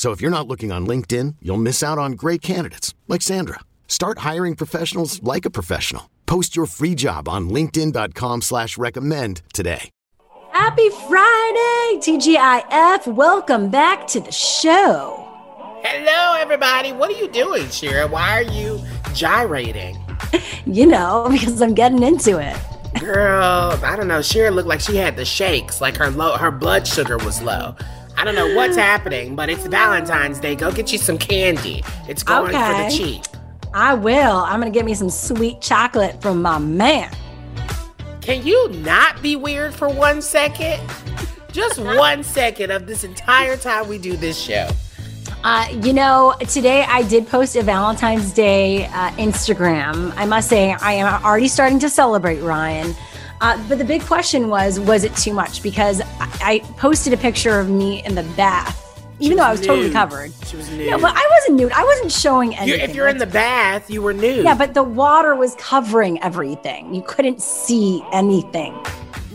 So 0.00 0.12
if 0.12 0.22
you're 0.22 0.30
not 0.30 0.48
looking 0.48 0.72
on 0.72 0.86
LinkedIn, 0.86 1.36
you'll 1.42 1.58
miss 1.58 1.82
out 1.82 1.98
on 1.98 2.12
great 2.12 2.40
candidates 2.40 2.94
like 3.06 3.20
Sandra. 3.20 3.60
Start 3.86 4.20
hiring 4.20 4.56
professionals 4.56 5.22
like 5.22 5.44
a 5.44 5.50
professional. 5.50 6.08
Post 6.24 6.56
your 6.56 6.64
free 6.64 6.94
job 6.94 7.28
on 7.28 7.50
LinkedIn.com 7.50 8.40
slash 8.40 8.78
recommend 8.78 9.42
today. 9.52 9.90
Happy 10.52 10.88
Friday, 10.88 11.98
TGIF. 12.00 13.14
Welcome 13.14 13.68
back 13.68 14.06
to 14.06 14.20
the 14.20 14.32
show. 14.32 15.28
Hello, 15.84 16.40
everybody. 16.40 16.94
What 16.94 17.10
are 17.10 17.18
you 17.18 17.28
doing, 17.28 17.68
Shira? 17.68 18.08
Why 18.08 18.30
are 18.30 18.50
you 18.50 18.80
gyrating? 19.12 19.98
You 20.66 20.86
know, 20.86 21.26
because 21.30 21.60
I'm 21.60 21.74
getting 21.74 22.02
into 22.02 22.38
it. 22.38 22.56
Girl, 23.00 23.78
I 23.82 23.96
don't 23.96 24.08
know. 24.08 24.22
Shira 24.22 24.50
looked 24.50 24.68
like 24.68 24.80
she 24.80 24.96
had 24.96 25.16
the 25.16 25.24
shakes, 25.24 25.80
like 25.80 25.96
her 25.96 26.10
low, 26.10 26.36
her 26.36 26.50
blood 26.50 26.86
sugar 26.86 27.18
was 27.18 27.42
low. 27.42 27.74
I 28.20 28.24
don't 28.24 28.34
know 28.34 28.54
what's 28.54 28.76
happening, 28.76 29.34
but 29.34 29.48
it's 29.48 29.66
Valentine's 29.66 30.38
Day. 30.38 30.54
Go 30.54 30.70
get 30.70 30.92
you 30.92 30.98
some 30.98 31.16
candy. 31.16 31.82
It's 32.06 32.22
going 32.22 32.54
Okay. 32.54 32.66
for 32.66 32.84
the 32.84 32.94
cheap. 32.94 33.22
I 33.72 33.94
will. 33.94 34.36
I'm 34.36 34.60
going 34.60 34.70
to 34.70 34.78
get 34.78 34.84
me 34.84 34.92
some 34.92 35.08
sweet 35.08 35.62
chocolate 35.62 36.20
from 36.20 36.42
my 36.42 36.58
man. 36.58 37.10
Can 38.20 38.44
you 38.46 38.68
not 38.68 39.22
be 39.22 39.36
weird 39.36 39.72
for 39.74 39.88
one 39.88 40.20
second? 40.20 40.82
Just 41.50 41.78
one 41.82 42.22
second 42.22 42.70
of 42.70 42.86
this 42.86 43.04
entire 43.04 43.56
time 43.56 43.88
we 43.88 43.96
do 43.96 44.18
this 44.18 44.38
show. 44.38 44.68
Uh, 45.42 45.66
you 45.82 45.94
know, 45.94 46.34
today 46.46 46.82
I 46.86 47.04
did 47.04 47.26
post 47.26 47.56
a 47.56 47.62
Valentine's 47.62 48.34
Day 48.34 48.84
uh, 48.84 49.12
Instagram. 49.12 50.12
I 50.16 50.26
must 50.26 50.50
say, 50.50 50.72
I 50.74 50.92
am 50.92 51.24
already 51.24 51.48
starting 51.48 51.78
to 51.78 51.88
celebrate 51.88 52.40
Ryan. 52.40 52.94
Uh, 53.40 53.62
but 53.68 53.78
the 53.78 53.84
big 53.84 54.02
question 54.02 54.48
was, 54.48 54.78
was 54.78 55.02
it 55.04 55.14
too 55.16 55.32
much? 55.32 55.62
Because 55.62 56.00
I, 56.00 56.38
I 56.42 56.58
posted 56.76 57.12
a 57.12 57.16
picture 57.16 57.58
of 57.58 57.70
me 57.70 58.04
in 58.04 58.14
the 58.14 58.22
bath, 58.36 59.02
even 59.18 59.38
though 59.38 59.44
I 59.44 59.50
was 59.50 59.60
totally 59.62 59.90
covered. 59.90 60.30
She 60.46 60.56
was 60.56 60.70
nude. 60.70 60.90
No, 60.90 60.98
but 60.98 61.14
I 61.16 61.28
wasn't 61.38 61.58
nude. 61.58 61.72
I 61.72 61.84
wasn't 61.84 62.12
showing 62.12 62.52
You- 62.52 62.58
anything. 62.58 62.90
if 62.90 62.94
you're 62.94 63.08
in 63.08 63.16
the 63.18 63.26
bath, 63.26 63.88
you 63.90 64.02
were 64.02 64.12
nude. 64.12 64.44
yeah, 64.44 64.54
but 64.54 64.74
the 64.74 64.82
water 64.82 65.34
was 65.34 65.54
covering 65.56 66.22
everything. 66.22 66.94
You 66.94 67.02
couldn't 67.02 67.40
see 67.40 68.04
anything. 68.12 68.74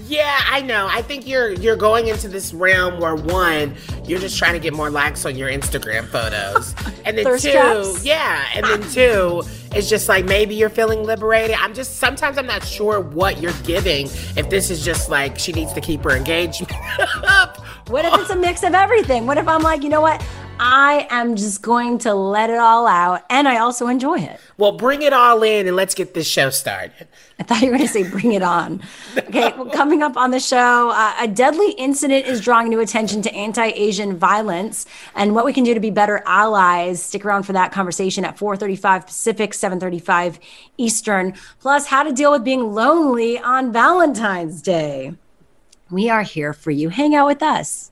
Yeah, 0.08 0.40
I 0.46 0.62
know. 0.62 0.88
I 0.90 1.02
think 1.02 1.26
you're 1.26 1.52
you're 1.54 1.76
going 1.76 2.08
into 2.08 2.28
this 2.28 2.54
realm 2.54 3.00
where 3.00 3.16
one, 3.16 3.76
you're 4.06 4.20
just 4.20 4.38
trying 4.38 4.54
to 4.54 4.60
get 4.60 4.74
more 4.74 4.90
likes 4.90 5.26
on 5.26 5.36
your 5.36 5.50
Instagram 5.50 6.06
photos, 6.08 6.76
and 7.06 7.18
then 7.18 7.26
two, 7.40 7.52
traps. 7.52 8.06
yeah, 8.06 8.46
and 8.54 8.66
then 8.66 8.82
two, 8.92 9.44
it's 9.74 9.90
just 9.90 10.08
like 10.08 10.26
maybe 10.26 10.54
you're 10.54 10.70
feeling 10.70 11.04
liberated. 11.04 11.56
I'm 11.60 11.74
just 11.74 11.98
sometimes 11.98 12.38
I'm 12.38 12.46
not 12.46 12.64
sure 12.64 13.00
what 13.00 13.42
you're 13.42 13.54
giving. 13.64 14.06
If 14.36 14.50
this 14.50 14.70
is 14.70 14.86
just 14.86 15.10
like 15.10 15.40
she 15.40 15.52
needs 15.54 15.74
to 15.74 15.82
keep 15.82 16.04
her 16.04 16.12
engagement 16.12 16.72
up. 17.24 17.58
What 17.88 18.06
if 18.06 18.14
it's 18.20 18.30
a 18.30 18.36
mix 18.36 18.64
of 18.64 18.74
everything? 18.74 19.26
What 19.26 19.38
if 19.38 19.48
I'm 19.48 19.62
like, 19.62 19.84
you 19.84 19.90
know 19.90 20.02
what? 20.02 20.24
I 20.58 21.06
am 21.10 21.36
just 21.36 21.62
going 21.62 21.98
to 22.00 22.14
let 22.14 22.50
it 22.50 22.58
all 22.58 22.88
out, 22.88 23.24
and 23.30 23.46
I 23.48 23.58
also 23.58 23.88
enjoy 23.88 24.20
it. 24.20 24.40
Well, 24.58 24.72
bring 24.72 25.02
it 25.02 25.12
all 25.12 25.44
in 25.44 25.68
and 25.68 25.76
let's 25.76 25.94
get 25.94 26.14
this 26.14 26.28
show 26.28 26.50
started. 26.50 27.08
I 27.38 27.44
thought 27.44 27.62
you 27.62 27.72
were 27.72 27.78
going 27.78 27.88
to 27.88 27.92
say 27.92 28.10
bring 28.10 28.32
it 28.32 28.42
on. 28.42 28.82
Okay, 29.18 29.54
well, 29.58 29.70
coming 29.70 30.02
up 30.02 30.16
on 30.16 30.32
the 30.32 30.40
show, 30.40 30.92
uh, 30.92 31.14
a 31.20 31.28
deadly 31.28 31.72
incident 31.72 32.26
is 32.26 32.40
drawing 32.40 32.70
new 32.70 32.80
attention 32.80 33.22
to 33.24 33.34
anti 33.34 33.66
Asian 33.66 34.18
violence 34.18 34.86
and 35.16 35.36
what 35.36 35.46
we 35.46 35.52
can 35.52 35.64
do 35.64 35.74
to 35.74 35.80
be 35.80 35.90
better 35.90 36.22
allies. 36.26 37.04
Stick 37.04 37.26
around 37.26 37.44
for 37.44 37.54
that 37.54 37.72
conversation 37.72 38.24
at 38.24 38.38
435 38.38 39.08
Pacific, 39.08 39.54
735 39.54 40.40
Eastern. 40.78 41.34
Plus, 41.60 41.88
how 41.88 42.04
to 42.04 42.14
deal 42.14 42.32
with 42.32 42.44
being 42.44 42.74
lonely 42.74 43.40
on 43.40 43.74
Valentine's 43.74 44.62
Day. 44.62 45.14
We 45.90 46.10
are 46.10 46.24
here 46.24 46.54
for 46.54 46.72
you. 46.72 46.90
Hang 46.90 47.16
out 47.16 47.28
with 47.28 47.44
us 47.44 47.92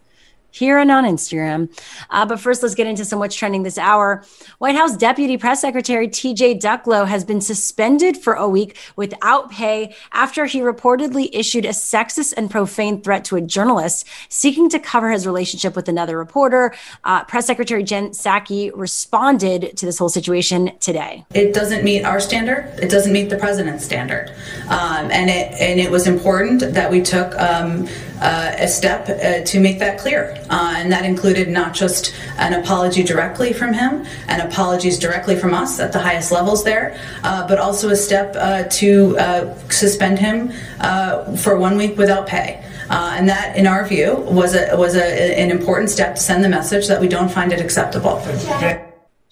here 0.53 0.77
and 0.77 0.91
on 0.91 1.03
Instagram. 1.03 1.69
Uh, 2.11 2.25
but 2.25 2.39
first, 2.39 2.61
let's 2.61 2.75
get 2.75 2.87
into 2.87 3.03
some 3.03 3.19
what's 3.19 3.35
trending 3.35 3.63
this 3.63 3.77
hour. 3.77 4.23
White 4.59 4.75
House 4.75 4.95
Deputy 4.95 5.35
Press 5.35 5.61
Secretary 5.61 6.07
TJ 6.07 6.61
Ducklo 6.61 7.07
has 7.07 7.25
been 7.25 7.41
suspended 7.41 8.15
for 8.17 8.33
a 8.33 8.47
week 8.47 8.77
without 8.95 9.49
pay 9.49 9.95
after 10.11 10.45
he 10.45 10.59
reportedly 10.59 11.29
issued 11.33 11.65
a 11.65 11.69
sexist 11.69 12.33
and 12.37 12.51
profane 12.51 13.01
threat 13.01 13.25
to 13.25 13.35
a 13.35 13.41
journalist 13.41 14.07
seeking 14.29 14.69
to 14.69 14.79
cover 14.79 15.09
his 15.09 15.25
relationship 15.25 15.75
with 15.75 15.89
another 15.89 16.17
reporter. 16.17 16.73
Uh, 17.03 17.23
Press 17.23 17.47
Secretary 17.47 17.83
Jen 17.83 18.09
Psaki 18.09 18.71
responded 18.75 19.75
to 19.75 19.85
this 19.85 19.97
whole 19.97 20.09
situation 20.09 20.71
today. 20.79 21.25
It 21.33 21.53
doesn't 21.53 21.83
meet 21.83 22.03
our 22.03 22.19
standard. 22.19 22.65
It 22.79 22.89
doesn't 22.89 23.11
meet 23.11 23.29
the 23.29 23.37
president's 23.37 23.83
standard, 23.83 24.29
um, 24.69 25.09
and 25.11 25.29
it 25.29 25.51
and 25.59 25.79
it 25.79 25.89
was 25.89 26.07
important 26.07 26.73
that 26.73 26.91
we 26.91 27.01
took 27.01 27.33
um, 27.39 27.87
uh, 28.21 28.53
a 28.57 28.67
step 28.67 29.09
uh, 29.09 29.43
to 29.45 29.59
make 29.59 29.79
that 29.79 29.99
clear, 29.99 30.42
uh, 30.49 30.75
and 30.77 30.91
that 30.91 31.05
included 31.05 31.49
not 31.49 31.73
just 31.73 32.13
an 32.37 32.53
apology 32.53 33.03
directly 33.03 33.53
from 33.53 33.73
him 33.73 34.05
and 34.27 34.41
apologies 34.41 34.99
directly 34.99 35.35
from 35.35 35.53
us 35.53 35.79
at 35.79 35.91
the 35.91 35.99
highest 35.99 36.31
levels 36.31 36.63
there, 36.63 36.99
uh, 37.23 37.47
but 37.47 37.57
also 37.57 37.89
a 37.89 37.95
step 37.95 38.35
uh, 38.37 38.63
to 38.63 39.17
uh, 39.17 39.57
suspend 39.69 40.19
him 40.19 40.51
uh, 40.79 41.35
for 41.37 41.57
one 41.57 41.77
week 41.77 41.97
without 41.97 42.27
pay. 42.27 42.63
Uh, 42.89 43.15
and 43.17 43.27
that, 43.27 43.55
in 43.55 43.65
our 43.65 43.85
view, 43.87 44.15
was 44.27 44.55
a 44.55 44.75
was 44.77 44.95
a, 44.95 45.39
an 45.39 45.49
important 45.49 45.89
step 45.89 46.15
to 46.15 46.21
send 46.21 46.43
the 46.43 46.49
message 46.49 46.87
that 46.87 46.99
we 46.99 47.07
don't 47.07 47.29
find 47.29 47.51
it 47.51 47.61
acceptable. 47.61 48.21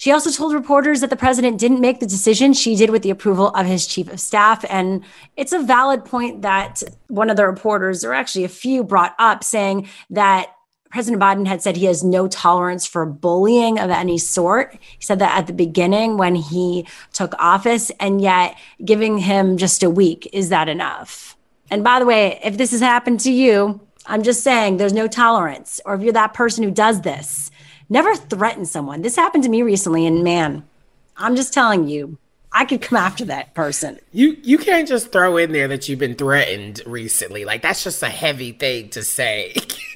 She 0.02 0.12
also 0.12 0.32
told 0.32 0.56
reporters 0.56 1.02
that 1.02 1.12
the 1.12 1.16
president 1.16 1.60
didn't 1.60 1.80
make 1.80 2.00
the 2.00 2.08
decision. 2.08 2.54
She 2.54 2.76
did 2.76 2.90
with 2.90 3.04
the 3.04 3.12
approval 3.12 3.50
of 3.50 3.68
his 3.68 3.86
chief 3.86 4.12
of 4.12 4.20
staff. 4.20 4.66
And 4.68 5.04
it's 5.38 5.54
a 5.54 5.60
valid 5.60 6.06
point 6.06 6.42
that 6.42 6.82
one 7.08 7.30
of 7.30 7.38
the 7.38 7.46
reporters, 7.46 8.04
or 8.04 8.12
actually 8.12 8.44
a 8.44 8.50
few, 8.50 8.84
brought 8.84 9.14
up 9.20 9.44
saying 9.44 9.88
that 10.10 10.56
President 10.92 11.22
Biden 11.22 11.48
had 11.48 11.62
said 11.62 11.78
he 11.78 11.86
has 11.86 12.04
no 12.04 12.28
tolerance 12.28 12.86
for 12.86 13.06
bullying 13.06 13.80
of 13.80 13.90
any 13.90 14.18
sort. 14.18 14.78
He 15.00 15.04
said 15.04 15.20
that 15.20 15.38
at 15.38 15.48
the 15.48 15.54
beginning 15.54 16.18
when 16.18 16.36
he 16.36 16.86
took 17.14 17.34
office, 17.40 17.92
and 18.00 18.22
yet 18.22 18.58
giving 18.84 19.18
him 19.18 19.58
just 19.58 19.84
a 19.84 19.90
week, 19.90 20.30
is 20.34 20.50
that 20.50 20.70
enough? 20.70 21.38
And 21.70 21.84
by 21.84 22.00
the 22.00 22.06
way, 22.06 22.40
if 22.44 22.58
this 22.58 22.72
has 22.72 22.82
happened 22.82 23.22
to 23.22 23.32
you, 23.32 23.80
I'm 24.06 24.24
just 24.24 24.44
saying 24.44 24.78
there's 24.78 24.94
no 24.94 25.08
tolerance. 25.08 25.80
Or 25.86 25.96
if 25.96 26.02
you're 26.02 26.14
that 26.14 26.34
person 26.34 26.64
who 26.64 26.72
does 26.72 27.02
this, 27.02 27.50
never 27.90 28.16
threaten 28.16 28.66
someone. 28.66 29.02
This 29.02 29.16
happened 29.16 29.44
to 29.46 29.50
me 29.50 29.62
recently, 29.62 30.06
and 30.06 30.24
man, 30.24 30.68
I'm 31.16 31.36
just 31.36 31.54
telling 31.54 31.88
you, 31.88 32.18
I 32.54 32.66
could 32.66 32.82
come 32.82 32.98
after 32.98 33.26
that 33.26 33.54
person. 33.54 34.00
You 34.12 34.38
you 34.44 34.58
can't 34.58 34.88
just 34.88 35.12
throw 35.12 35.38
in 35.38 35.52
there 35.52 35.68
that 35.70 35.88
you've 35.88 36.00
been 36.00 36.16
threatened 36.16 36.82
recently. 36.86 37.46
Like 37.46 37.62
that's 37.62 37.84
just 37.84 38.04
a 38.04 38.10
heavy 38.10 38.52
thing 38.52 38.90
to 38.90 39.04
say. 39.04 39.54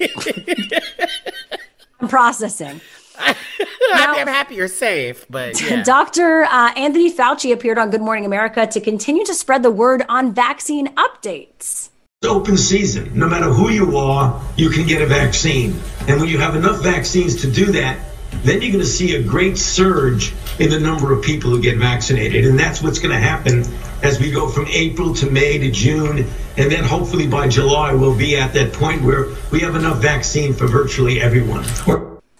I'm 2.00 2.08
processing. 2.08 2.80
I 3.18 4.12
mean, 4.12 4.20
I'm 4.20 4.26
happy 4.26 4.56
you're 4.56 4.68
safe, 4.68 5.26
but 5.30 5.60
yeah. 5.70 5.82
Dr. 5.82 6.44
Uh, 6.44 6.72
Anthony 6.76 7.12
Fauci 7.12 7.52
appeared 7.52 7.78
on 7.78 7.90
Good 7.90 8.02
Morning 8.02 8.26
America 8.26 8.66
to 8.66 8.80
continue 8.80 9.24
to 9.24 9.34
spread 9.34 9.62
the 9.62 9.70
word 9.70 10.04
on 10.08 10.34
vaccine 10.34 10.88
updates. 10.96 11.90
It's 12.22 12.30
open 12.30 12.56
season. 12.56 13.18
No 13.18 13.28
matter 13.28 13.46
who 13.46 13.70
you 13.70 13.96
are, 13.96 14.42
you 14.56 14.70
can 14.70 14.86
get 14.86 15.02
a 15.02 15.06
vaccine. 15.06 15.78
And 16.08 16.20
when 16.20 16.28
you 16.28 16.38
have 16.38 16.56
enough 16.56 16.82
vaccines 16.82 17.40
to 17.42 17.50
do 17.50 17.66
that, 17.72 17.98
then 18.42 18.62
you're 18.62 18.72
going 18.72 18.84
to 18.84 18.86
see 18.86 19.16
a 19.16 19.22
great 19.22 19.58
surge 19.58 20.34
in 20.58 20.70
the 20.70 20.80
number 20.80 21.12
of 21.12 21.22
people 21.22 21.50
who 21.50 21.60
get 21.60 21.78
vaccinated. 21.78 22.44
And 22.46 22.58
that's 22.58 22.82
what's 22.82 22.98
going 22.98 23.14
to 23.14 23.20
happen 23.20 23.64
as 24.02 24.20
we 24.20 24.30
go 24.30 24.48
from 24.48 24.66
April 24.68 25.14
to 25.14 25.30
May 25.30 25.58
to 25.58 25.70
June. 25.70 26.26
And 26.56 26.72
then 26.72 26.84
hopefully 26.84 27.26
by 27.26 27.48
July, 27.48 27.92
we'll 27.92 28.16
be 28.16 28.36
at 28.36 28.54
that 28.54 28.72
point 28.72 29.02
where 29.02 29.26
we 29.50 29.60
have 29.60 29.76
enough 29.76 30.00
vaccine 30.00 30.54
for 30.54 30.66
virtually 30.66 31.20
everyone. 31.20 31.64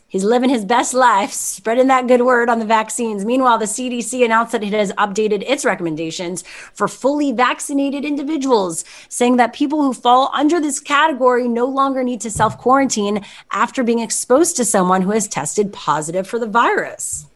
He's 0.08 0.22
living 0.22 0.50
his 0.50 0.64
best 0.64 0.94
life, 0.94 1.32
spreading 1.32 1.88
that 1.88 2.06
good 2.06 2.22
word 2.22 2.48
on 2.48 2.60
the 2.60 2.64
vaccines. 2.64 3.24
Meanwhile, 3.24 3.58
the 3.58 3.64
CDC 3.64 4.24
announced 4.24 4.52
that 4.52 4.62
it 4.62 4.72
has 4.72 4.92
updated 4.92 5.42
its 5.48 5.64
recommendations 5.64 6.42
for 6.74 6.86
fully 6.86 7.32
vaccinated 7.32 8.04
individuals, 8.04 8.84
saying 9.08 9.36
that 9.38 9.52
people 9.52 9.82
who 9.82 9.92
fall 9.92 10.30
under 10.32 10.60
this 10.60 10.78
category 10.78 11.48
no 11.48 11.66
longer 11.66 12.04
need 12.04 12.20
to 12.20 12.30
self 12.30 12.56
quarantine 12.56 13.24
after 13.50 13.82
being 13.82 13.98
exposed 13.98 14.56
to 14.56 14.64
someone 14.64 15.02
who 15.02 15.10
has 15.10 15.26
tested 15.26 15.72
positive 15.72 16.28
for 16.28 16.38
the 16.38 16.46
virus. 16.46 17.26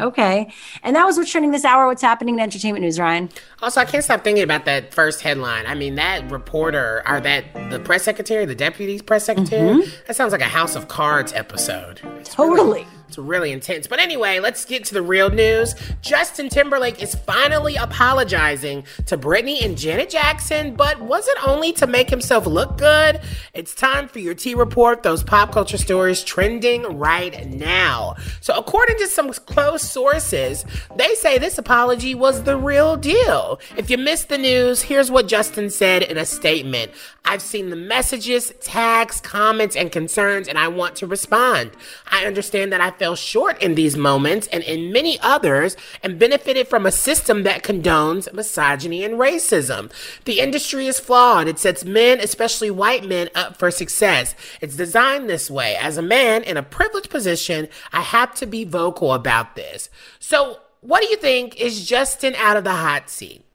Okay. 0.00 0.52
And 0.82 0.94
that 0.96 1.04
was 1.04 1.16
what's 1.16 1.30
trending 1.30 1.52
this 1.52 1.64
hour. 1.64 1.86
What's 1.86 2.02
happening 2.02 2.34
in 2.34 2.40
entertainment 2.40 2.82
news, 2.84 2.98
Ryan? 2.98 3.30
Also, 3.62 3.80
I 3.80 3.84
can't 3.84 4.04
stop 4.04 4.24
thinking 4.24 4.42
about 4.42 4.64
that 4.66 4.92
first 4.92 5.22
headline. 5.22 5.66
I 5.66 5.74
mean, 5.74 5.94
that 5.94 6.30
reporter, 6.30 7.02
or 7.06 7.20
that 7.20 7.70
the 7.70 7.80
press 7.80 8.02
secretary, 8.02 8.44
the 8.44 8.54
deputy 8.54 9.00
press 9.00 9.24
secretary, 9.24 9.82
mm-hmm. 9.82 10.06
that 10.06 10.16
sounds 10.16 10.32
like 10.32 10.40
a 10.42 10.44
House 10.44 10.76
of 10.76 10.88
Cards 10.88 11.32
episode. 11.32 12.00
It's 12.18 12.34
totally. 12.34 12.80
Really, 12.80 12.86
it's 13.16 13.26
really 13.26 13.52
intense. 13.52 13.86
But 13.86 13.98
anyway, 13.98 14.40
let's 14.40 14.64
get 14.66 14.84
to 14.86 14.94
the 14.94 15.00
real 15.00 15.30
news. 15.30 15.74
Justin 16.02 16.50
Timberlake 16.50 17.02
is 17.02 17.14
finally 17.14 17.76
apologizing 17.76 18.84
to 19.06 19.16
Britney 19.16 19.64
and 19.64 19.78
Janet 19.78 20.10
Jackson, 20.10 20.74
but 20.74 21.00
was 21.00 21.26
it 21.26 21.38
only 21.46 21.72
to 21.72 21.86
make 21.86 22.10
himself 22.10 22.46
look 22.46 22.76
good? 22.76 23.20
It's 23.54 23.74
time 23.74 24.08
for 24.08 24.18
your 24.18 24.34
T 24.34 24.54
report, 24.54 25.02
those 25.02 25.22
pop 25.22 25.52
culture 25.52 25.78
stories 25.78 26.22
trending 26.22 26.82
right 26.98 27.48
now. 27.48 28.16
So, 28.40 28.54
according 28.54 28.98
to 28.98 29.06
some 29.06 29.32
close 29.32 29.82
sources, 29.82 30.66
they 30.96 31.14
say 31.14 31.38
this 31.38 31.56
apology 31.56 32.14
was 32.14 32.42
the 32.42 32.56
real 32.56 32.96
deal. 32.96 33.60
If 33.78 33.88
you 33.88 33.96
missed 33.96 34.28
the 34.28 34.38
news, 34.38 34.82
here's 34.82 35.10
what 35.10 35.26
Justin 35.26 35.70
said 35.70 36.02
in 36.02 36.18
a 36.18 36.26
statement 36.26 36.92
I've 37.28 37.42
seen 37.42 37.70
the 37.70 37.76
messages, 37.76 38.52
tags, 38.60 39.20
comments, 39.20 39.74
and 39.74 39.90
concerns, 39.90 40.46
and 40.46 40.56
I 40.56 40.68
want 40.68 40.94
to 40.96 41.06
respond. 41.08 41.72
I 42.06 42.24
understand 42.24 42.72
that 42.72 42.80
I 42.80 42.90
fell 43.06 43.14
short 43.14 43.62
in 43.62 43.76
these 43.76 43.96
moments 43.96 44.48
and 44.48 44.64
in 44.64 44.90
many 44.90 45.16
others 45.20 45.76
and 46.02 46.18
benefited 46.18 46.66
from 46.66 46.84
a 46.84 46.90
system 46.90 47.44
that 47.44 47.62
condones 47.62 48.32
misogyny 48.32 49.04
and 49.04 49.14
racism. 49.14 49.92
The 50.24 50.40
industry 50.40 50.88
is 50.88 50.98
flawed. 50.98 51.46
It 51.46 51.60
sets 51.60 51.84
men, 51.84 52.18
especially 52.18 52.68
white 52.68 53.04
men, 53.04 53.30
up 53.32 53.56
for 53.60 53.70
success. 53.70 54.34
It's 54.60 54.74
designed 54.74 55.30
this 55.30 55.48
way. 55.48 55.76
As 55.76 55.96
a 55.96 56.02
man 56.02 56.42
in 56.42 56.56
a 56.56 56.64
privileged 56.64 57.08
position, 57.08 57.68
I 57.92 58.00
have 58.00 58.34
to 58.34 58.46
be 58.46 58.64
vocal 58.64 59.12
about 59.12 59.54
this. 59.54 59.88
So, 60.18 60.58
what 60.80 61.00
do 61.00 61.08
you 61.08 61.16
think 61.16 61.60
is 61.60 61.86
Justin 61.86 62.34
out 62.34 62.56
of 62.56 62.64
the 62.64 62.72
hot 62.72 63.08
seat? 63.08 63.45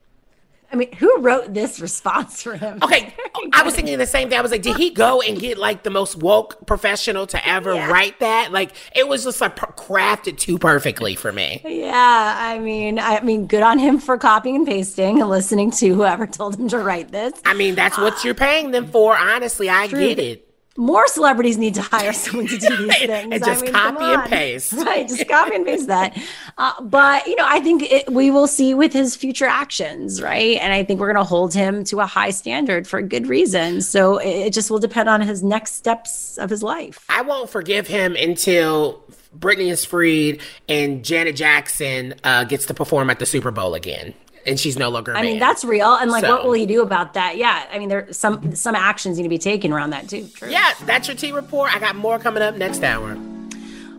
I 0.72 0.76
mean, 0.76 0.92
who 0.92 1.18
wrote 1.18 1.52
this 1.52 1.80
response 1.80 2.42
for 2.42 2.56
him? 2.56 2.78
Okay, 2.82 3.14
I 3.52 3.62
was 3.62 3.74
thinking 3.74 3.98
the 3.98 4.06
same 4.06 4.30
thing. 4.30 4.38
I 4.38 4.42
was 4.42 4.50
like, 4.50 4.62
did 4.62 4.76
he 4.76 4.90
go 4.90 5.20
and 5.20 5.38
get 5.38 5.58
like 5.58 5.82
the 5.82 5.90
most 5.90 6.16
woke 6.16 6.66
professional 6.66 7.26
to 7.26 7.48
ever 7.48 7.74
yeah. 7.74 7.90
write 7.90 8.20
that? 8.20 8.52
Like, 8.52 8.72
it 8.96 9.06
was 9.06 9.24
just 9.24 9.40
like 9.40 9.56
crafted 9.56 10.38
too 10.38 10.58
perfectly 10.58 11.14
for 11.14 11.30
me. 11.30 11.60
Yeah, 11.64 12.36
I 12.38 12.58
mean, 12.58 12.98
I 12.98 13.20
mean, 13.20 13.46
good 13.46 13.62
on 13.62 13.78
him 13.78 13.98
for 13.98 14.16
copying 14.16 14.56
and 14.56 14.66
pasting 14.66 15.20
and 15.20 15.28
listening 15.28 15.70
to 15.72 15.94
whoever 15.94 16.26
told 16.26 16.58
him 16.58 16.68
to 16.68 16.78
write 16.78 17.12
this. 17.12 17.34
I 17.44 17.52
mean, 17.52 17.74
that's 17.74 17.98
what 17.98 18.24
you're 18.24 18.34
paying 18.34 18.70
them 18.70 18.86
for. 18.86 19.16
Honestly, 19.16 19.68
I 19.68 19.88
True. 19.88 20.00
get 20.00 20.18
it 20.18 20.51
more 20.76 21.06
celebrities 21.06 21.58
need 21.58 21.74
to 21.74 21.82
hire 21.82 22.12
someone 22.12 22.46
to 22.46 22.58
do 22.58 22.76
these 22.76 22.98
things. 22.98 23.32
and 23.32 23.44
just 23.44 23.62
I 23.62 23.64
mean, 23.64 23.72
copy 23.72 24.04
and 24.04 24.24
paste. 24.24 24.72
Right, 24.82 25.06
just 25.06 25.28
copy 25.28 25.54
and 25.54 25.64
paste 25.64 25.86
that. 25.86 26.18
Uh, 26.58 26.82
but, 26.82 27.26
you 27.26 27.36
know, 27.36 27.46
I 27.46 27.60
think 27.60 27.82
it, 27.82 28.12
we 28.12 28.30
will 28.30 28.46
see 28.46 28.74
with 28.74 28.92
his 28.92 29.14
future 29.16 29.46
actions, 29.46 30.20
right? 30.20 30.58
And 30.60 30.72
I 30.72 30.84
think 30.84 31.00
we're 31.00 31.12
going 31.12 31.24
to 31.24 31.28
hold 31.28 31.54
him 31.54 31.84
to 31.84 32.00
a 32.00 32.06
high 32.06 32.30
standard 32.30 32.86
for 32.86 33.00
good 33.02 33.26
reason. 33.26 33.80
So 33.80 34.18
it, 34.18 34.28
it 34.28 34.52
just 34.52 34.70
will 34.70 34.78
depend 34.78 35.08
on 35.08 35.20
his 35.20 35.42
next 35.42 35.74
steps 35.74 36.38
of 36.38 36.50
his 36.50 36.62
life. 36.62 37.04
I 37.08 37.22
won't 37.22 37.48
forgive 37.48 37.86
him 37.86 38.16
until 38.16 39.04
Britney 39.38 39.70
is 39.70 39.84
freed 39.84 40.40
and 40.68 41.04
Janet 41.04 41.36
Jackson 41.36 42.14
uh, 42.24 42.44
gets 42.44 42.66
to 42.66 42.74
perform 42.74 43.10
at 43.10 43.18
the 43.18 43.26
Super 43.26 43.50
Bowl 43.50 43.74
again 43.74 44.14
and 44.46 44.58
she's 44.58 44.76
no 44.76 44.88
longer. 44.88 45.14
I 45.14 45.22
mean, 45.22 45.38
that's 45.38 45.64
real. 45.64 45.94
And 45.94 46.10
like, 46.10 46.24
so. 46.24 46.34
what 46.34 46.44
will 46.44 46.52
he 46.52 46.66
do 46.66 46.82
about 46.82 47.14
that? 47.14 47.36
Yeah, 47.36 47.66
I 47.70 47.78
mean, 47.78 47.88
there's 47.88 48.16
some 48.16 48.54
some 48.54 48.74
actions 48.74 49.16
need 49.16 49.24
to 49.24 49.28
be 49.28 49.38
taken 49.38 49.72
around 49.72 49.90
that 49.90 50.08
too. 50.08 50.28
True. 50.28 50.50
Yeah, 50.50 50.72
that's 50.84 51.08
your 51.08 51.16
T 51.16 51.32
report. 51.32 51.74
I 51.74 51.78
got 51.78 51.96
more 51.96 52.18
coming 52.18 52.42
up 52.42 52.56
next 52.56 52.82
hour. 52.82 53.16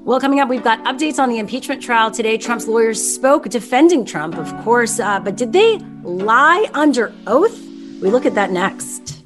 Well, 0.04 0.20
coming 0.20 0.42
up, 0.42 0.50
we've 0.50 0.64
got 0.64 0.84
updates 0.84 1.18
on 1.18 1.30
the 1.30 1.40
impeachment 1.40 1.82
trial 1.82 2.12
today. 2.12 2.38
Trump's 2.38 2.68
lawyers 2.68 3.02
spoke 3.02 3.48
defending 3.48 4.04
Trump, 4.04 4.36
of 4.38 4.54
course, 4.64 5.00
uh, 5.00 5.22
but 5.22 5.38
did 5.38 5.54
they 5.54 5.78
lie 6.04 6.70
under 6.74 7.14
oath? 7.26 7.58
We 8.02 8.10
look 8.10 8.26
at 8.26 8.36
that 8.36 8.52
next. 8.52 9.24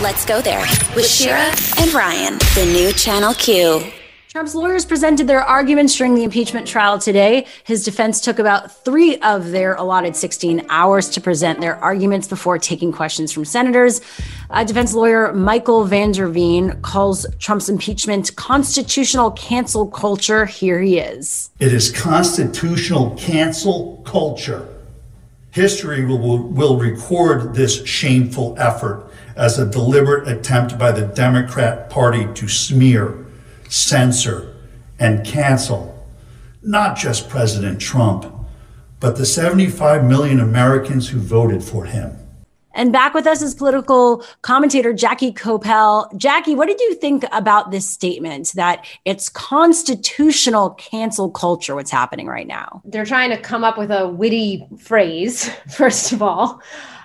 Let's 0.00 0.24
go 0.24 0.40
there 0.40 0.64
with 0.96 1.06
Shira 1.06 1.52
and 1.78 1.92
Ryan, 1.92 2.38
the 2.54 2.70
new 2.72 2.92
Channel 2.92 3.34
Q. 3.34 3.82
Trump's 4.28 4.54
lawyers 4.54 4.84
presented 4.84 5.26
their 5.26 5.40
arguments 5.40 5.96
during 5.96 6.14
the 6.14 6.22
impeachment 6.22 6.66
trial 6.66 6.98
today. 6.98 7.46
His 7.64 7.82
defense 7.82 8.20
took 8.20 8.38
about 8.38 8.84
three 8.84 9.16
of 9.20 9.52
their 9.52 9.74
allotted 9.76 10.14
16 10.14 10.66
hours 10.68 11.08
to 11.10 11.20
present 11.22 11.62
their 11.62 11.76
arguments 11.76 12.28
before 12.28 12.58
taking 12.58 12.92
questions 12.92 13.32
from 13.32 13.46
senators. 13.46 14.02
Uh, 14.50 14.64
defense 14.64 14.92
lawyer 14.92 15.32
Michael 15.32 15.86
van 15.86 16.12
der 16.12 16.28
Veen 16.28 16.78
calls 16.82 17.24
Trump's 17.38 17.70
impeachment 17.70 18.36
constitutional 18.36 19.30
cancel 19.30 19.86
culture. 19.86 20.44
Here 20.44 20.82
he 20.82 20.98
is. 20.98 21.48
It 21.58 21.72
is 21.72 21.90
constitutional 21.90 23.16
cancel 23.16 24.02
culture. 24.04 24.68
History 25.52 26.04
will, 26.04 26.42
will 26.42 26.78
record 26.78 27.54
this 27.54 27.82
shameful 27.86 28.56
effort 28.58 29.10
as 29.36 29.58
a 29.58 29.64
deliberate 29.64 30.28
attempt 30.28 30.76
by 30.76 30.92
the 30.92 31.06
Democrat 31.06 31.88
Party 31.88 32.28
to 32.34 32.46
smear 32.46 33.24
censor, 33.68 34.54
and 34.98 35.24
cancel 35.24 35.98
not 36.62 36.96
just 36.96 37.28
President 37.28 37.80
Trump, 37.80 38.26
but 39.00 39.16
the 39.16 39.26
75 39.26 40.04
million 40.04 40.40
Americans 40.40 41.08
who 41.08 41.18
voted 41.18 41.62
for 41.62 41.84
him. 41.84 42.16
And 42.74 42.92
back 42.92 43.14
with 43.14 43.26
us 43.26 43.42
is 43.42 43.54
political 43.54 44.24
commentator 44.42 44.92
Jackie 44.92 45.32
Kopel. 45.32 46.16
Jackie, 46.16 46.54
what 46.54 46.66
did 46.68 46.78
you 46.78 46.94
think 46.94 47.24
about 47.32 47.70
this 47.70 47.88
statement 47.88 48.52
that 48.54 48.84
it's 49.04 49.28
constitutional 49.28 50.70
cancel 50.70 51.30
culture, 51.30 51.74
what's 51.74 51.90
happening 51.90 52.26
right 52.26 52.46
now? 52.46 52.82
They're 52.84 53.04
trying 53.06 53.30
to 53.30 53.38
come 53.38 53.64
up 53.64 53.78
with 53.78 53.90
a 53.90 54.08
witty 54.08 54.68
phrase, 54.78 55.48
first 55.70 56.12
of 56.12 56.22
all, 56.22 56.62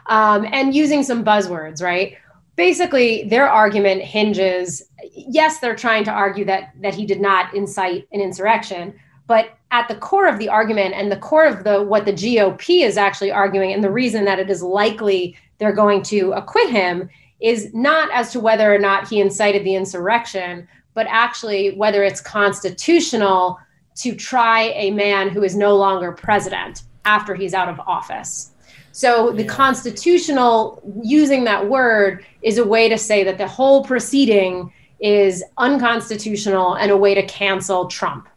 um, 0.07 0.45
and 0.51 0.75
using 0.75 1.01
some 1.01 1.23
buzzwords, 1.23 1.81
right? 1.81 2.17
Basically 2.55 3.23
their 3.25 3.49
argument 3.49 4.01
hinges 4.01 4.83
yes 5.13 5.59
they're 5.59 5.75
trying 5.75 6.03
to 6.03 6.11
argue 6.11 6.45
that 6.45 6.71
that 6.81 6.93
he 6.93 7.05
did 7.05 7.19
not 7.19 7.53
incite 7.53 8.07
an 8.11 8.21
insurrection 8.21 8.93
but 9.25 9.57
at 9.71 9.87
the 9.87 9.95
core 9.95 10.27
of 10.27 10.37
the 10.37 10.49
argument 10.49 10.93
and 10.93 11.11
the 11.11 11.17
core 11.17 11.45
of 11.45 11.63
the 11.63 11.81
what 11.81 12.05
the 12.05 12.13
GOP 12.13 12.83
is 12.83 12.97
actually 12.97 13.31
arguing 13.31 13.73
and 13.73 13.83
the 13.83 13.89
reason 13.89 14.25
that 14.25 14.39
it 14.39 14.49
is 14.49 14.61
likely 14.61 15.35
they're 15.57 15.73
going 15.73 16.01
to 16.03 16.31
acquit 16.33 16.69
him 16.69 17.09
is 17.39 17.73
not 17.73 18.09
as 18.13 18.31
to 18.31 18.39
whether 18.39 18.73
or 18.73 18.79
not 18.79 19.07
he 19.07 19.19
incited 19.19 19.65
the 19.65 19.75
insurrection 19.75 20.67
but 20.93 21.07
actually 21.09 21.75
whether 21.75 22.03
it's 22.03 22.21
constitutional 22.21 23.57
to 23.95 24.15
try 24.15 24.73
a 24.75 24.91
man 24.91 25.29
who 25.29 25.43
is 25.43 25.55
no 25.55 25.75
longer 25.75 26.11
president 26.11 26.83
after 27.05 27.33
he's 27.33 27.53
out 27.53 27.69
of 27.69 27.79
office 27.81 28.52
so 28.93 29.31
the 29.31 29.43
constitutional 29.43 30.81
using 31.03 31.45
that 31.45 31.67
word 31.67 32.23
is 32.43 32.59
a 32.59 32.65
way 32.65 32.87
to 32.87 32.97
say 32.97 33.23
that 33.23 33.39
the 33.39 33.47
whole 33.47 33.83
proceeding 33.83 34.71
is 34.99 35.43
unconstitutional 35.57 36.75
and 36.75 36.91
a 36.91 36.95
way 36.95 37.15
to 37.15 37.23
cancel 37.23 37.87
Trump. 37.87 38.29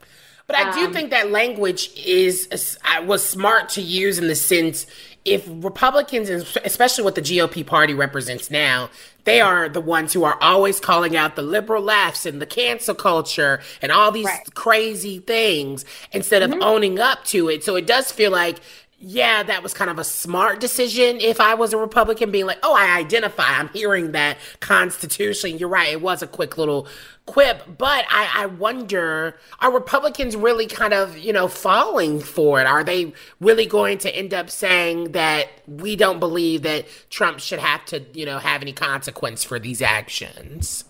But 0.47 0.57
I 0.57 0.73
do 0.73 0.87
um, 0.87 0.93
think 0.95 1.11
that 1.11 1.31
language 1.31 1.91
is 1.95 2.79
was 3.05 3.23
smart 3.25 3.69
to 3.71 3.83
use 3.83 4.19
in 4.19 4.29
the 4.29 4.35
sense 4.35 4.87
if 5.27 5.45
Republicans, 5.47 6.31
especially 6.65 7.03
what 7.03 7.17
the 7.17 7.21
GOP 7.21 7.67
party 7.67 7.93
represents 7.93 8.49
now, 8.49 8.89
they 9.25 9.41
are 9.41 9.69
the 9.69 9.81
ones 9.81 10.13
who 10.13 10.23
are 10.23 10.41
always 10.41 10.79
calling 10.79 11.17
out 11.17 11.35
the 11.35 11.43
liberal 11.43 11.83
laughs 11.83 12.25
and 12.25 12.41
the 12.41 12.47
cancel 12.47 12.95
culture 12.95 13.61
and 13.83 13.91
all 13.91 14.13
these 14.13 14.27
right. 14.27 14.55
crazy 14.55 15.19
things 15.19 15.85
instead 16.13 16.43
of 16.43 16.53
mm-hmm. 16.53 16.63
owning 16.63 17.01
up 17.01 17.25
to 17.25 17.49
it. 17.49 17.65
So 17.65 17.75
it 17.75 17.89
does 17.89 18.13
feel 18.13 18.31
like 18.31 18.61
yeah, 19.09 19.45
that 19.45 19.63
was 19.63 19.73
kind 19.73 19.89
of 19.89 20.01
a 20.01 20.05
smart 20.05 20.59
decision 20.59 21.21
if 21.21 21.41
I 21.41 21.55
was 21.55 21.73
a 21.73 21.77
Republican 21.77 22.33
being 22.33 22.45
like, 22.45 22.59
oh, 22.65 22.75
I 22.75 22.99
identify. 22.99 23.45
I'm 23.47 23.69
hearing 23.69 24.11
that 24.13 24.37
Constitution. 24.59 25.59
You're 25.59 25.69
right. 25.69 25.93
It 25.93 26.03
was 26.03 26.23
a 26.23 26.27
quick 26.27 26.59
little 26.59 26.89
quip. 27.25 27.79
But 27.79 28.05
I, 28.11 28.29
I 28.35 28.47
wonder 28.47 29.39
are 29.61 29.73
Republicans 29.73 30.35
really 30.35 30.67
kind 30.67 30.93
of, 30.93 31.17
you 31.17 31.33
know, 31.33 31.47
falling 31.47 32.19
for 32.19 32.61
it? 32.61 32.67
Are 32.67 32.83
they 32.83 33.13
really 33.39 33.67
going 33.67 33.99
to 33.99 34.13
end 34.13 34.35
up 34.35 34.51
saying 34.51 35.13
that 35.13 35.51
we 35.69 35.95
don't 35.95 36.19
believe 36.19 36.63
that 36.63 36.87
Trump 37.09 37.39
should 37.39 37.61
have 37.61 37.85
to, 37.85 38.05
you 38.13 38.27
know, 38.27 38.41
have 38.41 38.61
any 38.61 38.73
consequence 38.73 39.45
for 39.45 39.61
these 39.61 39.83
actions? 39.83 40.85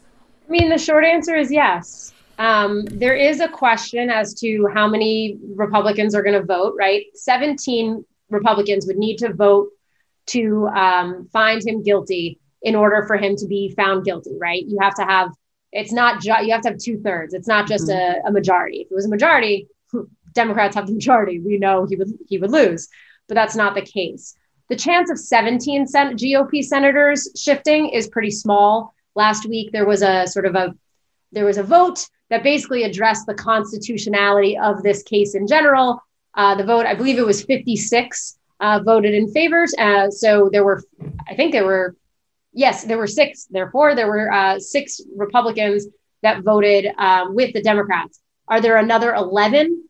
I 0.48 0.50
mean, 0.50 0.70
the 0.70 0.78
short 0.78 1.04
answer 1.04 1.36
is 1.36 1.52
yes. 1.52 2.14
Um, 2.38 2.84
there 2.84 3.14
is 3.14 3.40
a 3.40 3.48
question 3.48 4.10
as 4.10 4.34
to 4.40 4.68
how 4.74 4.88
many 4.88 5.38
Republicans 5.54 6.14
are 6.14 6.22
going 6.22 6.38
to 6.38 6.46
vote, 6.46 6.74
right? 6.78 7.06
17 7.14 8.04
Republicans 8.30 8.86
would 8.86 8.98
need 8.98 9.16
to 9.18 9.32
vote 9.32 9.70
to 10.26 10.66
um, 10.68 11.28
find 11.32 11.66
him 11.66 11.82
guilty 11.82 12.38
in 12.62 12.74
order 12.74 13.04
for 13.06 13.16
him 13.16 13.36
to 13.36 13.46
be 13.46 13.72
found 13.76 14.04
guilty, 14.04 14.36
right? 14.40 14.64
You 14.66 14.78
have 14.80 14.94
to 14.96 15.04
have 15.04 15.30
it's 15.72 15.92
not 15.92 16.22
just 16.22 16.44
you 16.44 16.52
have 16.52 16.62
to 16.62 16.70
have 16.70 16.78
two 16.78 17.00
thirds. 17.00 17.34
It's 17.34 17.48
not 17.48 17.68
just 17.68 17.88
mm-hmm. 17.88 18.26
a, 18.26 18.28
a 18.28 18.32
majority. 18.32 18.78
If 18.78 18.90
it 18.90 18.94
was 18.94 19.06
a 19.06 19.10
majority, 19.10 19.68
Democrats 20.32 20.74
have 20.74 20.86
the 20.86 20.94
majority. 20.94 21.40
We 21.40 21.58
know 21.58 21.86
he 21.86 21.96
would 21.96 22.12
he 22.28 22.38
would 22.38 22.50
lose, 22.50 22.88
but 23.28 23.34
that's 23.34 23.56
not 23.56 23.74
the 23.74 23.82
case. 23.82 24.34
The 24.68 24.76
chance 24.76 25.10
of 25.10 25.18
17 25.18 25.86
Sen- 25.86 26.16
GOP 26.16 26.64
senators 26.64 27.30
shifting 27.36 27.90
is 27.90 28.08
pretty 28.08 28.32
small. 28.32 28.94
Last 29.14 29.48
week 29.48 29.70
there 29.72 29.86
was 29.86 30.02
a 30.02 30.26
sort 30.26 30.46
of 30.46 30.54
a 30.54 30.74
there 31.32 31.44
was 31.44 31.58
a 31.58 31.62
vote 31.62 32.06
that 32.30 32.42
basically 32.42 32.84
addressed 32.84 33.26
the 33.26 33.34
constitutionality 33.34 34.58
of 34.58 34.82
this 34.82 35.02
case 35.02 35.34
in 35.34 35.46
general. 35.46 36.02
Uh, 36.34 36.54
the 36.54 36.64
vote, 36.64 36.86
I 36.86 36.94
believe 36.94 37.18
it 37.18 37.26
was 37.26 37.42
56 37.44 38.38
uh, 38.60 38.80
voted 38.84 39.14
in 39.14 39.32
favor. 39.32 39.66
Uh, 39.78 40.10
so 40.10 40.48
there 40.50 40.64
were, 40.64 40.82
I 41.28 41.34
think 41.34 41.52
there 41.52 41.64
were 41.64 41.96
yes, 42.56 42.84
there 42.84 42.98
were 42.98 43.06
six. 43.06 43.44
Therefore, 43.44 43.94
there 43.94 44.08
were 44.08 44.32
uh, 44.32 44.58
six 44.58 45.00
Republicans 45.14 45.86
that 46.22 46.42
voted 46.42 46.86
um, 46.98 47.36
with 47.36 47.52
the 47.52 47.62
Democrats. 47.62 48.18
Are 48.48 48.60
there 48.60 48.78
another 48.78 49.14
11? 49.14 49.84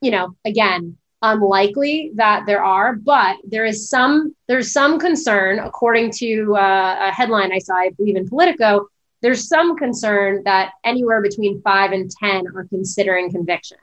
You 0.00 0.10
know, 0.12 0.36
again, 0.44 0.96
unlikely 1.20 2.12
that 2.14 2.46
there 2.46 2.62
are, 2.62 2.94
but 2.94 3.36
there 3.44 3.66
is 3.66 3.90
some 3.90 4.34
there's 4.46 4.72
some 4.72 4.98
concern, 4.98 5.58
according 5.58 6.12
to 6.12 6.56
uh, 6.56 7.08
a 7.08 7.10
headline 7.10 7.52
I 7.52 7.58
saw, 7.58 7.74
I 7.74 7.90
believe 7.90 8.16
in 8.16 8.28
Politico. 8.28 8.88
There's 9.20 9.48
some 9.48 9.76
concern 9.76 10.42
that 10.44 10.72
anywhere 10.84 11.20
between 11.20 11.60
five 11.62 11.92
and 11.92 12.10
ten 12.10 12.46
are 12.54 12.64
considering 12.64 13.30
conviction. 13.30 13.78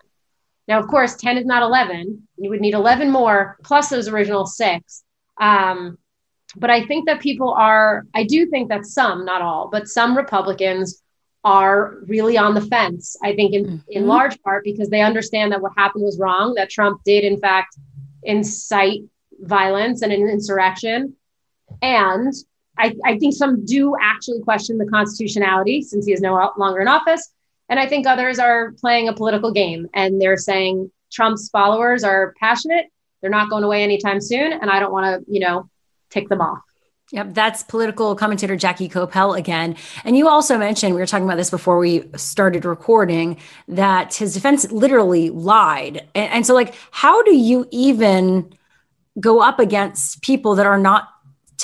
Now, 0.68 0.80
of 0.80 0.88
course, 0.88 1.16
10 1.16 1.38
is 1.38 1.46
not 1.46 1.62
11. 1.62 2.28
You 2.38 2.50
would 2.50 2.62
need 2.62 2.74
11 2.74 3.12
more 3.12 3.58
plus 3.64 3.90
those 3.90 4.08
original 4.08 4.46
six. 4.46 5.04
Um, 5.40 5.98
but 6.56 6.70
I 6.70 6.86
think 6.86 7.06
that 7.06 7.22
people 7.22 7.54
are, 7.54 8.06
I 8.14 8.24
do 8.24 8.48
think 8.48 8.70
that 8.70 8.86
some, 8.86 9.26
not 9.26 9.42
all, 9.42 9.70
but 9.72 9.88
some 9.88 10.18
Republicans 10.18 11.04
are 11.44 11.98
really 12.08 12.38
on 12.38 12.56
the 12.56 12.62
fence. 12.62 13.16
I 13.24 13.36
think 13.36 13.54
in, 13.54 13.66
mm-hmm. 13.66 13.78
in 13.90 14.08
large 14.08 14.42
part 14.42 14.64
because 14.64 14.90
they 14.90 15.02
understand 15.02 15.52
that 15.52 15.62
what 15.62 15.74
happened 15.78 16.04
was 16.04 16.18
wrong, 16.18 16.56
that 16.56 16.72
Trump 16.72 17.02
did, 17.04 17.24
in 17.24 17.40
fact, 17.40 17.78
incite 18.24 19.02
violence 19.40 20.02
and 20.02 20.12
an 20.12 20.28
insurrection. 20.28 21.16
And 21.82 22.34
I, 22.78 22.96
I 23.06 23.18
think 23.18 23.34
some 23.34 23.66
do 23.66 23.96
actually 24.02 24.42
question 24.42 24.78
the 24.78 24.86
constitutionality 24.86 25.82
since 25.82 26.06
he 26.06 26.14
is 26.14 26.22
no 26.22 26.52
longer 26.58 26.82
in 26.82 26.88
office. 26.88 27.32
And 27.70 27.80
I 27.80 27.88
think 27.88 28.06
others 28.06 28.38
are 28.40 28.74
playing 28.74 29.08
a 29.08 29.14
political 29.14 29.52
game 29.52 29.88
and 29.94 30.22
they're 30.22 30.38
saying 30.38 30.92
Trump's 31.12 31.50
followers 31.50 32.04
are 32.04 32.34
passionate. 32.40 32.88
They're 33.22 33.32
not 33.32 33.50
going 33.50 33.64
away 33.64 33.84
anytime 33.84 34.22
soon. 34.22 34.54
And 34.54 34.70
I 34.70 34.80
don't 34.80 34.92
want 34.92 35.26
to, 35.26 35.32
you 35.32 35.40
know, 35.40 35.70
tick 36.10 36.30
them 36.30 36.42
off. 36.42 36.60
Yep, 37.12 37.36
that's 37.36 37.62
political 37.62 38.16
commentator 38.16 38.56
Jackie 38.56 38.90
Kopel 38.90 39.38
again. 39.38 39.76
And 40.04 40.18
you 40.18 40.28
also 40.28 40.58
mentioned, 40.58 40.96
we 40.96 41.00
were 41.00 41.06
talking 41.06 41.26
about 41.26 41.38
this 41.38 41.52
before 41.52 41.78
we 41.78 42.10
started 42.16 42.66
recording, 42.66 43.38
that 43.68 44.16
his 44.16 44.34
defense 44.34 44.72
literally 44.72 45.30
lied. 45.30 46.08
And, 46.16 46.32
and, 46.32 46.46
so, 46.48 46.56
like, 46.56 46.74
how 46.90 47.22
do 47.22 47.36
you 47.36 47.68
even 47.70 48.52
go 49.20 49.40
up 49.40 49.60
against 49.60 50.24
people 50.24 50.56
that 50.56 50.66
are 50.66 50.80
not 50.80 51.08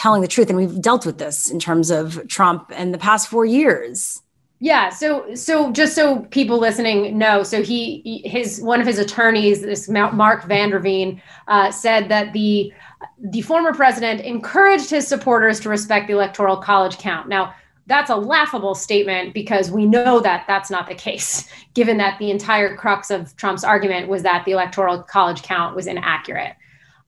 telling 0.02 0.22
the 0.22 0.28
truth? 0.28 0.50
And 0.50 0.58
we've 0.58 0.82
dealt 0.82 1.06
with 1.06 1.18
this 1.20 1.50
in 1.50 1.60
terms 1.60 1.92
of 1.92 2.28
Trump 2.28 2.72
and 2.76 2.94
the 2.94 2.98
past 2.98 3.28
four 3.28 3.46
years. 3.46 4.22
Yeah. 4.60 4.90
So, 4.90 5.34
so 5.34 5.72
just 5.72 5.96
so 5.96 6.20
people 6.30 6.60
listening 6.60 7.18
know, 7.18 7.42
so 7.42 7.64
he, 7.64 8.22
his, 8.26 8.62
one 8.62 8.80
of 8.80 8.86
his 8.86 9.00
attorneys, 9.00 9.62
this 9.62 9.90
Mark 9.90 10.46
van 10.46 10.70
der 10.70 10.80
Veen, 10.80 11.22
uh, 11.48 11.72
said 11.72 12.10
that 12.10 12.34
the, 12.34 12.72
the 13.20 13.42
former 13.42 13.74
president 13.74 14.22
encouraged 14.22 14.92
his 14.92 15.08
supporters 15.08 15.60
to 15.62 15.70
respect 15.70 16.08
the 16.08 16.14
electoral 16.14 16.58
college 16.58 17.00
count. 17.00 17.28
Now, 17.28 17.56
that's 17.88 18.12
a 18.12 18.16
laughable 18.16 18.76
statement 18.76 19.34
because 19.34 19.72
we 19.72 19.86
know 19.86 20.20
that 20.20 20.46
that's 20.48 20.70
not 20.70 20.88
the 20.88 20.96
case, 20.96 21.50
given 21.74 21.98
that 21.98 22.20
the 22.20 22.30
entire 22.30 22.76
crux 22.76 23.10
of 23.10 23.36
Trump's 23.38 23.64
argument 23.64 24.08
was 24.08 24.22
that 24.24 24.46
the 24.46 24.52
electoral 24.52 25.02
college 25.02 25.42
count 25.42 25.76
was 25.76 25.88
inaccurate. 25.88 26.56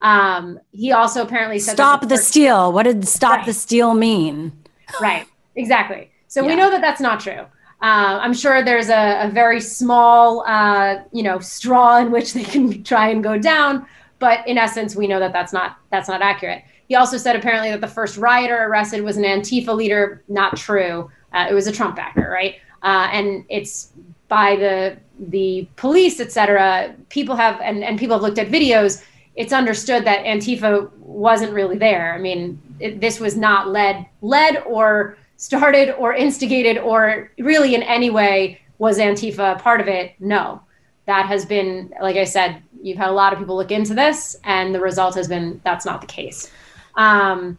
Um, 0.02 0.60
he 0.72 0.92
also 0.92 1.22
apparently 1.22 1.58
said 1.58 1.72
stop 1.72 2.08
the 2.08 2.18
steal. 2.18 2.72
What 2.72 2.82
did 2.82 3.08
stop 3.08 3.38
right. 3.38 3.46
the 3.46 3.52
steal 3.52 3.94
mean? 3.94 4.52
Right, 5.00 5.26
exactly. 5.56 6.10
So 6.28 6.42
yeah. 6.42 6.48
we 6.48 6.56
know 6.56 6.70
that 6.70 6.80
that's 6.80 7.00
not 7.00 7.20
true. 7.20 7.46
Uh, 7.82 8.18
I'm 8.22 8.32
sure 8.32 8.64
there's 8.64 8.88
a, 8.88 9.26
a 9.26 9.30
very 9.30 9.60
small, 9.60 10.44
uh, 10.46 11.02
you 11.12 11.22
know, 11.22 11.38
straw 11.38 11.98
in 11.98 12.10
which 12.10 12.32
they 12.32 12.44
can 12.44 12.82
try 12.82 13.08
and 13.08 13.22
go 13.22 13.38
down, 13.38 13.86
but 14.18 14.46
in 14.46 14.56
essence, 14.56 14.96
we 14.96 15.06
know 15.06 15.20
that 15.20 15.32
that's 15.32 15.52
not 15.52 15.78
that's 15.90 16.08
not 16.08 16.22
accurate. 16.22 16.62
He 16.88 16.94
also 16.94 17.18
said 17.18 17.36
apparently 17.36 17.70
that 17.70 17.80
the 17.80 17.88
first 17.88 18.16
rioter 18.16 18.64
arrested 18.66 19.02
was 19.02 19.16
an 19.16 19.24
Antifa 19.24 19.74
leader. 19.74 20.22
Not 20.28 20.56
true. 20.56 21.10
Uh, 21.32 21.46
it 21.50 21.54
was 21.54 21.66
a 21.66 21.72
Trump 21.72 21.96
backer, 21.96 22.28
right? 22.30 22.56
Uh, 22.82 23.08
and 23.12 23.44
it's 23.48 23.92
by 24.28 24.56
the 24.56 24.96
the 25.18 25.68
police, 25.76 26.20
et 26.20 26.32
cetera. 26.32 26.94
People 27.08 27.36
have 27.36 27.60
and, 27.60 27.84
and 27.84 27.98
people 27.98 28.16
have 28.16 28.22
looked 28.22 28.38
at 28.38 28.48
videos. 28.48 29.02
It's 29.36 29.52
understood 29.52 30.04
that 30.04 30.24
Antifa 30.24 30.90
wasn't 30.98 31.52
really 31.52 31.76
there. 31.76 32.14
I 32.14 32.18
mean, 32.18 32.60
it, 32.80 33.00
this 33.00 33.20
was 33.20 33.36
not 33.36 33.68
led 33.68 34.06
led 34.22 34.62
or 34.64 35.16
started 35.36 35.94
or 35.96 36.14
instigated 36.14 36.78
or 36.78 37.30
really 37.38 37.74
in 37.74 37.82
any 37.82 38.10
way 38.10 38.60
was 38.78 38.98
Antifa 38.98 39.58
part 39.60 39.80
of 39.80 39.88
it. 39.88 40.14
No, 40.20 40.60
that 41.06 41.26
has 41.26 41.44
been, 41.44 41.92
like 42.00 42.16
I 42.16 42.24
said, 42.24 42.62
you've 42.82 42.98
had 42.98 43.08
a 43.08 43.12
lot 43.12 43.32
of 43.32 43.38
people 43.38 43.56
look 43.56 43.70
into 43.70 43.94
this, 43.94 44.36
and 44.44 44.74
the 44.74 44.80
result 44.80 45.14
has 45.14 45.28
been 45.28 45.60
that's 45.64 45.84
not 45.84 46.00
the 46.00 46.06
case. 46.06 46.50
Um, 46.96 47.58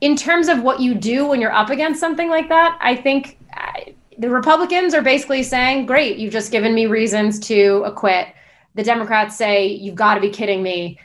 in 0.00 0.16
terms 0.16 0.48
of 0.48 0.62
what 0.62 0.80
you 0.80 0.94
do 0.94 1.26
when 1.26 1.40
you're 1.40 1.52
up 1.52 1.70
against 1.70 2.00
something 2.00 2.28
like 2.28 2.48
that, 2.48 2.76
I 2.80 2.96
think 2.96 3.38
uh, 3.56 3.92
the 4.18 4.28
Republicans 4.28 4.94
are 4.94 5.02
basically 5.02 5.42
saying, 5.42 5.86
"Great, 5.86 6.18
you've 6.18 6.32
just 6.32 6.50
given 6.50 6.74
me 6.74 6.86
reasons 6.86 7.38
to 7.40 7.82
acquit." 7.84 8.28
The 8.74 8.82
Democrats 8.82 9.36
say, 9.36 9.66
"You've 9.66 9.94
got 9.94 10.14
to 10.14 10.20
be 10.20 10.30
kidding 10.30 10.62
me." 10.62 10.98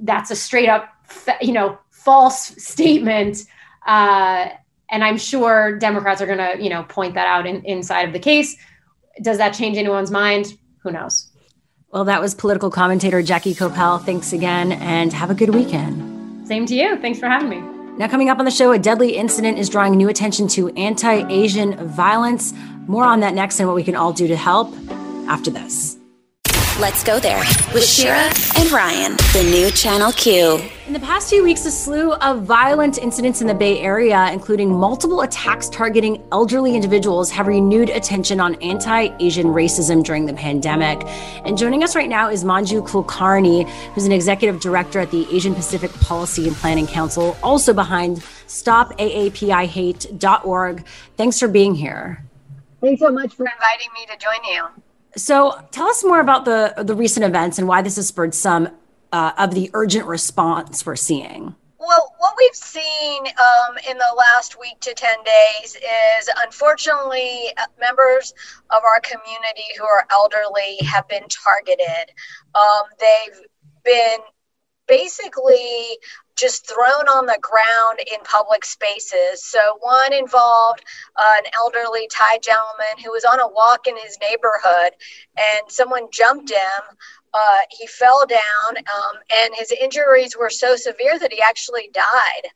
That's 0.00 0.30
a 0.30 0.36
straight 0.36 0.68
up, 0.68 0.88
you 1.40 1.52
know, 1.52 1.78
false 1.90 2.54
statement. 2.62 3.44
Uh, 3.86 4.48
and 4.90 5.02
I'm 5.02 5.18
sure 5.18 5.78
Democrats 5.78 6.20
are 6.20 6.26
going 6.26 6.38
to, 6.38 6.62
you 6.62 6.70
know, 6.70 6.84
point 6.84 7.14
that 7.14 7.26
out 7.26 7.46
in, 7.46 7.64
inside 7.64 8.02
of 8.02 8.12
the 8.12 8.18
case. 8.18 8.56
Does 9.22 9.38
that 9.38 9.50
change 9.50 9.76
anyone's 9.76 10.10
mind? 10.10 10.56
Who 10.82 10.92
knows? 10.92 11.30
Well, 11.90 12.04
that 12.04 12.20
was 12.20 12.34
political 12.34 12.70
commentator 12.70 13.22
Jackie 13.22 13.54
Kopel. 13.54 14.04
Thanks 14.04 14.32
again 14.32 14.72
and 14.72 15.12
have 15.12 15.30
a 15.30 15.34
good 15.34 15.54
weekend. 15.54 16.46
Same 16.46 16.66
to 16.66 16.74
you. 16.74 16.98
Thanks 17.00 17.18
for 17.18 17.26
having 17.26 17.48
me. 17.48 17.60
Now, 17.96 18.08
coming 18.08 18.28
up 18.28 18.40
on 18.40 18.44
the 18.44 18.50
show, 18.50 18.72
a 18.72 18.78
deadly 18.78 19.16
incident 19.16 19.58
is 19.58 19.68
drawing 19.68 19.94
new 19.94 20.08
attention 20.08 20.48
to 20.48 20.70
anti 20.70 21.26
Asian 21.30 21.76
violence. 21.88 22.52
More 22.88 23.04
on 23.04 23.20
that 23.20 23.34
next 23.34 23.60
and 23.60 23.68
what 23.68 23.76
we 23.76 23.84
can 23.84 23.94
all 23.94 24.12
do 24.12 24.26
to 24.26 24.36
help 24.36 24.74
after 25.28 25.50
this. 25.50 25.96
Let's 26.80 27.04
go 27.04 27.20
there 27.20 27.38
with 27.72 27.84
Shira 27.84 28.32
and 28.56 28.72
Ryan, 28.72 29.12
the 29.32 29.48
new 29.48 29.70
Channel 29.70 30.10
Q. 30.10 30.60
In 30.88 30.92
the 30.92 30.98
past 30.98 31.30
few 31.30 31.44
weeks, 31.44 31.64
a 31.66 31.70
slew 31.70 32.14
of 32.14 32.42
violent 32.42 32.98
incidents 32.98 33.40
in 33.40 33.46
the 33.46 33.54
Bay 33.54 33.78
Area, 33.78 34.28
including 34.32 34.74
multiple 34.74 35.20
attacks 35.20 35.68
targeting 35.68 36.20
elderly 36.32 36.74
individuals, 36.74 37.30
have 37.30 37.46
renewed 37.46 37.90
attention 37.90 38.40
on 38.40 38.56
anti 38.56 39.14
Asian 39.20 39.46
racism 39.46 40.02
during 40.02 40.26
the 40.26 40.34
pandemic. 40.34 41.00
And 41.44 41.56
joining 41.56 41.84
us 41.84 41.94
right 41.94 42.08
now 42.08 42.28
is 42.28 42.42
Manju 42.42 42.88
Kulkarni, 42.88 43.68
who's 43.94 44.06
an 44.06 44.12
executive 44.12 44.58
director 44.58 44.98
at 44.98 45.12
the 45.12 45.32
Asian 45.32 45.54
Pacific 45.54 45.92
Policy 46.00 46.48
and 46.48 46.56
Planning 46.56 46.88
Council, 46.88 47.36
also 47.40 47.72
behind 47.72 48.16
StopAAPIHate.org. 48.48 50.84
Thanks 51.16 51.38
for 51.38 51.46
being 51.46 51.76
here. 51.76 52.24
Thanks 52.80 53.00
so 53.00 53.12
much 53.12 53.32
for 53.32 53.46
inviting 53.46 53.92
me 53.94 54.06
to 54.06 54.16
join 54.18 54.42
you. 54.52 54.66
So, 55.16 55.60
tell 55.70 55.88
us 55.88 56.04
more 56.04 56.20
about 56.20 56.44
the 56.44 56.74
the 56.78 56.94
recent 56.94 57.24
events 57.24 57.58
and 57.58 57.68
why 57.68 57.82
this 57.82 57.96
has 57.96 58.08
spurred 58.08 58.34
some 58.34 58.68
uh, 59.12 59.32
of 59.38 59.54
the 59.54 59.70
urgent 59.74 60.06
response 60.06 60.84
we're 60.84 60.96
seeing. 60.96 61.54
Well, 61.78 62.14
what 62.18 62.34
we've 62.38 62.54
seen 62.54 63.26
um, 63.26 63.76
in 63.88 63.98
the 63.98 64.14
last 64.16 64.58
week 64.58 64.80
to 64.80 64.94
10 64.94 65.16
days 65.22 65.76
is 65.76 66.30
unfortunately 66.42 67.48
members 67.78 68.32
of 68.70 68.82
our 68.82 69.00
community 69.00 69.66
who 69.76 69.84
are 69.84 70.06
elderly 70.10 70.78
have 70.86 71.06
been 71.08 71.24
targeted. 71.28 72.10
Um, 72.54 72.82
they've 72.98 73.40
been 73.84 74.18
basically 74.88 75.98
just 76.36 76.68
thrown 76.68 77.08
on 77.08 77.26
the 77.26 77.38
ground 77.40 78.00
in 78.12 78.18
public 78.24 78.64
spaces. 78.64 79.44
So, 79.44 79.78
one 79.80 80.12
involved 80.12 80.84
uh, 81.16 81.34
an 81.38 81.44
elderly 81.56 82.08
Thai 82.10 82.38
gentleman 82.38 83.02
who 83.04 83.12
was 83.12 83.24
on 83.24 83.40
a 83.40 83.48
walk 83.48 83.86
in 83.86 83.96
his 83.96 84.18
neighborhood 84.20 84.92
and 85.36 85.70
someone 85.70 86.08
jumped 86.12 86.50
him. 86.50 86.96
Uh, 87.32 87.58
he 87.70 87.86
fell 87.86 88.24
down 88.26 88.76
um, 88.76 89.16
and 89.42 89.54
his 89.54 89.72
injuries 89.72 90.36
were 90.38 90.50
so 90.50 90.76
severe 90.76 91.18
that 91.18 91.32
he 91.32 91.40
actually 91.40 91.90
died. 91.92 92.50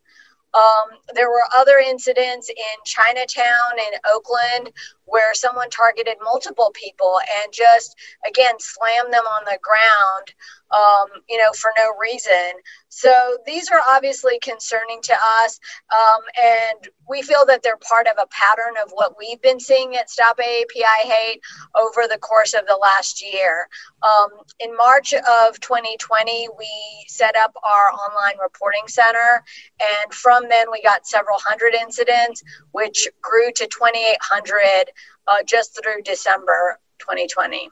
Um, 0.55 0.99
there 1.15 1.29
were 1.29 1.43
other 1.55 1.79
incidents 1.79 2.49
in 2.49 2.85
Chinatown 2.85 3.79
in 3.79 3.99
Oakland 4.11 4.73
where 5.09 5.35
someone 5.35 5.71
targeted 5.71 6.17
multiple 6.23 6.71
people 6.75 7.19
and 7.43 7.53
just, 7.53 7.97
again, 8.29 8.55
slammed 8.61 9.13
them 9.13 9.25
on 9.25 9.45
the 9.47 9.59
ground. 9.63 10.35
um, 10.73 11.09
you 11.29 11.39
know, 11.39 11.51
for 11.55 11.71
no 11.79 11.93
reason. 12.01 12.53
So 12.91 13.39
these 13.47 13.71
are 13.71 13.81
obviously 13.89 14.39
concerning 14.43 15.01
to 15.03 15.15
us, 15.45 15.61
um, 15.95 16.23
and 16.43 16.89
we 17.09 17.23
feel 17.23 17.45
that 17.47 17.63
they're 17.63 17.79
part 17.79 18.07
of 18.07 18.15
a 18.19 18.27
pattern 18.29 18.75
of 18.83 18.91
what 18.93 19.17
we've 19.19 19.41
been 19.43 19.61
seeing 19.61 19.97
at 19.97 20.11
Stop 20.11 20.39
AAPI 20.39 21.03
Hate 21.05 21.41
over 21.77 22.09
the 22.09 22.19
course 22.19 22.55
of 22.55 22.67
the 22.67 22.77
last 22.81 23.23
year. 23.23 23.69
Um, 24.03 24.31
in 24.61 24.77
March 24.77 25.15
of 25.15 25.61
2020, 25.61 26.49
we 26.59 26.69
set 27.09 27.37
up 27.37 27.55
our 27.63 27.91
online 27.93 28.39
reporting 28.43 28.89
center, 28.89 29.45
and 29.81 30.13
from 30.13 30.49
then 30.49 30.67
we 30.73 30.83
got 30.83 31.07
several 31.07 31.39
hundred 31.41 31.75
incidents, 31.75 32.43
which 32.73 33.09
grew 33.23 33.51
to 33.57 33.67
2,800 33.67 34.91
uh, 35.27 35.43
just 35.47 35.79
through 35.81 36.03
December 36.03 36.79
2020. 36.99 37.71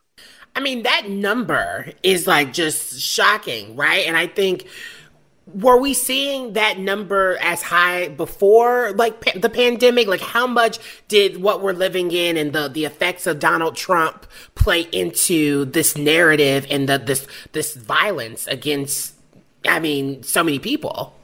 I 0.54 0.60
mean, 0.60 0.84
that 0.84 1.08
number 1.08 1.92
is 2.02 2.26
like 2.26 2.52
just 2.52 3.00
shocking, 3.00 3.76
right? 3.76 4.06
And 4.06 4.16
I 4.16 4.26
think 4.26 4.66
were 5.46 5.76
we 5.76 5.94
seeing 5.94 6.54
that 6.54 6.78
number 6.78 7.36
as 7.40 7.62
high 7.62 8.08
before 8.08 8.92
like 8.92 9.20
pa- 9.20 9.38
the 9.38 9.48
pandemic 9.48 10.08
like 10.08 10.20
how 10.20 10.46
much 10.46 10.78
did 11.06 11.40
what 11.40 11.62
we're 11.62 11.72
living 11.72 12.10
in 12.10 12.36
and 12.36 12.52
the 12.52 12.68
the 12.68 12.84
effects 12.84 13.26
of 13.28 13.38
Donald 13.38 13.76
Trump 13.76 14.26
play 14.56 14.80
into 14.92 15.64
this 15.66 15.96
narrative 15.96 16.66
and 16.68 16.88
the 16.88 16.98
this 16.98 17.28
this 17.52 17.74
violence 17.76 18.48
against 18.48 19.14
I 19.64 19.78
mean 19.78 20.24
so 20.24 20.42
many 20.42 20.58
people 20.58 21.15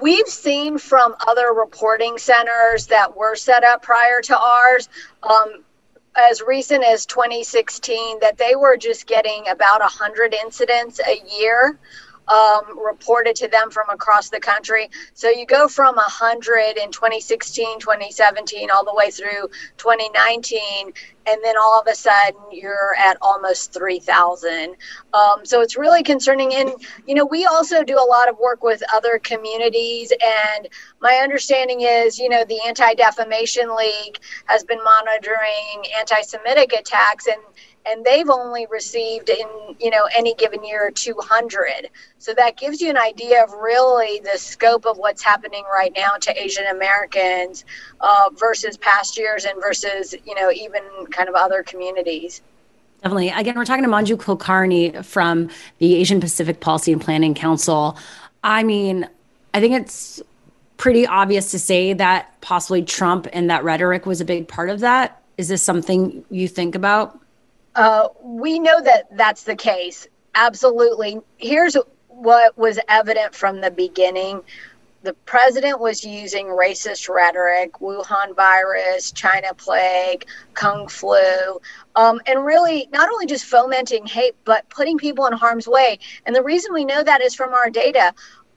we've 0.00 0.28
seen 0.28 0.78
from 0.78 1.14
other 1.26 1.52
reporting 1.52 2.18
centers 2.18 2.86
that 2.86 3.16
were 3.16 3.36
set 3.36 3.64
up 3.64 3.82
prior 3.82 4.20
to 4.22 4.38
ours 4.38 4.88
um, 5.22 5.64
as 6.16 6.42
recent 6.46 6.84
as 6.84 7.06
2016 7.06 8.20
that 8.20 8.36
they 8.36 8.54
were 8.56 8.76
just 8.76 9.06
getting 9.06 9.46
about 9.48 9.80
100 9.80 10.34
incidents 10.34 11.00
a 11.06 11.22
year 11.38 11.78
um, 12.28 12.78
reported 12.78 13.34
to 13.36 13.48
them 13.48 13.70
from 13.70 13.88
across 13.90 14.30
the 14.30 14.40
country. 14.40 14.88
So 15.14 15.28
you 15.28 15.46
go 15.46 15.68
from 15.68 15.96
100 15.96 16.78
in 16.78 16.90
2016, 16.90 17.80
2017, 17.80 18.70
all 18.70 18.84
the 18.84 18.94
way 18.94 19.10
through 19.10 19.48
2019, 19.78 20.92
and 21.26 21.40
then 21.44 21.56
all 21.56 21.80
of 21.80 21.86
a 21.86 21.94
sudden 21.94 22.40
you're 22.52 22.94
at 22.98 23.16
almost 23.20 23.72
3,000. 23.72 24.74
Um, 25.12 25.44
so 25.44 25.60
it's 25.60 25.76
really 25.76 26.02
concerning. 26.02 26.54
And, 26.54 26.72
you 27.06 27.14
know, 27.14 27.26
we 27.26 27.46
also 27.46 27.82
do 27.82 27.96
a 27.96 28.08
lot 28.08 28.28
of 28.28 28.38
work 28.38 28.62
with 28.62 28.82
other 28.94 29.18
communities. 29.18 30.12
And 30.12 30.68
my 31.00 31.20
understanding 31.22 31.82
is, 31.82 32.18
you 32.18 32.28
know, 32.28 32.44
the 32.44 32.60
Anti 32.66 32.94
Defamation 32.94 33.74
League 33.76 34.18
has 34.46 34.64
been 34.64 34.82
monitoring 34.82 35.84
anti 35.98 36.20
Semitic 36.22 36.72
attacks. 36.72 37.26
And 37.26 37.42
and 37.86 38.04
they've 38.04 38.28
only 38.28 38.66
received 38.70 39.28
in 39.28 39.46
you 39.78 39.90
know 39.90 40.08
any 40.16 40.34
given 40.34 40.64
year 40.64 40.90
200 40.90 41.88
so 42.18 42.34
that 42.34 42.56
gives 42.56 42.80
you 42.80 42.90
an 42.90 42.98
idea 42.98 43.42
of 43.42 43.52
really 43.52 44.20
the 44.20 44.38
scope 44.38 44.86
of 44.86 44.98
what's 44.98 45.22
happening 45.22 45.64
right 45.72 45.92
now 45.96 46.12
to 46.20 46.42
asian 46.42 46.66
americans 46.66 47.64
uh, 48.00 48.28
versus 48.36 48.76
past 48.76 49.18
years 49.18 49.44
and 49.44 49.60
versus 49.60 50.14
you 50.24 50.34
know 50.34 50.50
even 50.50 50.82
kind 51.10 51.28
of 51.28 51.34
other 51.34 51.62
communities. 51.62 52.42
Definitely. 53.02 53.30
Again 53.30 53.56
we're 53.56 53.64
talking 53.64 53.84
to 53.84 53.90
manju 53.90 54.16
kulkarni 54.16 55.04
from 55.04 55.48
the 55.78 55.94
asian 55.96 56.20
pacific 56.20 56.60
policy 56.60 56.92
and 56.92 57.00
planning 57.00 57.34
council. 57.34 57.96
I 58.44 58.62
mean 58.62 59.08
i 59.54 59.60
think 59.60 59.74
it's 59.74 60.22
pretty 60.76 61.06
obvious 61.06 61.50
to 61.50 61.58
say 61.58 61.92
that 61.92 62.40
possibly 62.40 62.82
trump 62.82 63.26
and 63.32 63.50
that 63.50 63.64
rhetoric 63.64 64.06
was 64.06 64.20
a 64.20 64.24
big 64.24 64.48
part 64.48 64.70
of 64.70 64.80
that. 64.80 65.22
Is 65.38 65.48
this 65.48 65.62
something 65.62 66.24
you 66.30 66.48
think 66.48 66.74
about 66.74 67.18
uh, 67.74 68.08
we 68.22 68.58
know 68.58 68.80
that 68.82 69.16
that's 69.16 69.44
the 69.44 69.56
case. 69.56 70.06
Absolutely. 70.34 71.20
Here's 71.38 71.76
what 72.08 72.56
was 72.58 72.78
evident 72.88 73.34
from 73.34 73.60
the 73.60 73.70
beginning 73.70 74.42
the 75.02 75.14
president 75.24 75.80
was 75.80 76.04
using 76.04 76.46
racist 76.46 77.08
rhetoric, 77.08 77.72
Wuhan 77.74 78.36
virus, 78.36 79.12
China 79.12 79.54
plague, 79.54 80.26
Kung 80.52 80.88
flu, 80.88 81.60
um, 81.96 82.20
and 82.26 82.44
really 82.44 82.88
not 82.92 83.08
only 83.10 83.26
just 83.26 83.46
fomenting 83.46 84.06
hate, 84.06 84.36
but 84.44 84.68
putting 84.68 84.98
people 84.98 85.26
in 85.26 85.32
harm's 85.32 85.66
way. 85.66 85.98
And 86.26 86.36
the 86.36 86.42
reason 86.42 86.74
we 86.74 86.84
know 86.84 87.02
that 87.02 87.22
is 87.22 87.34
from 87.34 87.54
our 87.54 87.70
data 87.70 88.12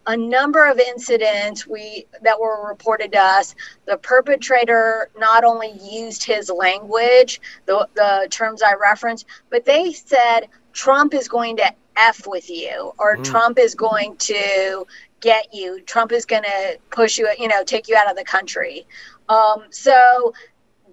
a 0.07 0.17
number 0.17 0.65
of 0.65 0.79
incidents 0.79 1.65
we 1.65 2.05
that 2.21 2.39
were 2.39 2.67
reported 2.67 3.11
to 3.13 3.19
us. 3.19 3.55
The 3.85 3.97
perpetrator 3.97 5.09
not 5.17 5.43
only 5.43 5.71
used 5.81 6.23
his 6.23 6.49
language 6.49 7.39
the, 7.65 7.87
the 7.95 8.27
terms 8.29 8.61
i 8.61 8.73
referenced 8.73 9.25
but 9.49 9.65
they 9.65 9.93
said 9.93 10.47
trump 10.71 11.13
is 11.13 11.27
going 11.27 11.57
to 11.57 11.71
f 11.95 12.25
with 12.27 12.49
you 12.49 12.91
or 12.97 13.17
mm. 13.17 13.23
trump 13.23 13.59
is 13.59 13.75
going 13.75 14.15
to 14.17 14.85
get 15.23 15.53
you. 15.53 15.81
Trump 15.81 16.11
is 16.11 16.25
going 16.25 16.43
to 16.43 16.77
push 16.91 17.17
you 17.17 17.27
you 17.39 17.47
know 17.47 17.63
take 17.63 17.87
you 17.87 17.95
out 17.95 18.11
of 18.11 18.17
the 18.17 18.25
country. 18.25 18.85
Um, 19.29 19.63
so 19.71 20.33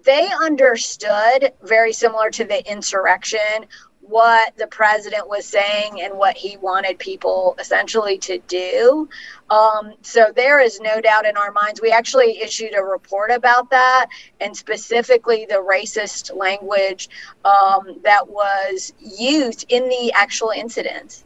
they 0.03 0.27
understood 0.41 1.51
very 1.61 1.93
similar 1.93 2.31
to 2.31 2.45
the 2.45 2.71
insurrection 2.71 3.67
what 4.11 4.55
the 4.57 4.67
president 4.67 5.27
was 5.27 5.45
saying 5.45 6.01
and 6.01 6.13
what 6.17 6.35
he 6.35 6.57
wanted 6.57 6.99
people 6.99 7.55
essentially 7.59 8.17
to 8.17 8.37
do. 8.47 9.07
Um, 9.49 9.93
so 10.01 10.31
there 10.35 10.59
is 10.59 10.81
no 10.81 10.99
doubt 10.99 11.25
in 11.25 11.37
our 11.37 11.51
minds. 11.51 11.81
We 11.81 11.91
actually 11.91 12.39
issued 12.41 12.75
a 12.75 12.83
report 12.83 13.31
about 13.31 13.69
that 13.69 14.07
and 14.41 14.55
specifically 14.55 15.45
the 15.47 15.55
racist 15.55 16.35
language 16.35 17.09
um, 17.45 17.99
that 18.03 18.27
was 18.27 18.93
used 18.99 19.65
in 19.69 19.87
the 19.87 20.11
actual 20.13 20.49
incidents. 20.49 21.23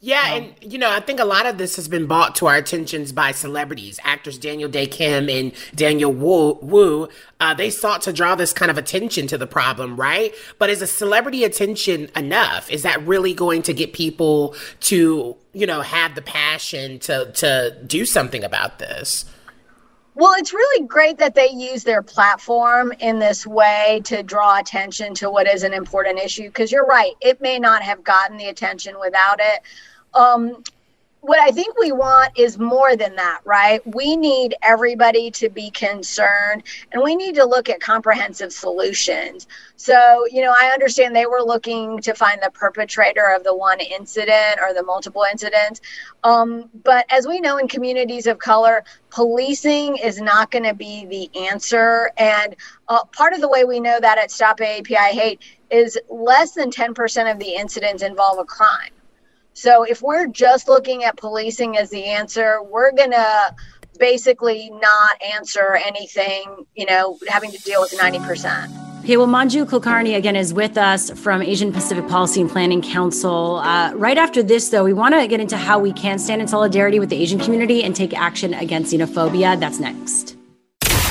Yeah, 0.00 0.34
and 0.34 0.54
you 0.60 0.78
know, 0.78 0.90
I 0.90 1.00
think 1.00 1.20
a 1.20 1.24
lot 1.24 1.46
of 1.46 1.56
this 1.56 1.76
has 1.76 1.88
been 1.88 2.06
brought 2.06 2.34
to 2.36 2.46
our 2.46 2.56
attentions 2.56 3.12
by 3.12 3.32
celebrities, 3.32 3.98
actors 4.04 4.36
Daniel 4.36 4.68
Dae 4.68 4.86
Kim 4.86 5.30
and 5.30 5.52
Daniel 5.74 6.12
Wu. 6.12 6.58
Wu 6.60 7.08
uh, 7.40 7.54
they 7.54 7.70
sought 7.70 8.02
to 8.02 8.12
draw 8.12 8.34
this 8.34 8.52
kind 8.52 8.70
of 8.70 8.76
attention 8.76 9.26
to 9.28 9.38
the 9.38 9.46
problem, 9.46 9.96
right? 9.96 10.34
But 10.58 10.68
is 10.68 10.82
a 10.82 10.86
celebrity 10.86 11.44
attention 11.44 12.10
enough? 12.14 12.70
Is 12.70 12.82
that 12.82 13.06
really 13.06 13.32
going 13.32 13.62
to 13.62 13.72
get 13.72 13.94
people 13.94 14.54
to, 14.80 15.34
you 15.54 15.66
know, 15.66 15.80
have 15.80 16.14
the 16.14 16.22
passion 16.22 16.98
to 17.00 17.32
to 17.32 17.76
do 17.86 18.04
something 18.04 18.44
about 18.44 18.78
this? 18.78 19.24
Well, 20.16 20.32
it's 20.38 20.54
really 20.54 20.86
great 20.86 21.18
that 21.18 21.34
they 21.34 21.50
use 21.50 21.84
their 21.84 22.00
platform 22.00 22.90
in 23.00 23.18
this 23.18 23.46
way 23.46 24.00
to 24.04 24.22
draw 24.22 24.58
attention 24.58 25.12
to 25.16 25.28
what 25.28 25.46
is 25.46 25.62
an 25.62 25.74
important 25.74 26.18
issue. 26.18 26.44
Because 26.44 26.72
you're 26.72 26.86
right, 26.86 27.12
it 27.20 27.42
may 27.42 27.58
not 27.58 27.82
have 27.82 28.02
gotten 28.02 28.38
the 28.38 28.46
attention 28.46 28.98
without 28.98 29.40
it. 29.40 29.60
Um, 30.14 30.64
what 31.26 31.40
I 31.40 31.50
think 31.50 31.76
we 31.76 31.90
want 31.90 32.38
is 32.38 32.56
more 32.56 32.94
than 32.94 33.16
that, 33.16 33.40
right? 33.44 33.84
We 33.96 34.16
need 34.16 34.54
everybody 34.62 35.32
to 35.32 35.48
be 35.48 35.72
concerned 35.72 36.62
and 36.92 37.02
we 37.02 37.16
need 37.16 37.34
to 37.34 37.44
look 37.44 37.68
at 37.68 37.80
comprehensive 37.80 38.52
solutions. 38.52 39.48
So, 39.74 40.24
you 40.30 40.40
know, 40.42 40.54
I 40.56 40.70
understand 40.72 41.16
they 41.16 41.26
were 41.26 41.42
looking 41.42 41.98
to 42.02 42.14
find 42.14 42.40
the 42.40 42.50
perpetrator 42.52 43.34
of 43.34 43.42
the 43.42 43.56
one 43.56 43.80
incident 43.80 44.60
or 44.62 44.72
the 44.72 44.84
multiple 44.84 45.24
incidents. 45.28 45.80
Um, 46.22 46.70
but 46.84 47.06
as 47.10 47.26
we 47.26 47.40
know 47.40 47.56
in 47.56 47.66
communities 47.66 48.28
of 48.28 48.38
color, 48.38 48.84
policing 49.10 49.96
is 49.96 50.20
not 50.20 50.52
going 50.52 50.64
to 50.64 50.74
be 50.74 51.06
the 51.06 51.48
answer. 51.48 52.12
And 52.18 52.54
uh, 52.86 53.04
part 53.06 53.32
of 53.32 53.40
the 53.40 53.48
way 53.48 53.64
we 53.64 53.80
know 53.80 53.98
that 53.98 54.16
at 54.18 54.30
Stop 54.30 54.60
AAPI 54.60 55.10
Hate 55.10 55.42
is 55.72 55.98
less 56.08 56.52
than 56.52 56.70
10% 56.70 57.32
of 57.32 57.40
the 57.40 57.56
incidents 57.56 58.04
involve 58.04 58.38
a 58.38 58.44
crime. 58.44 58.92
So 59.56 59.84
if 59.84 60.02
we're 60.02 60.26
just 60.26 60.68
looking 60.68 61.02
at 61.02 61.16
policing 61.16 61.78
as 61.78 61.88
the 61.88 62.04
answer, 62.04 62.62
we're 62.62 62.92
going 62.92 63.12
to 63.12 63.54
basically 63.98 64.68
not 64.70 65.22
answer 65.34 65.78
anything, 65.82 66.66
you 66.74 66.84
know, 66.84 67.18
having 67.26 67.50
to 67.52 67.58
deal 67.62 67.80
with 67.80 67.92
90%. 67.92 69.00
Okay, 69.02 69.16
well, 69.16 69.26
Manju 69.26 69.64
Kulkarni 69.64 70.14
again 70.14 70.36
is 70.36 70.52
with 70.52 70.76
us 70.76 71.10
from 71.18 71.40
Asian 71.40 71.72
Pacific 71.72 72.06
Policy 72.06 72.42
and 72.42 72.50
Planning 72.50 72.82
Council. 72.82 73.56
Uh, 73.56 73.94
right 73.94 74.18
after 74.18 74.42
this, 74.42 74.68
though, 74.68 74.84
we 74.84 74.92
want 74.92 75.14
to 75.14 75.26
get 75.26 75.40
into 75.40 75.56
how 75.56 75.78
we 75.78 75.92
can 75.94 76.18
stand 76.18 76.42
in 76.42 76.48
solidarity 76.48 77.00
with 77.00 77.08
the 77.08 77.16
Asian 77.16 77.38
community 77.38 77.82
and 77.82 77.96
take 77.96 78.12
action 78.12 78.52
against 78.52 78.92
xenophobia. 78.92 79.58
That's 79.58 79.80
next. 79.80 80.35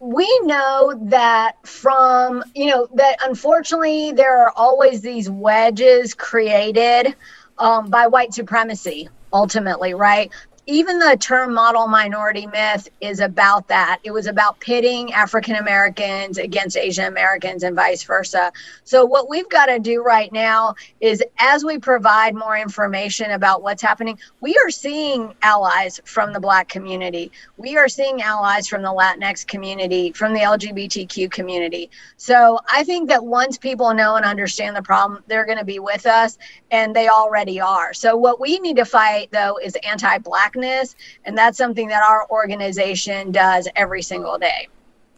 we 0.00 0.26
know 0.44 0.98
that 1.02 1.56
from 1.66 2.42
you 2.54 2.66
know 2.66 2.88
that 2.94 3.18
unfortunately 3.22 4.12
there 4.12 4.38
are 4.38 4.50
always 4.56 5.02
these 5.02 5.28
wedges 5.28 6.14
created 6.14 7.14
um, 7.58 7.90
by 7.90 8.06
white 8.06 8.32
supremacy 8.32 9.10
ultimately 9.32 9.92
right 9.92 10.32
even 10.70 11.00
the 11.00 11.16
term 11.18 11.52
model 11.52 11.88
minority 11.88 12.46
myth 12.46 12.88
is 13.00 13.18
about 13.18 13.66
that. 13.68 13.98
It 14.04 14.12
was 14.12 14.26
about 14.26 14.60
pitting 14.60 15.12
African 15.12 15.56
Americans 15.56 16.38
against 16.38 16.76
Asian 16.76 17.06
Americans 17.06 17.64
and 17.64 17.74
vice 17.74 18.04
versa. 18.04 18.52
So, 18.84 19.04
what 19.04 19.28
we've 19.28 19.48
got 19.48 19.66
to 19.66 19.80
do 19.80 20.02
right 20.02 20.32
now 20.32 20.76
is 21.00 21.22
as 21.38 21.64
we 21.64 21.78
provide 21.78 22.36
more 22.36 22.56
information 22.56 23.32
about 23.32 23.62
what's 23.62 23.82
happening, 23.82 24.18
we 24.40 24.56
are 24.64 24.70
seeing 24.70 25.34
allies 25.42 26.00
from 26.04 26.32
the 26.32 26.40
Black 26.40 26.68
community. 26.68 27.32
We 27.56 27.76
are 27.76 27.88
seeing 27.88 28.22
allies 28.22 28.68
from 28.68 28.82
the 28.82 28.92
Latinx 28.92 29.44
community, 29.46 30.12
from 30.12 30.32
the 30.32 30.40
LGBTQ 30.40 31.32
community. 31.32 31.90
So, 32.16 32.60
I 32.72 32.84
think 32.84 33.08
that 33.08 33.24
once 33.24 33.58
people 33.58 33.92
know 33.92 34.14
and 34.14 34.24
understand 34.24 34.76
the 34.76 34.82
problem, 34.82 35.24
they're 35.26 35.46
going 35.46 35.58
to 35.58 35.64
be 35.64 35.80
with 35.80 36.06
us, 36.06 36.38
and 36.70 36.94
they 36.94 37.08
already 37.08 37.60
are. 37.60 37.92
So, 37.92 38.16
what 38.16 38.40
we 38.40 38.58
need 38.58 38.76
to 38.76 38.84
fight, 38.84 39.30
though, 39.32 39.58
is 39.62 39.76
anti 39.84 40.18
blackness, 40.18 40.96
And 41.24 41.36
that's 41.36 41.58
something 41.58 41.88
that 41.88 42.02
our 42.02 42.28
organization 42.30 43.32
does 43.32 43.68
every 43.76 44.02
single 44.02 44.38
day. 44.38 44.68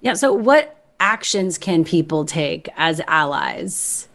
Yeah. 0.00 0.14
So, 0.14 0.32
what 0.32 0.84
actions 1.00 1.58
can 1.58 1.84
people 1.84 2.24
take 2.24 2.68
as 2.76 3.00
allies? 3.06 4.08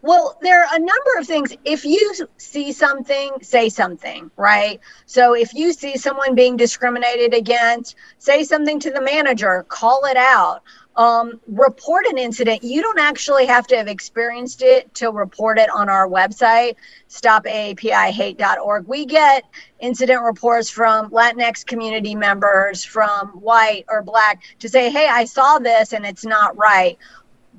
Well, 0.00 0.38
there 0.42 0.62
are 0.62 0.76
a 0.76 0.78
number 0.78 1.10
of 1.18 1.26
things. 1.26 1.52
If 1.64 1.84
you 1.84 2.14
see 2.36 2.72
something, 2.72 3.32
say 3.42 3.68
something, 3.68 4.30
right? 4.36 4.78
So 5.06 5.34
if 5.34 5.52
you 5.54 5.72
see 5.72 5.96
someone 5.96 6.36
being 6.36 6.56
discriminated 6.56 7.34
against, 7.34 7.96
say 8.18 8.44
something 8.44 8.78
to 8.80 8.90
the 8.92 9.00
manager, 9.00 9.66
call 9.68 10.04
it 10.04 10.16
out 10.16 10.62
um, 10.98 11.40
report 11.46 12.06
an 12.06 12.18
incident. 12.18 12.64
You 12.64 12.82
don't 12.82 12.98
actually 12.98 13.46
have 13.46 13.68
to 13.68 13.76
have 13.76 13.86
experienced 13.86 14.62
it 14.62 14.92
to 14.96 15.10
report 15.10 15.56
it 15.56 15.70
on 15.70 15.88
our 15.88 16.08
website, 16.08 16.74
stopaapihate.org. 17.08 18.86
We 18.88 19.06
get 19.06 19.44
incident 19.78 20.22
reports 20.22 20.68
from 20.68 21.10
Latinx 21.10 21.64
community 21.64 22.16
members, 22.16 22.84
from 22.84 23.28
white 23.28 23.84
or 23.88 24.02
black, 24.02 24.42
to 24.58 24.68
say, 24.68 24.90
hey, 24.90 25.06
I 25.06 25.24
saw 25.24 25.60
this 25.60 25.92
and 25.92 26.04
it's 26.04 26.24
not 26.24 26.56
right. 26.58 26.98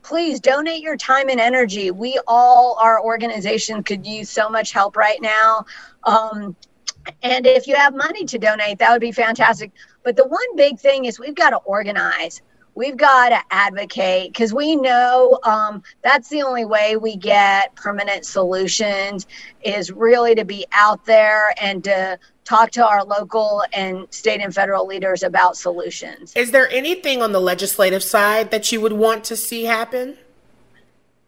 Please 0.03 0.41
donate 0.41 0.83
your 0.83 0.97
time 0.97 1.29
and 1.29 1.39
energy. 1.39 1.91
We 1.91 2.19
all, 2.27 2.77
our 2.81 3.01
organization, 3.01 3.83
could 3.83 4.05
use 4.05 4.29
so 4.29 4.49
much 4.49 4.73
help 4.73 4.97
right 4.97 5.21
now. 5.21 5.65
Um, 6.03 6.57
and 7.23 7.47
if 7.47 7.67
you 7.67 7.75
have 7.77 7.95
money 7.95 8.25
to 8.25 8.37
donate, 8.37 8.79
that 8.79 8.91
would 8.91 9.01
be 9.01 9.13
fantastic. 9.13 9.71
But 10.03 10.17
the 10.17 10.27
one 10.27 10.55
big 10.57 10.77
thing 10.77 11.05
is 11.05 11.19
we've 11.19 11.35
got 11.35 11.51
to 11.51 11.57
organize 11.57 12.41
we've 12.79 12.95
got 12.95 13.29
to 13.29 13.41
advocate 13.51 14.31
because 14.31 14.53
we 14.53 14.77
know 14.77 15.37
um, 15.43 15.83
that's 16.01 16.29
the 16.29 16.41
only 16.41 16.63
way 16.63 16.95
we 16.95 17.17
get 17.17 17.75
permanent 17.75 18.25
solutions 18.25 19.27
is 19.61 19.91
really 19.91 20.33
to 20.33 20.45
be 20.45 20.65
out 20.71 21.03
there 21.03 21.53
and 21.61 21.83
to 21.83 22.17
talk 22.45 22.71
to 22.71 22.87
our 22.87 23.03
local 23.03 23.61
and 23.73 24.07
state 24.11 24.39
and 24.41 24.55
federal 24.55 24.87
leaders 24.87 25.23
about 25.23 25.57
solutions. 25.57 26.31
Is 26.37 26.51
there 26.51 26.69
anything 26.69 27.21
on 27.21 27.33
the 27.33 27.41
legislative 27.41 28.01
side 28.01 28.49
that 28.51 28.71
you 28.71 28.79
would 28.79 28.93
want 28.93 29.25
to 29.25 29.35
see 29.35 29.65
happen? 29.65 30.17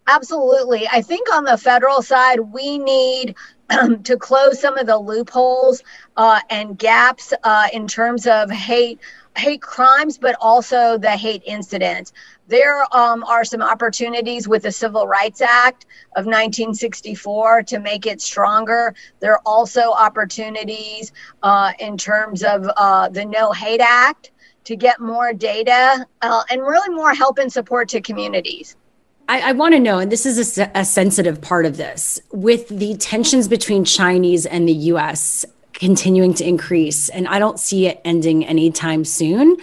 Absolutely. 0.08 0.88
I 0.88 1.02
think 1.02 1.32
on 1.34 1.44
the 1.44 1.58
federal 1.58 2.02
side, 2.02 2.40
we 2.40 2.78
need 2.78 3.36
um, 3.70 4.04
to 4.04 4.16
close 4.16 4.60
some 4.60 4.78
of 4.78 4.88
the 4.88 4.98
loopholes 4.98 5.84
uh, 6.16 6.40
and 6.50 6.78
gaps 6.78 7.34
uh, 7.44 7.68
in 7.74 7.88
terms 7.88 8.26
of 8.26 8.50
hate 8.50 9.00
hate 9.36 9.62
crimes, 9.62 10.17
but 10.17 10.36
also 10.39 10.98
the 10.98 11.12
hate 11.12 11.44
incidents. 11.46 12.13
There 12.48 12.84
um, 12.96 13.24
are 13.24 13.46
some 13.46 13.62
opportunities 13.62 14.48
with 14.48 14.63
the 14.63 14.72
Civil 14.72 15.08
Rights 15.08 15.41
Act 15.41 15.86
of 16.15 16.26
1964 16.26 17.63
to 17.63 17.80
make 17.80 18.06
it 18.06 18.22
stronger. 18.22 18.94
There 19.20 19.34
are 19.34 19.41
also 19.46 19.91
opportunities 19.91 21.13
uh, 21.44 21.72
in 21.80 21.98
terms 21.98 22.44
of 22.44 22.70
uh, 22.76 23.10
the 23.10 23.26
No 23.26 23.52
Hate 23.54 23.82
Act 23.82 24.32
to 24.65 24.76
get 24.76 25.00
more 25.00 25.34
data 25.34 26.06
uh, 26.22 26.44
and 26.50 26.62
really 26.62 26.94
more 26.94 27.13
help 27.13 27.39
and 27.39 27.52
support 27.52 27.89
to 27.89 28.02
communities. 28.02 28.76
I, 29.28 29.50
I 29.50 29.52
want 29.54 29.74
to 29.74 29.80
know, 29.80 30.00
and 30.00 30.12
this 30.12 30.26
is 30.26 30.58
a, 30.58 30.70
a 30.76 30.84
sensitive 30.84 31.41
part 31.41 31.65
of 31.65 31.78
this, 31.78 32.20
with 32.34 32.67
the 32.67 32.98
tensions 32.98 33.48
between 33.48 33.86
Chinese 33.86 34.46
and 34.46 34.67
the 34.67 34.74
US 34.74 35.46
continuing 35.73 36.34
to 36.36 36.47
increase. 36.47 37.10
And 37.10 37.27
I 37.27 37.39
don't 37.39 37.60
see 37.60 37.88
it 37.88 38.01
ending 38.05 38.45
anytime 38.45 39.05
soon. 39.05 39.57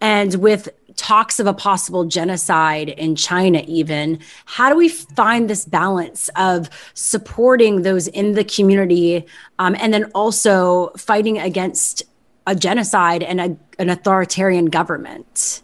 And 0.00 0.34
with 0.36 0.68
talks 0.96 1.38
of 1.38 1.46
a 1.46 1.54
possible 1.54 2.04
genocide 2.04 2.88
in 2.88 3.16
China, 3.16 3.62
even, 3.66 4.18
how 4.46 4.68
do 4.70 4.76
we 4.76 4.88
find 4.88 5.48
this 5.48 5.64
balance 5.64 6.28
of 6.36 6.70
supporting 6.94 7.82
those 7.82 8.08
in 8.08 8.32
the 8.32 8.44
community 8.44 9.26
um, 9.58 9.76
and 9.78 9.92
then 9.92 10.04
also 10.14 10.88
fighting 10.96 11.38
against 11.38 12.02
a 12.46 12.54
genocide 12.54 13.22
and 13.22 13.40
a, 13.40 13.56
an 13.78 13.90
authoritarian 13.90 14.66
government? 14.66 15.62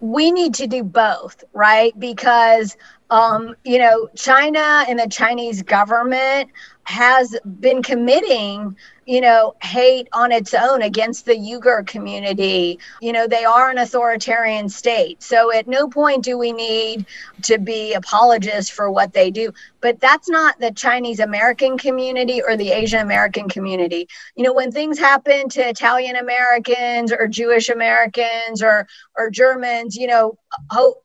We 0.00 0.30
need 0.30 0.54
to 0.54 0.66
do 0.66 0.84
both, 0.84 1.42
right? 1.52 1.98
Because 1.98 2.76
um, 3.10 3.56
you 3.64 3.78
know, 3.78 4.08
China 4.16 4.84
and 4.88 4.98
the 4.98 5.08
Chinese 5.08 5.62
government 5.62 6.50
has 6.84 7.34
been 7.60 7.82
committing 7.82 8.76
you 9.08 9.22
know, 9.22 9.54
hate 9.62 10.06
on 10.12 10.30
its 10.30 10.52
own 10.52 10.82
against 10.82 11.24
the 11.24 11.32
Uyghur 11.32 11.86
community. 11.86 12.78
You 13.00 13.14
know, 13.14 13.26
they 13.26 13.42
are 13.42 13.70
an 13.70 13.78
authoritarian 13.78 14.68
state. 14.68 15.22
So 15.22 15.50
at 15.50 15.66
no 15.66 15.88
point 15.88 16.22
do 16.22 16.36
we 16.36 16.52
need 16.52 17.06
to 17.44 17.56
be 17.56 17.94
apologists 17.94 18.70
for 18.70 18.90
what 18.90 19.14
they 19.14 19.30
do. 19.30 19.54
But 19.80 19.98
that's 19.98 20.28
not 20.28 20.60
the 20.60 20.72
Chinese 20.72 21.20
American 21.20 21.78
community 21.78 22.42
or 22.42 22.56
the 22.56 22.70
Asian 22.70 23.00
American 23.00 23.48
community. 23.48 24.08
You 24.36 24.44
know, 24.44 24.52
when 24.52 24.72
things 24.72 24.98
happen 24.98 25.48
to 25.50 25.66
Italian 25.66 26.16
Americans 26.16 27.10
or 27.10 27.28
Jewish 27.28 27.70
Americans 27.70 28.62
or 28.62 28.86
or 29.16 29.30
Germans, 29.30 29.96
you 29.96 30.08
know, 30.08 30.36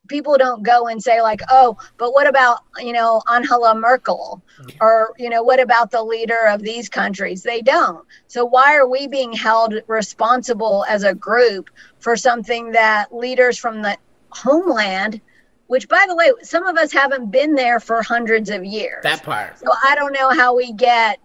people 0.07 0.37
don't 0.37 0.63
go 0.63 0.87
and 0.87 1.01
say 1.01 1.21
like, 1.21 1.41
"Oh, 1.49 1.77
but 1.97 2.13
what 2.13 2.27
about, 2.27 2.59
you 2.79 2.93
know, 2.93 3.21
Angela 3.31 3.75
Merkel?" 3.75 4.41
Mm-hmm. 4.59 4.77
or, 4.81 5.13
you 5.17 5.29
know, 5.29 5.41
what 5.41 5.59
about 5.59 5.89
the 5.89 6.03
leader 6.03 6.45
of 6.47 6.61
these 6.61 6.87
countries? 6.89 7.43
They 7.43 7.61
don't. 7.61 7.92
So 8.27 8.45
why 8.45 8.75
are 8.75 8.87
we 8.87 9.07
being 9.07 9.33
held 9.33 9.75
responsible 9.87 10.85
as 10.87 11.03
a 11.03 11.13
group 11.13 11.69
for 11.99 12.15
something 12.15 12.71
that 12.71 13.15
leaders 13.15 13.57
from 13.57 13.81
the 13.81 13.97
homeland 14.29 15.21
which 15.67 15.87
by 15.87 16.05
the 16.07 16.15
way 16.15 16.31
some 16.41 16.65
of 16.67 16.77
us 16.77 16.91
haven't 16.91 17.31
been 17.31 17.55
there 17.55 17.79
for 17.79 18.03
hundreds 18.03 18.49
of 18.49 18.63
years. 18.63 19.01
That 19.03 19.23
part. 19.23 19.57
So 19.59 19.67
i 19.83 19.95
don't 19.95 20.13
know 20.13 20.29
how 20.29 20.55
we 20.55 20.73
get 20.73 21.19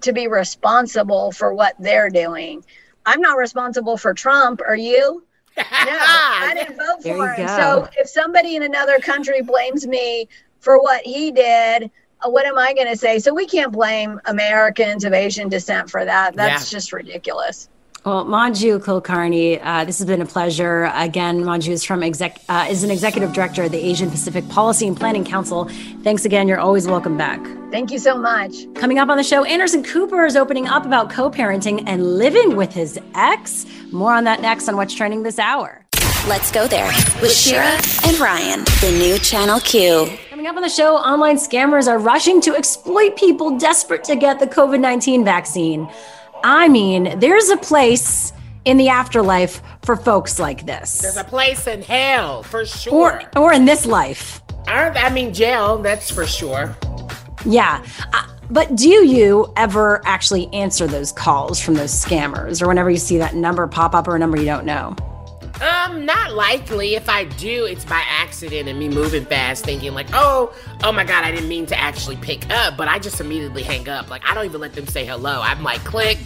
to 0.00 0.12
be 0.12 0.26
responsible 0.28 1.32
for 1.32 1.54
what 1.54 1.76
they're 1.78 2.10
doing. 2.10 2.64
I'm 3.04 3.20
not 3.20 3.36
responsible 3.36 3.96
for 3.96 4.14
trump. 4.14 4.60
Are 4.66 4.76
you? 4.76 5.24
No 5.56 5.64
i 5.64 6.52
didn't 6.54 6.76
vote 6.76 7.02
for 7.02 7.28
him. 7.34 7.46
go. 7.46 7.56
so 7.56 7.88
if 7.98 8.08
somebody 8.08 8.56
in 8.56 8.62
another 8.62 8.98
country 8.98 9.42
blames 9.42 9.86
me 9.86 10.26
for 10.60 10.80
what 10.80 11.02
he 11.02 11.30
did 11.30 11.90
what 12.26 12.46
am 12.46 12.58
i 12.58 12.72
going 12.74 12.88
to 12.88 12.96
say 12.96 13.18
so 13.18 13.32
we 13.32 13.46
can't 13.46 13.72
blame 13.72 14.20
americans 14.26 15.04
of 15.04 15.12
asian 15.12 15.48
descent 15.48 15.90
for 15.90 16.04
that 16.04 16.34
that's 16.34 16.72
yeah. 16.72 16.76
just 16.76 16.92
ridiculous 16.92 17.68
well, 18.04 18.24
Manju 18.24 18.80
Kulkarni, 18.80 19.60
uh, 19.62 19.84
this 19.84 19.98
has 19.98 20.08
been 20.08 20.20
a 20.20 20.26
pleasure. 20.26 20.90
Again, 20.92 21.44
Manju 21.44 21.68
is 21.68 21.84
from 21.84 22.02
exec 22.02 22.40
uh, 22.48 22.66
is 22.68 22.82
an 22.82 22.90
executive 22.90 23.32
director 23.32 23.62
of 23.62 23.70
the 23.70 23.78
Asian 23.78 24.10
Pacific 24.10 24.48
Policy 24.48 24.88
and 24.88 24.96
Planning 24.96 25.24
Council. 25.24 25.70
Thanks 26.02 26.24
again. 26.24 26.48
You're 26.48 26.58
always 26.58 26.88
welcome 26.88 27.16
back. 27.16 27.40
Thank 27.70 27.92
you 27.92 28.00
so 28.00 28.18
much. 28.18 28.54
Coming 28.74 28.98
up 28.98 29.08
on 29.08 29.18
the 29.18 29.22
show, 29.22 29.44
Anderson 29.44 29.84
Cooper 29.84 30.26
is 30.26 30.34
opening 30.34 30.66
up 30.66 30.84
about 30.84 31.10
co-parenting 31.10 31.84
and 31.86 32.18
living 32.18 32.56
with 32.56 32.72
his 32.72 32.98
ex. 33.14 33.66
More 33.92 34.12
on 34.12 34.24
that 34.24 34.40
next 34.40 34.68
on 34.68 34.76
what's 34.76 34.94
trending 34.94 35.22
this 35.22 35.38
hour. 35.38 35.86
Let's 36.26 36.50
go 36.50 36.66
there 36.66 36.86
with 37.20 37.32
Shira 37.32 37.78
and 38.04 38.18
Ryan, 38.18 38.64
the 38.80 38.96
new 38.98 39.16
Channel 39.18 39.60
Q. 39.60 40.18
Coming 40.42 40.50
up 40.50 40.56
on 40.56 40.62
the 40.62 40.68
show, 40.68 40.96
online 40.96 41.36
scammers 41.36 41.86
are 41.86 42.00
rushing 42.00 42.40
to 42.40 42.56
exploit 42.56 43.14
people 43.14 43.58
desperate 43.58 44.02
to 44.02 44.16
get 44.16 44.40
the 44.40 44.46
COVID 44.48 44.80
19 44.80 45.24
vaccine. 45.24 45.88
I 46.42 46.66
mean, 46.66 47.16
there's 47.20 47.48
a 47.50 47.56
place 47.56 48.32
in 48.64 48.76
the 48.76 48.88
afterlife 48.88 49.62
for 49.84 49.94
folks 49.94 50.40
like 50.40 50.66
this. 50.66 50.98
There's 50.98 51.16
a 51.16 51.22
place 51.22 51.68
in 51.68 51.82
hell 51.82 52.42
for 52.42 52.66
sure. 52.66 53.22
Or, 53.36 53.40
or 53.40 53.52
in 53.52 53.66
this 53.66 53.86
life. 53.86 54.42
I 54.66 55.10
mean, 55.10 55.32
jail, 55.32 55.78
that's 55.78 56.10
for 56.10 56.26
sure. 56.26 56.76
Yeah. 57.46 57.86
I, 58.12 58.28
But 58.50 58.74
do 58.74 58.88
you 58.88 59.46
ever 59.56 60.02
actually 60.04 60.52
answer 60.52 60.88
those 60.88 61.12
calls 61.12 61.60
from 61.60 61.74
those 61.74 61.92
scammers 61.92 62.60
or 62.60 62.66
whenever 62.66 62.90
you 62.90 62.96
see 62.96 63.18
that 63.18 63.36
number 63.36 63.64
pop 63.68 63.94
up 63.94 64.08
or 64.08 64.16
a 64.16 64.18
number 64.18 64.38
you 64.38 64.46
don't 64.46 64.66
know? 64.66 64.96
Um, 65.62 66.04
not 66.04 66.32
likely. 66.32 66.96
If 66.96 67.08
I 67.08 67.22
do, 67.24 67.66
it's 67.66 67.84
by 67.84 68.02
accident 68.08 68.68
and 68.68 68.76
me 68.76 68.88
moving 68.88 69.24
fast, 69.24 69.64
thinking 69.64 69.94
like, 69.94 70.08
oh, 70.12 70.52
oh 70.82 70.90
my 70.90 71.04
god, 71.04 71.24
I 71.24 71.30
didn't 71.30 71.48
mean 71.48 71.66
to 71.66 71.78
actually 71.78 72.16
pick 72.16 72.50
up, 72.50 72.76
but 72.76 72.88
I 72.88 72.98
just 72.98 73.20
immediately 73.20 73.62
hang 73.62 73.88
up. 73.88 74.10
Like 74.10 74.28
I 74.28 74.34
don't 74.34 74.44
even 74.44 74.60
let 74.60 74.72
them 74.72 74.88
say 74.88 75.06
hello. 75.06 75.40
I'm 75.40 75.62
like, 75.62 75.84
click. 75.84 76.18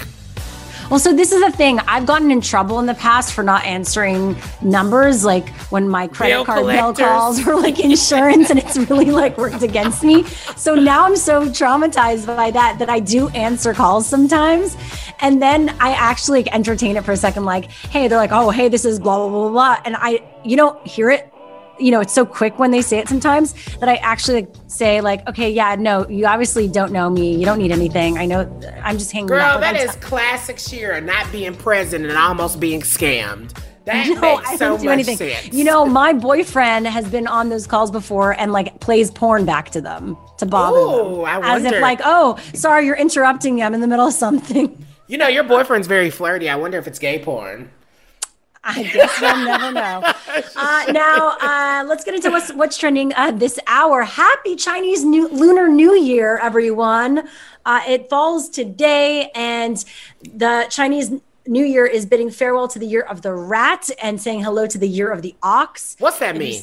Well, 0.90 1.00
so 1.00 1.12
this 1.12 1.32
is 1.32 1.42
the 1.42 1.50
thing. 1.50 1.80
I've 1.80 2.06
gotten 2.06 2.30
in 2.30 2.40
trouble 2.40 2.78
in 2.78 2.86
the 2.86 2.94
past 2.94 3.32
for 3.32 3.42
not 3.42 3.64
answering 3.64 4.36
numbers, 4.62 5.24
like 5.24 5.48
when 5.70 5.88
my 5.88 6.06
credit 6.06 6.34
Bill 6.34 6.44
card 6.44 6.66
bill 6.66 6.94
calls 6.94 7.44
or 7.46 7.56
like 7.56 7.80
insurance, 7.80 8.50
and 8.50 8.58
it's 8.58 8.76
really 8.76 9.10
like 9.10 9.36
worked 9.36 9.62
against 9.62 10.04
me. 10.04 10.22
So 10.56 10.76
now 10.76 11.04
I'm 11.04 11.16
so 11.16 11.46
traumatized 11.46 12.26
by 12.26 12.52
that 12.52 12.78
that 12.78 12.88
I 12.88 13.00
do 13.00 13.28
answer 13.30 13.74
calls 13.74 14.06
sometimes. 14.06 14.76
And 15.20 15.42
then 15.42 15.70
I 15.80 15.92
actually 15.92 16.48
entertain 16.52 16.96
it 16.96 17.04
for 17.04 17.12
a 17.12 17.16
second, 17.16 17.44
like, 17.44 17.64
hey, 17.70 18.06
they're 18.06 18.18
like, 18.18 18.32
oh, 18.32 18.50
hey, 18.50 18.68
this 18.68 18.84
is 18.84 19.00
blah, 19.00 19.16
blah, 19.16 19.28
blah, 19.28 19.50
blah. 19.50 19.82
And 19.84 19.96
I, 19.98 20.22
you 20.44 20.56
don't 20.56 20.86
hear 20.86 21.10
it. 21.10 21.32
You 21.78 21.90
know, 21.90 22.00
it's 22.00 22.12
so 22.12 22.24
quick 22.24 22.58
when 22.58 22.70
they 22.70 22.82
say 22.82 22.98
it 22.98 23.08
sometimes 23.08 23.54
that 23.80 23.88
I 23.88 23.96
actually 23.96 24.42
like, 24.42 24.54
say, 24.68 25.00
like, 25.00 25.28
okay, 25.28 25.50
yeah, 25.50 25.74
no, 25.78 26.08
you 26.08 26.26
obviously 26.26 26.68
don't 26.68 26.92
know 26.92 27.10
me. 27.10 27.34
You 27.36 27.44
don't 27.44 27.58
need 27.58 27.72
anything. 27.72 28.16
I 28.18 28.26
know 28.26 28.40
I'm 28.82 28.98
just 28.98 29.12
hanging 29.12 29.26
Girl, 29.28 29.40
out. 29.40 29.60
that 29.60 29.76
I'm 29.76 29.88
is 29.88 29.94
classic 29.96 30.58
Shira, 30.58 31.00
not 31.00 31.30
being 31.32 31.54
present 31.54 32.06
and 32.06 32.16
almost 32.16 32.60
being 32.60 32.80
scammed. 32.80 33.56
That 33.86 34.08
No, 34.08 34.20
makes 34.20 34.48
I 34.48 34.56
so 34.56 34.70
don't 34.70 34.80
do 34.80 34.86
much 34.86 34.92
anything. 34.94 35.16
sense. 35.16 35.54
You 35.54 35.62
know, 35.62 35.86
my 35.86 36.12
boyfriend 36.12 36.88
has 36.88 37.08
been 37.08 37.28
on 37.28 37.50
those 37.50 37.68
calls 37.68 37.92
before 37.92 38.32
and 38.32 38.50
like 38.52 38.80
plays 38.80 39.12
porn 39.12 39.44
back 39.44 39.70
to 39.70 39.80
them 39.80 40.16
to 40.38 40.46
bother 40.46 40.76
Ooh, 40.80 41.18
them. 41.18 41.24
I 41.24 41.54
As 41.54 41.64
if 41.64 41.80
like, 41.80 42.00
oh, 42.04 42.36
sorry, 42.52 42.84
you're 42.84 42.96
interrupting 42.96 43.54
me. 43.54 43.62
I'm 43.62 43.74
in 43.74 43.80
the 43.80 43.86
middle 43.86 44.08
of 44.08 44.12
something. 44.12 44.84
You 45.06 45.18
know, 45.18 45.28
your 45.28 45.44
boyfriend's 45.44 45.86
very 45.86 46.10
flirty. 46.10 46.48
I 46.50 46.56
wonder 46.56 46.78
if 46.78 46.88
it's 46.88 46.98
gay 46.98 47.22
porn. 47.22 47.70
I 48.66 48.82
guess 48.82 49.20
we'll 49.20 49.44
never 49.44 49.72
know. 49.72 50.12
Uh, 50.54 50.84
now, 50.92 51.36
uh, 51.40 51.84
let's 51.86 52.04
get 52.04 52.14
into 52.14 52.30
what's 52.30 52.52
what's 52.52 52.76
trending 52.76 53.12
uh, 53.14 53.30
this 53.30 53.58
hour. 53.66 54.02
Happy 54.02 54.54
Chinese 54.54 55.02
New 55.04 55.28
Lunar 55.28 55.68
New 55.68 55.94
Year, 55.94 56.38
everyone! 56.38 57.26
Uh, 57.64 57.80
it 57.86 58.10
falls 58.10 58.50
today, 58.50 59.30
and 59.34 59.82
the 60.22 60.66
Chinese 60.68 61.12
New 61.46 61.64
Year 61.64 61.86
is 61.86 62.04
bidding 62.04 62.30
farewell 62.30 62.68
to 62.68 62.78
the 62.78 62.86
year 62.86 63.02
of 63.02 63.22
the 63.22 63.32
rat 63.32 63.88
and 64.02 64.20
saying 64.20 64.42
hello 64.42 64.66
to 64.66 64.78
the 64.78 64.88
year 64.88 65.10
of 65.10 65.22
the 65.22 65.34
ox. 65.42 65.96
What's 65.98 66.18
that 66.18 66.36
mean? 66.36 66.62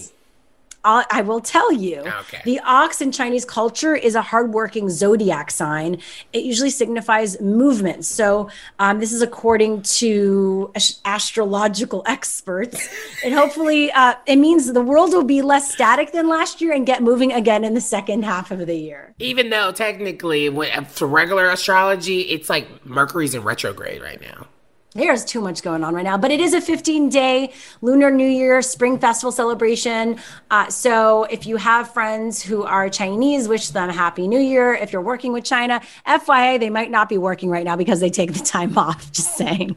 I 0.84 1.06
I 1.10 1.22
will 1.22 1.39
tell 1.41 1.72
you. 1.72 2.00
Okay. 2.00 2.41
The 2.46 2.60
ox 2.62 3.02
in 3.02 3.12
Chinese 3.12 3.46
culture 3.46 3.96
is 3.96 4.15
a 4.15 4.22
hardworking 4.22 4.89
zodiac 4.89 5.52
sign. 5.52 6.00
It 6.34 6.43
usually 6.43 6.69
signifies 6.69 7.39
movement. 7.39 8.06
So, 8.06 8.50
um, 8.80 9.00
this 9.00 9.12
is 9.12 9.22
according 9.22 9.84
to 9.84 10.72
astrological 11.06 12.04
experts. 12.08 12.88
And 13.24 13.34
hopefully, 13.34 13.91
uh, 13.91 14.15
it 14.26 14.38
means 14.38 14.72
the 14.72 14.82
world 14.82 15.13
will 15.13 15.24
be 15.24 15.41
less 15.41 15.72
static 15.72 16.12
than 16.12 16.28
last 16.28 16.62
year 16.62 16.74
and 16.74 16.86
get 16.86 17.02
moving 17.02 17.32
again 17.32 17.63
in 17.63 17.74
the 17.74 17.82
second 17.82 18.24
half 18.24 18.52
of 18.52 18.65
the 18.65 18.76
year. 18.76 19.13
Even 19.19 19.50
though 19.50 19.72
technically, 19.72 20.50
when, 20.50 20.86
for 20.86 21.08
regular 21.08 21.50
astrology, 21.50 22.22
it's 22.22 22.50
like 22.50 22.86
Mercury's 22.86 23.36
in 23.36 23.43
retrograde 23.43 24.02
right 24.02 24.22
now. 24.22 24.48
There's 24.96 25.26
too 25.26 25.42
much 25.42 25.64
going 25.64 25.84
on 25.84 25.96
right 25.96 26.04
now, 26.04 26.18
but 26.18 26.30
it 26.30 26.40
is 26.40 26.54
a 26.54 26.62
15 26.62 27.10
day 27.10 27.52
Lunar 27.82 28.12
New 28.12 28.28
Year 28.28 28.62
Spring 28.62 29.00
Festival 29.00 29.32
celebration. 29.32 30.20
Uh, 30.52 30.70
so 30.70 31.24
if 31.24 31.48
you 31.48 31.58
have 31.58 31.92
friends 31.92 32.44
who 32.44 32.64
are 32.64 32.90
Chinese, 32.90 33.48
wish 33.48 33.70
them 33.70 33.90
Happy 33.90 34.28
New 34.28 34.40
Year. 34.40 34.76
If 34.76 34.94
you're 34.94 35.02
working 35.02 35.34
with 35.34 35.44
China, 35.46 35.82
FYI, 36.06 36.60
they 36.60 36.70
might 36.70 36.92
not 36.92 37.10
be 37.10 37.18
working 37.18 37.50
right 37.50 37.66
now 37.66 37.76
because 37.76 38.02
they 38.02 38.12
take 38.12 38.34
the 38.34 38.40
time 38.40 38.78
off, 38.78 39.12
just 39.12 39.36
saying. 39.36 39.76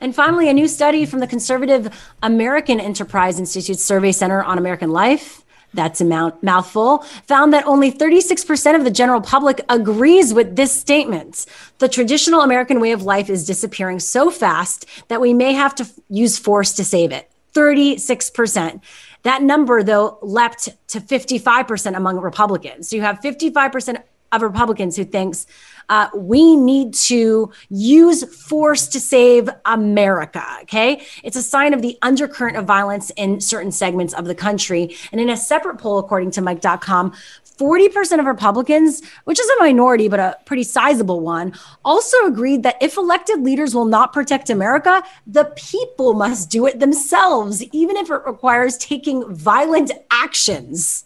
And 0.00 0.14
finally, 0.14 0.48
a 0.48 0.54
new 0.54 0.68
study 0.68 1.04
from 1.04 1.20
the 1.20 1.26
conservative 1.26 1.94
American 2.22 2.80
Enterprise 2.80 3.38
Institute 3.38 3.78
Survey 3.78 4.12
Center 4.12 4.42
on 4.42 4.56
American 4.56 4.90
Life. 4.90 5.44
That's 5.74 6.00
a 6.00 6.04
mouth- 6.04 6.42
mouthful. 6.42 7.04
Found 7.28 7.52
that 7.52 7.66
only 7.66 7.90
36% 7.92 8.76
of 8.76 8.84
the 8.84 8.90
general 8.90 9.20
public 9.20 9.60
agrees 9.68 10.32
with 10.32 10.56
this 10.56 10.72
statement. 10.72 11.44
The 11.78 11.88
traditional 11.88 12.40
American 12.40 12.80
way 12.80 12.92
of 12.92 13.02
life 13.02 13.28
is 13.28 13.44
disappearing 13.44 14.00
so 14.00 14.30
fast 14.30 14.86
that 15.08 15.20
we 15.20 15.34
may 15.34 15.52
have 15.52 15.74
to 15.76 15.84
f- 15.84 15.92
use 16.08 16.38
force 16.38 16.72
to 16.74 16.84
save 16.84 17.12
it. 17.12 17.30
36%. 17.54 18.80
That 19.22 19.42
number, 19.42 19.82
though, 19.82 20.18
leapt 20.22 20.68
to 20.88 21.00
55% 21.00 21.96
among 21.96 22.18
Republicans. 22.18 22.88
So 22.88 22.96
you 22.96 23.02
have 23.02 23.20
55% 23.20 24.02
of 24.32 24.42
Republicans 24.42 24.96
who 24.96 25.04
thinks 25.04 25.46
uh, 25.88 26.08
we 26.14 26.56
need 26.56 26.94
to 26.94 27.50
use 27.70 28.24
force 28.34 28.88
to 28.88 29.00
save 29.00 29.48
America. 29.64 30.44
Okay. 30.62 31.02
It's 31.22 31.36
a 31.36 31.42
sign 31.42 31.74
of 31.74 31.82
the 31.82 31.96
undercurrent 32.02 32.56
of 32.56 32.64
violence 32.64 33.10
in 33.16 33.40
certain 33.40 33.72
segments 33.72 34.12
of 34.14 34.24
the 34.24 34.34
country. 34.34 34.96
And 35.12 35.20
in 35.20 35.30
a 35.30 35.36
separate 35.36 35.78
poll, 35.78 35.98
according 35.98 36.32
to 36.32 36.40
Mic.com, 36.40 37.12
40% 37.58 38.18
of 38.18 38.26
Republicans, 38.26 39.02
which 39.24 39.40
is 39.40 39.48
a 39.48 39.60
minority, 39.60 40.08
but 40.08 40.20
a 40.20 40.36
pretty 40.44 40.62
sizable 40.62 41.20
one, 41.20 41.54
also 41.84 42.16
agreed 42.26 42.62
that 42.64 42.76
if 42.82 42.96
elected 42.96 43.40
leaders 43.40 43.74
will 43.74 43.86
not 43.86 44.12
protect 44.12 44.50
America, 44.50 45.02
the 45.26 45.44
people 45.56 46.12
must 46.12 46.50
do 46.50 46.66
it 46.66 46.80
themselves, 46.80 47.62
even 47.72 47.96
if 47.96 48.10
it 48.10 48.20
requires 48.26 48.76
taking 48.76 49.26
violent 49.34 49.90
actions. 50.10 51.04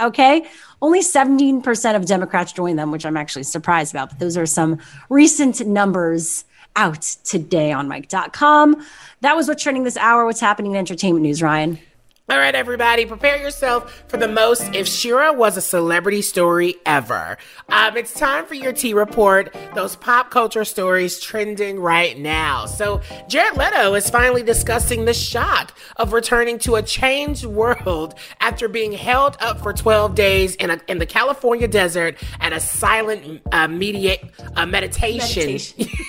Okay. 0.00 0.46
Only 0.84 1.00
17% 1.00 1.96
of 1.96 2.04
Democrats 2.04 2.52
joined 2.52 2.78
them, 2.78 2.90
which 2.90 3.06
I'm 3.06 3.16
actually 3.16 3.44
surprised 3.44 3.94
about. 3.94 4.10
But 4.10 4.18
those 4.18 4.36
are 4.36 4.44
some 4.44 4.78
recent 5.08 5.66
numbers 5.66 6.44
out 6.76 7.00
today 7.24 7.72
on 7.72 7.88
Mic.com. 7.88 8.84
That 9.22 9.34
was 9.34 9.48
what's 9.48 9.62
trending 9.62 9.84
this 9.84 9.96
hour. 9.96 10.26
What's 10.26 10.40
happening 10.40 10.72
in 10.72 10.76
entertainment 10.76 11.22
news, 11.22 11.40
Ryan? 11.40 11.78
All 12.26 12.38
right, 12.38 12.54
everybody, 12.54 13.04
prepare 13.04 13.36
yourself 13.36 14.02
for 14.08 14.16
the 14.16 14.26
most 14.26 14.74
if 14.74 14.88
Shira 14.88 15.30
was 15.34 15.58
a 15.58 15.60
celebrity 15.60 16.22
story 16.22 16.74
ever. 16.86 17.36
Um, 17.68 17.98
it's 17.98 18.14
time 18.14 18.46
for 18.46 18.54
your 18.54 18.72
T 18.72 18.94
report, 18.94 19.54
those 19.74 19.94
pop 19.96 20.30
culture 20.30 20.64
stories 20.64 21.20
trending 21.20 21.78
right 21.78 22.18
now. 22.18 22.64
So, 22.64 23.02
Jared 23.28 23.58
Leto 23.58 23.92
is 23.92 24.08
finally 24.08 24.42
discussing 24.42 25.04
the 25.04 25.12
shock 25.12 25.76
of 25.96 26.14
returning 26.14 26.58
to 26.60 26.76
a 26.76 26.82
changed 26.82 27.44
world 27.44 28.14
after 28.40 28.68
being 28.68 28.92
held 28.92 29.36
up 29.40 29.60
for 29.60 29.74
12 29.74 30.14
days 30.14 30.54
in, 30.54 30.70
a, 30.70 30.80
in 30.88 30.96
the 30.96 31.06
California 31.06 31.68
desert 31.68 32.16
at 32.40 32.54
a 32.54 32.60
silent 32.60 33.42
uh, 33.52 33.68
media, 33.68 34.16
uh, 34.56 34.64
meditation, 34.64 35.58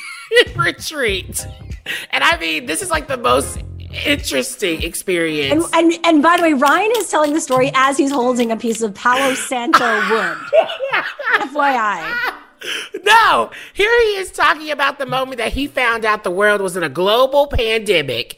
retreat. 0.55 1.45
And 2.11 2.23
I 2.23 2.39
mean, 2.39 2.67
this 2.67 2.81
is 2.81 2.89
like 2.89 3.09
the 3.09 3.17
most 3.17 3.59
interesting 4.05 4.83
experience. 4.83 5.69
And, 5.73 5.93
and 5.93 6.05
and 6.05 6.23
by 6.23 6.37
the 6.37 6.43
way, 6.43 6.53
Ryan 6.53 6.91
is 6.97 7.09
telling 7.09 7.33
the 7.33 7.41
story 7.41 7.71
as 7.73 7.97
he's 7.97 8.11
holding 8.11 8.51
a 8.51 8.57
piece 8.57 8.81
of 8.81 8.93
Palo 8.93 9.33
Santo 9.35 9.85
wood. 10.09 10.37
FYI. 11.39 12.35
No, 13.03 13.51
here 13.73 13.91
he 14.01 14.17
is 14.17 14.31
talking 14.31 14.71
about 14.71 14.97
the 14.97 15.05
moment 15.05 15.37
that 15.37 15.53
he 15.53 15.67
found 15.67 16.03
out 16.03 16.23
the 16.23 16.31
world 16.31 16.61
was 16.61 16.75
in 16.75 16.83
a 16.83 16.89
global 16.89 17.47
pandemic 17.47 18.37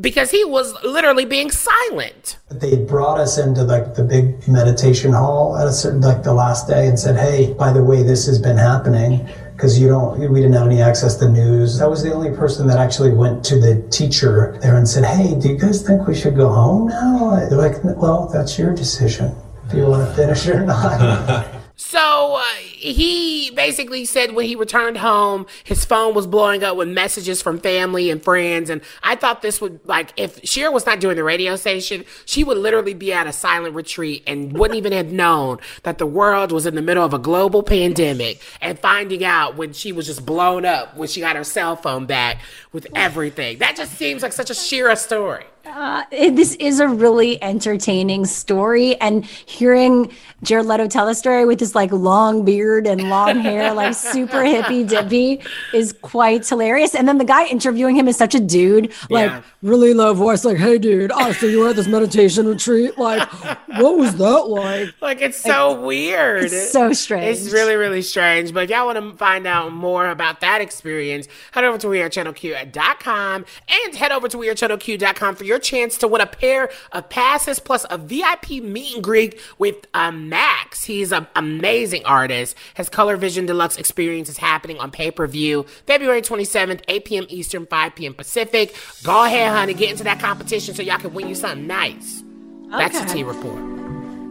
because 0.00 0.30
he 0.30 0.44
was 0.44 0.74
literally 0.82 1.24
being 1.24 1.50
silent. 1.50 2.38
They 2.50 2.76
brought 2.76 3.20
us 3.20 3.38
into 3.38 3.62
like 3.62 3.94
the 3.94 4.04
big 4.04 4.46
meditation 4.48 5.12
hall 5.12 5.56
at 5.56 5.66
a 5.66 5.72
certain 5.72 6.00
like 6.00 6.22
the 6.22 6.34
last 6.34 6.66
day 6.66 6.86
and 6.86 6.98
said, 6.98 7.16
"Hey, 7.16 7.52
by 7.54 7.72
the 7.72 7.82
way, 7.82 8.02
this 8.02 8.26
has 8.26 8.38
been 8.38 8.56
happening 8.56 9.28
because 9.62 9.78
you 9.78 9.86
don't 9.86 10.18
we 10.18 10.40
didn't 10.40 10.54
have 10.54 10.66
any 10.66 10.82
access 10.82 11.14
to 11.14 11.28
news." 11.28 11.80
I 11.80 11.86
was 11.86 12.02
the 12.02 12.12
only 12.12 12.32
person 12.32 12.66
that 12.66 12.78
actually 12.78 13.12
went 13.12 13.44
to 13.44 13.60
the 13.60 13.80
teacher 13.90 14.58
there 14.60 14.76
and 14.76 14.88
said, 14.88 15.04
"Hey, 15.04 15.36
do 15.38 15.48
you 15.50 15.56
guys 15.56 15.86
think 15.86 16.08
we 16.08 16.16
should 16.16 16.34
go 16.34 16.48
home 16.48 16.88
now?" 16.88 17.46
They're 17.48 17.56
like, 17.56 17.78
"Well, 17.84 18.28
that's 18.32 18.58
your 18.58 18.74
decision 18.74 19.32
if 19.68 19.74
you 19.74 19.86
want 19.86 20.08
to 20.08 20.14
finish 20.14 20.48
or 20.48 20.60
not." 20.66 21.46
So 21.74 22.36
uh, 22.36 22.44
he 22.82 23.50
basically 23.52 24.04
said 24.04 24.32
when 24.32 24.46
he 24.46 24.56
returned 24.56 24.98
home, 24.98 25.46
his 25.62 25.84
phone 25.84 26.14
was 26.14 26.26
blowing 26.26 26.64
up 26.64 26.76
with 26.76 26.88
messages 26.88 27.40
from 27.40 27.60
family 27.60 28.10
and 28.10 28.22
friends. 28.22 28.68
And 28.68 28.82
I 29.02 29.14
thought 29.14 29.40
this 29.40 29.60
would, 29.60 29.80
like, 29.86 30.12
if 30.16 30.40
Cher 30.44 30.72
was 30.72 30.84
not 30.84 30.98
doing 30.98 31.16
the 31.16 31.22
radio 31.22 31.54
station, 31.56 32.04
she 32.24 32.42
would 32.42 32.58
literally 32.58 32.94
be 32.94 33.12
at 33.12 33.26
a 33.26 33.32
silent 33.32 33.74
retreat 33.74 34.24
and 34.26 34.52
wouldn't 34.52 34.76
even 34.76 34.92
have 34.92 35.12
known 35.12 35.58
that 35.84 35.98
the 35.98 36.06
world 36.06 36.50
was 36.50 36.66
in 36.66 36.74
the 36.74 36.82
middle 36.82 37.04
of 37.04 37.14
a 37.14 37.18
global 37.18 37.62
pandemic 37.62 38.40
and 38.60 38.78
finding 38.78 39.24
out 39.24 39.56
when 39.56 39.72
she 39.72 39.92
was 39.92 40.06
just 40.06 40.26
blown 40.26 40.64
up 40.64 40.96
when 40.96 41.08
she 41.08 41.20
got 41.20 41.36
her 41.36 41.44
cell 41.44 41.76
phone 41.76 42.06
back 42.06 42.38
with 42.72 42.88
everything. 42.94 43.58
That 43.58 43.76
just 43.76 43.92
seems 43.92 44.22
like 44.22 44.32
such 44.32 44.50
a 44.50 44.54
Shira 44.54 44.96
story. 44.96 45.44
Uh, 45.64 46.02
it, 46.10 46.34
this 46.34 46.54
is 46.56 46.80
a 46.80 46.88
really 46.88 47.40
entertaining 47.42 48.24
story, 48.26 49.00
and 49.00 49.24
hearing 49.24 50.10
Jared 50.42 50.66
Leto 50.66 50.88
tell 50.88 51.06
the 51.06 51.14
story 51.14 51.44
with 51.44 51.60
this 51.60 51.74
like 51.76 51.92
long 51.92 52.44
beard 52.44 52.84
and 52.86 53.08
long 53.08 53.38
hair, 53.38 53.72
like 53.72 53.94
super 53.94 54.42
hippy 54.44 54.82
dippy, 54.82 55.40
is 55.72 55.92
quite 56.02 56.46
hilarious. 56.48 56.96
And 56.96 57.06
then 57.06 57.18
the 57.18 57.24
guy 57.24 57.46
interviewing 57.46 57.94
him 57.94 58.08
is 58.08 58.16
such 58.16 58.34
a 58.34 58.40
dude, 58.40 58.92
like 59.08 59.30
Yeah. 59.30 59.42
really 59.62 59.94
low 59.94 60.12
voice, 60.14 60.44
like, 60.44 60.56
"Hey, 60.56 60.78
dude, 60.78 61.12
oh, 61.14 61.30
so 61.32 61.46
you 61.46 61.60
were 61.60 61.68
at 61.68 61.76
this 61.76 61.86
meditation 61.86 62.46
retreat? 62.48 62.98
Like, 62.98 63.22
what 63.78 63.96
was 63.96 64.16
that 64.16 64.48
like?" 64.48 64.92
Like 65.00 65.20
it's 65.22 65.40
so 65.40 65.80
weird. 65.80 66.44
It's 66.44 66.72
so 66.72 66.92
strange. 66.92 67.38
It's 67.38 67.52
really, 67.52 67.76
really 67.76 68.02
strange. 68.02 68.52
But 68.52 68.64
if 68.64 68.70
y'all 68.70 68.86
want 68.86 68.98
to 68.98 69.16
find 69.16 69.46
out 69.46 69.72
more 69.72 70.08
about 70.08 70.40
that 70.40 70.60
experience, 70.60 71.28
head 71.52 71.62
over 71.62 71.78
to 71.78 71.86
WeAreChannelQ.com 71.86 73.44
and 73.68 73.94
head 73.94 74.12
over 74.12 74.26
to 74.28 74.36
WeAreChannelQ.com 74.36 75.36
for 75.36 75.44
your 75.44 75.51
chance 75.58 75.96
to 75.98 76.08
win 76.08 76.20
a 76.20 76.26
pair 76.26 76.70
of 76.92 77.08
passes 77.08 77.58
plus 77.58 77.84
a 77.90 77.98
VIP 77.98 78.62
meet 78.62 78.94
and 78.94 79.04
greet 79.04 79.40
with 79.58 79.86
uh, 79.94 80.10
Max. 80.12 80.84
He's 80.84 81.12
an 81.12 81.26
amazing 81.36 82.04
artist. 82.04 82.56
His 82.74 82.88
Color 82.88 83.16
Vision 83.16 83.46
Deluxe 83.46 83.76
experience 83.76 84.28
is 84.28 84.38
happening 84.38 84.78
on 84.78 84.90
pay 84.90 85.10
per 85.10 85.26
view 85.26 85.64
February 85.86 86.22
27th, 86.22 86.82
8 86.88 87.04
p.m. 87.04 87.26
Eastern, 87.28 87.66
5 87.66 87.94
p.m. 87.94 88.14
Pacific. 88.14 88.76
Go 89.02 89.24
ahead, 89.24 89.52
honey, 89.52 89.74
get 89.74 89.90
into 89.90 90.04
that 90.04 90.20
competition 90.20 90.74
so 90.74 90.82
y'all 90.82 90.98
can 90.98 91.12
win 91.14 91.28
you 91.28 91.34
something 91.34 91.66
nice. 91.66 92.22
That's 92.70 92.98
the 92.98 93.04
Okay. 93.04 93.14
T 93.14 93.24
report. 93.24 93.82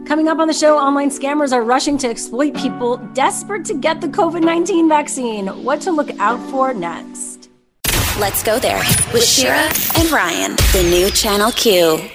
Coming 0.06 0.26
up 0.28 0.38
on 0.40 0.48
the 0.48 0.52
show, 0.54 0.76
online 0.76 1.10
scammers 1.10 1.52
are 1.52 1.62
rushing 1.62 1.96
to 1.98 2.08
exploit 2.08 2.54
people 2.56 2.96
desperate 3.14 3.64
to 3.66 3.74
get 3.74 4.00
the 4.00 4.08
COVID 4.08 4.42
19 4.42 4.88
vaccine. 4.88 5.46
What 5.62 5.80
to 5.82 5.92
look 5.92 6.10
out 6.18 6.38
for 6.50 6.74
next. 6.74 7.31
Let's 8.20 8.42
go 8.42 8.58
there 8.58 8.76
with 9.14 9.24
Shira 9.24 9.70
and 9.96 10.10
Ryan, 10.10 10.54
the 10.74 10.86
new 10.90 11.10
Channel 11.10 11.50
Q. 11.50 12.10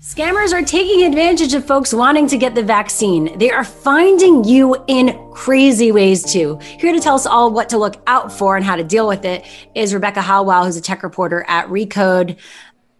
Scammers 0.00 0.52
are 0.52 0.64
taking 0.64 1.04
advantage 1.04 1.54
of 1.54 1.64
folks 1.64 1.94
wanting 1.94 2.26
to 2.26 2.36
get 2.36 2.56
the 2.56 2.64
vaccine. 2.64 3.38
They 3.38 3.52
are 3.52 3.62
finding 3.62 4.42
you 4.42 4.76
in 4.88 5.16
crazy 5.32 5.92
ways 5.92 6.24
too. 6.24 6.58
Here 6.80 6.92
to 6.92 6.98
tell 6.98 7.14
us 7.14 7.26
all 7.26 7.52
what 7.52 7.68
to 7.68 7.78
look 7.78 8.02
out 8.08 8.32
for 8.32 8.56
and 8.56 8.64
how 8.64 8.74
to 8.74 8.82
deal 8.82 9.06
with 9.06 9.24
it 9.24 9.46
is 9.76 9.94
Rebecca 9.94 10.18
Heilweil, 10.18 10.64
who's 10.64 10.76
a 10.76 10.80
tech 10.80 11.04
reporter 11.04 11.44
at 11.46 11.68
Recode. 11.68 12.36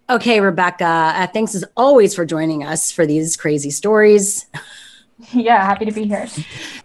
Okay, 0.09 0.41
Rebecca, 0.41 0.85
uh, 0.85 1.27
thanks 1.27 1.53
as 1.57 1.65
always 1.77 2.15
for 2.15 2.25
joining 2.25 2.63
us 2.63 2.93
for 2.93 3.07
these 3.07 3.37
crazy 3.37 3.71
stories. 3.71 4.47
Yeah, 5.33 5.65
happy 5.65 5.87
to 5.87 5.93
be 5.93 6.05
here. 6.05 6.29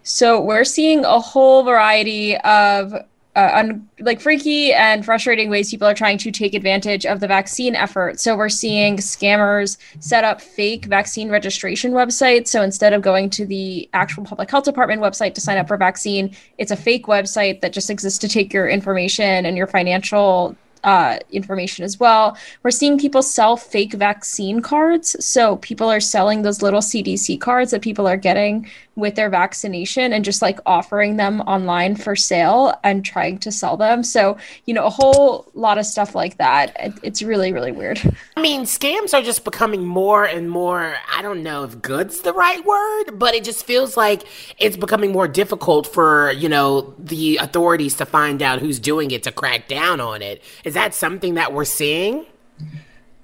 So 0.03 0.39
we're 0.39 0.63
seeing 0.63 1.03
a 1.03 1.19
whole 1.19 1.63
variety 1.63 2.37
of 2.37 2.93
uh, 3.35 3.49
un- 3.53 3.87
like 3.99 4.19
freaky 4.19 4.73
and 4.73 5.05
frustrating 5.05 5.49
ways 5.49 5.71
people 5.71 5.87
are 5.87 5.93
trying 5.93 6.17
to 6.17 6.31
take 6.31 6.53
advantage 6.53 7.05
of 7.05 7.19
the 7.19 7.27
vaccine 7.27 7.75
effort. 7.75 8.19
So 8.19 8.35
we're 8.35 8.49
seeing 8.49 8.97
scammers 8.97 9.77
set 9.99 10.23
up 10.23 10.41
fake 10.41 10.85
vaccine 10.85 11.29
registration 11.29 11.93
websites. 11.93 12.47
So 12.47 12.61
instead 12.61 12.93
of 12.93 13.01
going 13.01 13.29
to 13.31 13.45
the 13.45 13.89
actual 13.93 14.25
public 14.25 14.51
health 14.51 14.65
department 14.65 15.01
website 15.01 15.33
to 15.35 15.41
sign 15.41 15.57
up 15.57 15.67
for 15.67 15.77
vaccine, 15.77 16.35
it's 16.57 16.71
a 16.71 16.75
fake 16.75 17.05
website 17.05 17.61
that 17.61 17.71
just 17.71 17.89
exists 17.89 18.19
to 18.19 18.27
take 18.27 18.53
your 18.53 18.67
information 18.67 19.45
and 19.45 19.55
your 19.55 19.67
financial 19.67 20.57
uh, 20.83 21.19
information 21.31 21.85
as 21.85 21.99
well. 21.99 22.37
We're 22.63 22.71
seeing 22.71 22.97
people 22.97 23.21
sell 23.21 23.57
fake 23.57 23.93
vaccine 23.93 24.61
cards. 24.61 25.15
So 25.23 25.57
people 25.57 25.89
are 25.89 25.99
selling 25.99 26.41
those 26.41 26.61
little 26.61 26.81
CDC 26.81 27.39
cards 27.39 27.71
that 27.71 27.81
people 27.81 28.07
are 28.07 28.17
getting 28.17 28.69
with 28.95 29.15
their 29.15 29.29
vaccination 29.29 30.11
and 30.11 30.25
just 30.25 30.41
like 30.41 30.59
offering 30.65 31.15
them 31.15 31.39
online 31.41 31.95
for 31.95 32.15
sale 32.15 32.77
and 32.83 33.05
trying 33.05 33.37
to 33.37 33.51
sell 33.51 33.77
them. 33.77 34.03
So, 34.03 34.37
you 34.65 34.73
know, 34.73 34.85
a 34.85 34.89
whole 34.89 35.49
lot 35.53 35.77
of 35.77 35.85
stuff 35.85 36.13
like 36.13 36.37
that. 36.37 36.75
It's 37.01 37.21
really, 37.21 37.53
really 37.53 37.71
weird. 37.71 38.01
I 38.35 38.41
mean, 38.41 38.63
scams 38.63 39.13
are 39.13 39.21
just 39.21 39.45
becoming 39.45 39.85
more 39.85 40.25
and 40.25 40.49
more. 40.49 40.95
I 41.13 41.21
don't 41.21 41.41
know 41.41 41.63
if 41.63 41.81
good's 41.81 42.21
the 42.21 42.33
right 42.33 42.63
word, 42.65 43.17
but 43.17 43.33
it 43.33 43.45
just 43.45 43.65
feels 43.65 43.95
like 43.95 44.23
it's 44.59 44.75
becoming 44.75 45.13
more 45.13 45.27
difficult 45.27 45.87
for, 45.87 46.31
you 46.31 46.49
know, 46.49 46.93
the 46.99 47.37
authorities 47.37 47.95
to 47.95 48.05
find 48.05 48.41
out 48.41 48.59
who's 48.59 48.79
doing 48.79 49.11
it 49.11 49.23
to 49.23 49.31
crack 49.31 49.69
down 49.69 50.01
on 50.01 50.21
it. 50.21 50.43
Is 50.65 50.73
that 50.73 50.93
something 50.93 51.35
that 51.35 51.53
we're 51.53 51.63
seeing? 51.65 52.25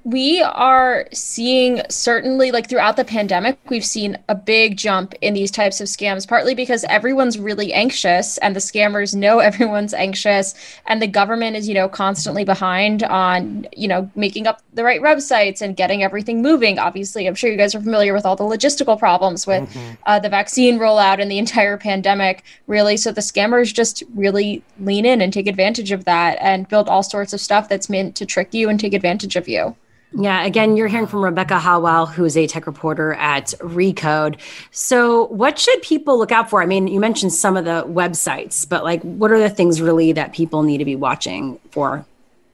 We 0.07 0.41
are 0.41 1.05
seeing 1.11 1.81
certainly 1.89 2.49
like 2.49 2.69
throughout 2.69 2.95
the 2.95 3.03
pandemic 3.03 3.59
we've 3.67 3.83
seen 3.83 4.17
a 4.29 4.35
big 4.35 4.77
jump 4.77 5.13
in 5.19 5.33
these 5.33 5.51
types 5.51 5.81
of 5.81 5.87
scams 5.87 6.25
partly 6.25 6.55
because 6.55 6.85
everyone's 6.85 7.37
really 7.37 7.73
anxious 7.73 8.37
and 8.37 8.55
the 8.55 8.59
scammers 8.61 9.13
know 9.13 9.39
everyone's 9.49 9.93
anxious 9.93 10.55
and 10.85 11.01
the 11.01 11.07
government 11.07 11.57
is 11.57 11.67
you 11.67 11.73
know 11.73 11.89
constantly 11.89 12.45
behind 12.45 13.03
on 13.03 13.67
you 13.75 13.85
know 13.85 14.09
making 14.15 14.47
up 14.47 14.61
the 14.75 14.83
right 14.83 15.01
websites 15.01 15.61
and 15.61 15.75
getting 15.75 16.03
everything 16.03 16.41
moving. 16.41 16.79
Obviously 16.79 17.27
i'm 17.27 17.35
sure 17.35 17.51
you 17.51 17.57
guys 17.57 17.75
are 17.75 17.81
familiar 17.81 18.13
with 18.13 18.25
all 18.25 18.37
the 18.37 18.45
logistical 18.45 18.97
problems 18.97 19.45
with 19.45 19.69
uh, 20.05 20.17
the 20.19 20.29
vaccine 20.29 20.79
rollout 20.79 21.21
and 21.21 21.29
the 21.29 21.37
entire 21.37 21.75
pandemic 21.77 22.45
really. 22.67 22.95
So 22.95 23.11
the 23.11 23.19
scammers 23.19 23.73
just 23.73 24.03
really 24.15 24.63
lean 24.79 25.05
in 25.05 25.19
and 25.19 25.33
take 25.33 25.47
advantage 25.47 25.91
of 25.91 26.05
that 26.05 26.37
and 26.39 26.65
build 26.69 26.87
all 26.87 27.03
sorts 27.03 27.33
of 27.33 27.41
stuff 27.41 27.67
that's 27.67 27.89
meant 27.89 28.15
to 28.15 28.25
trick 28.25 28.53
you 28.53 28.69
and 28.69 28.79
take 28.79 28.93
advantage 28.93 29.35
of 29.35 29.49
you 29.49 29.75
Yeah, 30.13 30.45
again, 30.45 30.77
you're 30.77 30.87
hearing 30.87 31.05
from 31.05 31.23
Rebecca 31.23 31.59
Heilweil, 31.59 32.09
who 32.09 32.23
is 32.23 32.37
a 32.37 32.47
tech 32.47 32.65
reporter 32.65 33.13
at 33.15 33.47
Recode. 33.59 34.39
So, 34.71 35.25
what 35.25 35.59
should 35.59 35.81
people 35.81 36.17
look 36.17 36.31
out 36.31 36.49
for? 36.49 36.61
I 36.61 36.65
mean, 36.65 36.87
you 36.87 36.99
mentioned 36.99 37.33
some 37.33 37.57
of 37.57 37.65
the 37.65 37.83
websites, 37.83 38.67
but 38.67 38.85
like, 38.85 39.01
what 39.01 39.31
are 39.31 39.39
the 39.39 39.49
things 39.49 39.81
really 39.81 40.13
that 40.13 40.31
people 40.31 40.63
need 40.63 40.77
to 40.77 40.85
be 40.85 40.95
watching 40.95 41.59
for? 41.71 42.05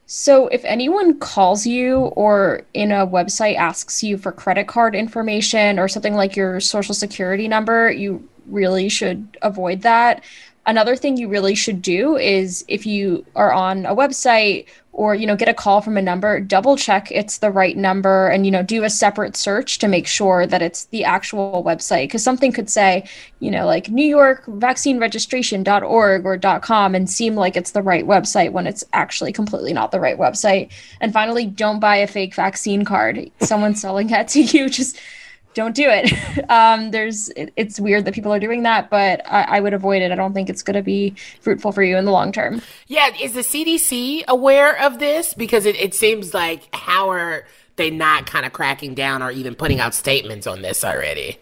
So, 0.08 0.48
if 0.48 0.66
anyone 0.66 1.20
calls 1.20 1.66
you 1.66 2.00
or 2.16 2.64
in 2.74 2.92
a 2.92 3.06
website 3.06 3.56
asks 3.56 4.04
you 4.04 4.18
for 4.18 4.32
credit 4.32 4.68
card 4.68 4.96
information 4.96 5.78
or 5.78 5.88
something 5.88 6.16
like 6.16 6.36
your 6.36 6.60
social 6.60 6.96
security 6.96 7.48
number, 7.48 7.92
you 7.92 8.28
really 8.48 8.90
should 8.90 9.38
avoid 9.44 9.82
that. 9.84 10.24
Another 10.66 10.96
thing 10.96 11.18
you 11.18 11.28
really 11.28 11.56
should 11.56 11.82
do 11.82 12.16
is 12.16 12.64
if 12.70 12.86
you 12.86 13.26
are 13.36 13.52
on 13.52 13.86
a 13.86 13.94
website 13.94 14.66
or 14.94 15.14
you 15.14 15.28
know 15.28 15.36
get 15.36 15.50
a 15.50 15.54
call 15.54 15.82
from 15.82 15.98
a 15.98 16.02
number, 16.02 16.40
double 16.40 16.78
check 16.78 17.12
it's 17.12 17.40
the 17.40 17.52
right 17.52 17.76
number 17.76 18.30
and 18.30 18.46
you 18.46 18.52
know 18.52 18.64
do 18.64 18.86
a 18.86 18.90
separate 18.90 19.36
search 19.36 19.80
to 19.80 19.90
make 19.90 20.08
sure 20.08 20.48
that 20.48 20.62
it's 20.62 20.86
the 20.86 21.04
actual 21.04 21.64
website 21.66 22.06
because 22.06 22.24
something 22.24 22.54
could 22.54 22.70
say, 22.70 23.04
you 23.40 23.52
know, 23.52 23.66
like 23.66 23.90
New 23.90 24.06
York 24.06 24.46
vaccine 24.48 25.00
registration.org 25.00 26.26
or 26.26 26.60
.com 26.60 26.96
and 26.96 27.10
seem 27.10 27.36
like 27.36 27.58
it's 27.58 27.72
the 27.72 27.82
right 27.82 28.06
website 28.06 28.54
when 28.54 28.66
it's 28.66 28.86
actually 28.94 29.34
completely 29.34 29.74
not 29.74 29.92
the 29.92 30.00
right 30.00 30.18
website. 30.18 30.72
And 31.02 31.12
finally, 31.12 31.46
don't 31.46 31.82
buy 31.82 31.98
a 31.98 32.08
fake 32.08 32.36
vaccine 32.36 32.86
card. 32.86 33.30
Someone's 33.42 33.82
selling 33.82 34.08
that 34.08 34.30
to 34.30 34.42
you, 34.42 34.70
just 34.80 34.98
don't 35.54 35.76
do 35.76 35.88
it. 35.88 36.12
Um, 36.50 36.92
there's, 36.92 37.30
it, 37.30 37.54
it's 37.56 37.80
weird 37.80 38.06
that 38.06 38.14
people 38.14 38.32
are 38.32 38.40
doing 38.40 38.64
that, 38.64 38.90
but 38.90 39.22
I, 39.26 39.44
I 39.44 39.60
would 39.60 39.74
avoid 39.74 40.02
it. 40.02 40.12
I 40.12 40.16
don't 40.16 40.34
think 40.34 40.50
it's 40.50 40.62
going 40.62 40.76
to 40.76 40.84
be 40.84 41.16
fruitful 41.42 41.72
for 41.72 41.82
you 41.82 41.98
in 41.98 42.06
the 42.06 42.12
long 42.12 42.32
term. 42.32 42.62
Yeah, 42.88 43.10
is 43.20 43.34
the 43.34 43.42
CDC 43.42 44.26
aware 44.28 44.80
of 44.84 45.00
this? 45.00 45.34
Because 45.34 45.66
it, 45.66 45.76
it 45.78 45.96
seems 45.96 46.34
like 46.34 46.74
how 46.76 47.10
are 47.10 47.46
they 47.78 47.90
not 47.90 48.26
kind 48.26 48.46
of 48.46 48.54
cracking 48.54 48.94
down 48.94 49.24
or 49.24 49.32
even 49.32 49.56
putting 49.56 49.80
out 49.80 49.94
statements 49.94 50.46
on 50.46 50.62
this 50.62 50.84
already? 50.84 51.40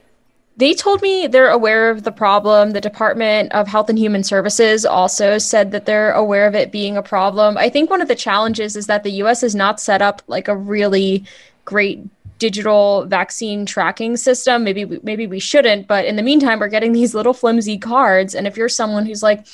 They 0.57 0.73
told 0.73 1.01
me 1.01 1.27
they're 1.27 1.49
aware 1.49 1.89
of 1.89 2.03
the 2.03 2.11
problem. 2.11 2.71
The 2.71 2.81
Department 2.81 3.51
of 3.53 3.67
Health 3.67 3.89
and 3.89 3.97
Human 3.97 4.23
Services 4.23 4.85
also 4.85 5.37
said 5.37 5.71
that 5.71 5.85
they're 5.85 6.11
aware 6.11 6.45
of 6.45 6.53
it 6.53 6.71
being 6.71 6.97
a 6.97 7.03
problem. 7.03 7.57
I 7.57 7.69
think 7.69 7.89
one 7.89 8.01
of 8.01 8.07
the 8.07 8.15
challenges 8.15 8.75
is 8.75 8.87
that 8.87 9.03
the 9.03 9.11
US 9.23 9.41
has 9.41 9.55
not 9.55 9.79
set 9.79 10.01
up 10.01 10.21
like 10.27 10.47
a 10.47 10.55
really 10.55 11.25
great 11.65 12.01
digital 12.41 13.05
vaccine 13.05 13.67
tracking 13.67 14.17
system. 14.17 14.63
Maybe 14.63 14.83
we, 14.83 14.99
maybe 15.03 15.27
we 15.27 15.39
shouldn't, 15.39 15.87
but 15.87 16.05
in 16.05 16.15
the 16.15 16.23
meantime 16.23 16.59
we're 16.59 16.69
getting 16.69 16.91
these 16.91 17.13
little 17.13 17.33
flimsy 17.33 17.77
cards 17.77 18.33
and 18.33 18.47
if 18.47 18.57
you're 18.57 18.67
someone 18.67 19.05
who's 19.05 19.21
like 19.21 19.45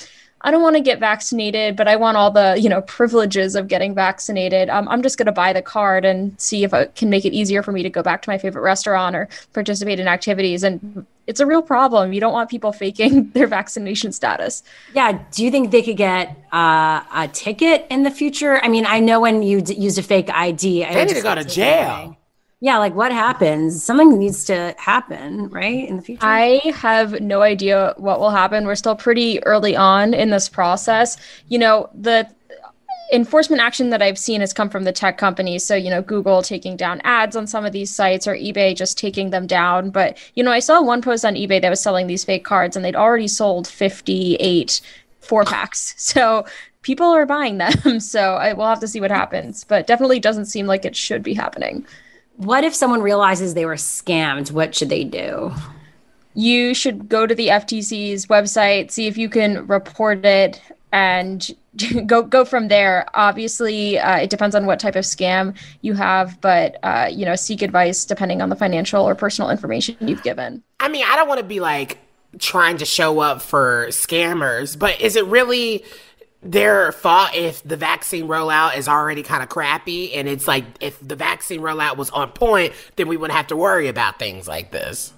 I 0.42 0.52
don't 0.52 0.62
want 0.62 0.76
to 0.76 0.80
get 0.80 1.00
vaccinated, 1.00 1.74
but 1.74 1.88
I 1.88 1.96
want 1.96 2.16
all 2.16 2.30
the, 2.30 2.56
you 2.60 2.68
know, 2.68 2.80
privileges 2.82 3.56
of 3.56 3.66
getting 3.66 3.92
vaccinated. 3.92 4.70
Um, 4.70 4.88
I'm 4.88 5.02
just 5.02 5.18
going 5.18 5.26
to 5.26 5.32
buy 5.32 5.52
the 5.52 5.62
card 5.62 6.04
and 6.04 6.40
see 6.40 6.62
if 6.62 6.72
it 6.72 6.94
can 6.94 7.10
make 7.10 7.24
it 7.24 7.32
easier 7.32 7.62
for 7.62 7.72
me 7.72 7.82
to 7.82 7.90
go 7.90 8.04
back 8.04 8.22
to 8.22 8.30
my 8.30 8.38
favorite 8.38 8.62
restaurant 8.62 9.16
or 9.16 9.28
participate 9.52 9.98
in 9.98 10.06
activities. 10.06 10.62
And 10.62 11.04
it's 11.26 11.40
a 11.40 11.46
real 11.46 11.60
problem. 11.60 12.12
You 12.12 12.20
don't 12.20 12.32
want 12.32 12.50
people 12.50 12.72
faking 12.72 13.30
their 13.34 13.48
vaccination 13.48 14.12
status. 14.12 14.62
Yeah. 14.94 15.18
Do 15.32 15.44
you 15.44 15.50
think 15.50 15.72
they 15.72 15.82
could 15.82 15.96
get 15.96 16.36
uh, 16.52 17.02
a 17.12 17.28
ticket 17.32 17.88
in 17.90 18.04
the 18.04 18.10
future? 18.10 18.60
I 18.62 18.68
mean, 18.68 18.86
I 18.86 19.00
know 19.00 19.18
when 19.20 19.42
you 19.42 19.60
d- 19.60 19.74
used 19.74 19.98
a 19.98 20.04
fake 20.04 20.30
ID, 20.30 20.84
I 20.84 20.92
They 20.92 20.94
would 20.94 21.00
need 21.00 21.08
to 21.08 21.14
just 21.14 21.24
go 21.24 21.34
to 21.34 21.42
taken 21.42 21.52
jail. 21.52 22.17
Yeah, 22.60 22.78
like 22.78 22.94
what 22.94 23.12
happens? 23.12 23.82
Something 23.82 24.18
needs 24.18 24.44
to 24.46 24.74
happen, 24.78 25.48
right? 25.50 25.88
In 25.88 25.96
the 25.96 26.02
future. 26.02 26.20
I 26.22 26.60
have 26.74 27.20
no 27.20 27.42
idea 27.42 27.94
what 27.98 28.18
will 28.18 28.30
happen. 28.30 28.66
We're 28.66 28.74
still 28.74 28.96
pretty 28.96 29.42
early 29.44 29.76
on 29.76 30.12
in 30.12 30.30
this 30.30 30.48
process. 30.48 31.16
You 31.46 31.58
know, 31.60 31.88
the 31.94 32.28
enforcement 33.12 33.62
action 33.62 33.90
that 33.90 34.02
I've 34.02 34.18
seen 34.18 34.40
has 34.40 34.52
come 34.52 34.68
from 34.68 34.84
the 34.84 34.92
tech 34.92 35.18
companies. 35.18 35.64
So, 35.64 35.76
you 35.76 35.88
know, 35.88 36.02
Google 36.02 36.42
taking 36.42 36.76
down 36.76 37.00
ads 37.04 37.36
on 37.36 37.46
some 37.46 37.64
of 37.64 37.72
these 37.72 37.94
sites 37.94 38.26
or 38.26 38.34
eBay 38.34 38.76
just 38.76 38.98
taking 38.98 39.30
them 39.30 39.46
down. 39.46 39.90
But, 39.90 40.18
you 40.34 40.42
know, 40.42 40.52
I 40.52 40.58
saw 40.58 40.82
one 40.82 41.00
post 41.00 41.24
on 41.24 41.34
eBay 41.34 41.62
that 41.62 41.70
was 41.70 41.80
selling 41.80 42.08
these 42.08 42.24
fake 42.24 42.44
cards 42.44 42.76
and 42.76 42.84
they'd 42.84 42.96
already 42.96 43.28
sold 43.28 43.68
58 43.68 44.80
four 45.20 45.44
packs. 45.44 45.94
So 45.98 46.44
people 46.82 47.06
are 47.06 47.26
buying 47.26 47.58
them. 47.58 48.00
So 48.00 48.34
I 48.34 48.52
will 48.52 48.66
have 48.66 48.80
to 48.80 48.88
see 48.88 49.00
what 49.00 49.10
happens, 49.10 49.64
but 49.64 49.86
definitely 49.86 50.20
doesn't 50.20 50.46
seem 50.46 50.66
like 50.66 50.84
it 50.84 50.96
should 50.96 51.22
be 51.22 51.34
happening. 51.34 51.86
What 52.38 52.62
if 52.62 52.72
someone 52.72 53.02
realizes 53.02 53.54
they 53.54 53.66
were 53.66 53.74
scammed? 53.74 54.52
What 54.52 54.72
should 54.72 54.90
they 54.90 55.02
do? 55.02 55.52
You 56.34 56.72
should 56.72 57.08
go 57.08 57.26
to 57.26 57.34
the 57.34 57.48
FTC's 57.48 58.26
website, 58.26 58.92
see 58.92 59.08
if 59.08 59.18
you 59.18 59.28
can 59.28 59.66
report 59.66 60.24
it, 60.24 60.62
and 60.92 61.50
go 62.06 62.22
go 62.22 62.44
from 62.44 62.68
there. 62.68 63.06
Obviously, 63.14 63.98
uh, 63.98 64.18
it 64.18 64.30
depends 64.30 64.54
on 64.54 64.66
what 64.66 64.78
type 64.78 64.94
of 64.94 65.04
scam 65.04 65.56
you 65.80 65.94
have, 65.94 66.40
but 66.40 66.76
uh, 66.84 67.08
you 67.10 67.24
know, 67.26 67.34
seek 67.34 67.60
advice 67.60 68.04
depending 68.04 68.40
on 68.40 68.50
the 68.50 68.56
financial 68.56 69.02
or 69.02 69.16
personal 69.16 69.50
information 69.50 69.96
you've 70.00 70.22
given. 70.22 70.62
I 70.78 70.88
mean, 70.88 71.04
I 71.08 71.16
don't 71.16 71.26
want 71.26 71.40
to 71.40 71.46
be 71.46 71.58
like 71.58 71.98
trying 72.38 72.76
to 72.76 72.84
show 72.84 73.18
up 73.18 73.42
for 73.42 73.88
scammers, 73.88 74.78
but 74.78 75.00
is 75.00 75.16
it 75.16 75.26
really 75.26 75.84
their 76.42 76.92
fault 76.92 77.34
if 77.34 77.62
the 77.64 77.76
vaccine 77.76 78.28
rollout 78.28 78.76
is 78.76 78.88
already 78.88 79.22
kind 79.22 79.42
of 79.42 79.48
crappy 79.48 80.14
and 80.14 80.28
it's 80.28 80.46
like 80.46 80.64
if 80.80 80.98
the 81.06 81.16
vaccine 81.16 81.60
rollout 81.60 81.96
was 81.96 82.10
on 82.10 82.30
point, 82.30 82.72
then 82.96 83.08
we 83.08 83.16
wouldn't 83.16 83.36
have 83.36 83.48
to 83.48 83.56
worry 83.56 83.88
about 83.88 84.18
things 84.18 84.46
like 84.46 84.70
this. 84.70 85.12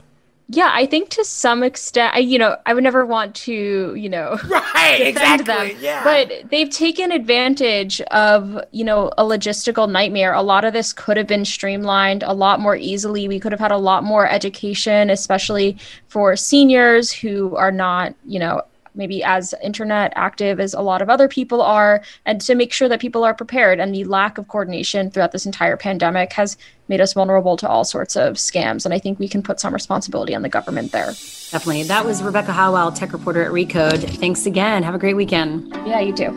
Yeah, 0.53 0.71
I 0.73 0.85
think 0.87 1.11
to 1.11 1.25
some 1.25 1.63
extent, 1.63 2.13
I, 2.17 2.19
you 2.19 2.37
know, 2.37 2.57
I 2.67 2.75
would 2.75 2.83
never 2.83 3.07
want 3.07 3.37
to, 3.37 3.95
you 3.95 4.09
know, 4.09 4.37
right, 4.49 4.99
exactly, 5.01 5.75
them. 5.75 5.77
yeah. 5.79 6.03
But 6.03 6.51
they've 6.51 6.69
taken 6.69 7.13
advantage 7.13 8.01
of, 8.11 8.61
you 8.73 8.83
know, 8.83 9.13
a 9.17 9.23
logistical 9.23 9.89
nightmare. 9.89 10.33
A 10.33 10.43
lot 10.43 10.65
of 10.65 10.73
this 10.73 10.93
could 10.93 11.17
have 11.17 11.29
been 11.29 11.45
streamlined 11.45 12.25
a 12.25 12.33
lot 12.33 12.59
more 12.59 12.75
easily. 12.75 13.29
We 13.29 13.39
could 13.39 13.53
have 13.53 13.61
had 13.61 13.71
a 13.71 13.79
lot 13.79 14.03
more 14.03 14.29
education, 14.29 15.09
especially 15.09 15.77
for 16.09 16.35
seniors 16.35 17.13
who 17.13 17.55
are 17.55 17.71
not, 17.71 18.17
you 18.27 18.41
know, 18.41 18.63
maybe 18.95 19.23
as 19.23 19.55
internet 19.63 20.13
active 20.17 20.61
as 20.61 20.75
a 20.75 20.81
lot 20.81 21.03
of 21.03 21.09
other 21.09 21.29
people 21.29 21.63
are, 21.63 22.03
and 22.27 22.41
to 22.43 22.55
make 22.55 22.73
sure 22.73 22.89
that 22.89 23.01
people 23.01 23.25
are 23.25 23.35
prepared. 23.35 23.81
And 23.81 23.95
the 23.95 24.05
lack 24.05 24.39
of 24.39 24.49
coordination 24.49 25.11
throughout 25.11 25.33
this 25.33 25.47
entire 25.47 25.77
pandemic 25.77 26.33
has 26.35 26.57
made 26.89 27.01
us 27.01 27.13
vulnerable 27.13 27.57
to 27.57 27.69
all 27.69 27.85
sorts 27.85 28.17
of 28.17 28.35
scams. 28.35 28.85
And 28.85 28.93
I 28.93 28.99
think 28.99 29.19
we 29.19 29.29
can 29.29 29.43
put 29.43 29.61
some 29.61 29.73
responsibility 29.73 30.35
on 30.35 30.43
the 30.43 30.49
government 30.49 30.93
there. 30.93 31.07
Definitely. 31.51 31.85
That 31.85 32.05
was 32.05 32.23
Rebecca 32.23 32.53
Heilweil, 32.53 32.95
tech 32.95 33.13
reporter 33.13 33.45
at 33.45 33.53
Recode. 33.53 34.03
Thanks 34.19 34.45
again. 34.47 34.83
Have 34.83 34.95
a 34.95 34.99
great 34.99 35.15
weekend. 35.15 35.69
Yeah, 35.87 36.01
you 36.01 36.13
too. 36.13 36.31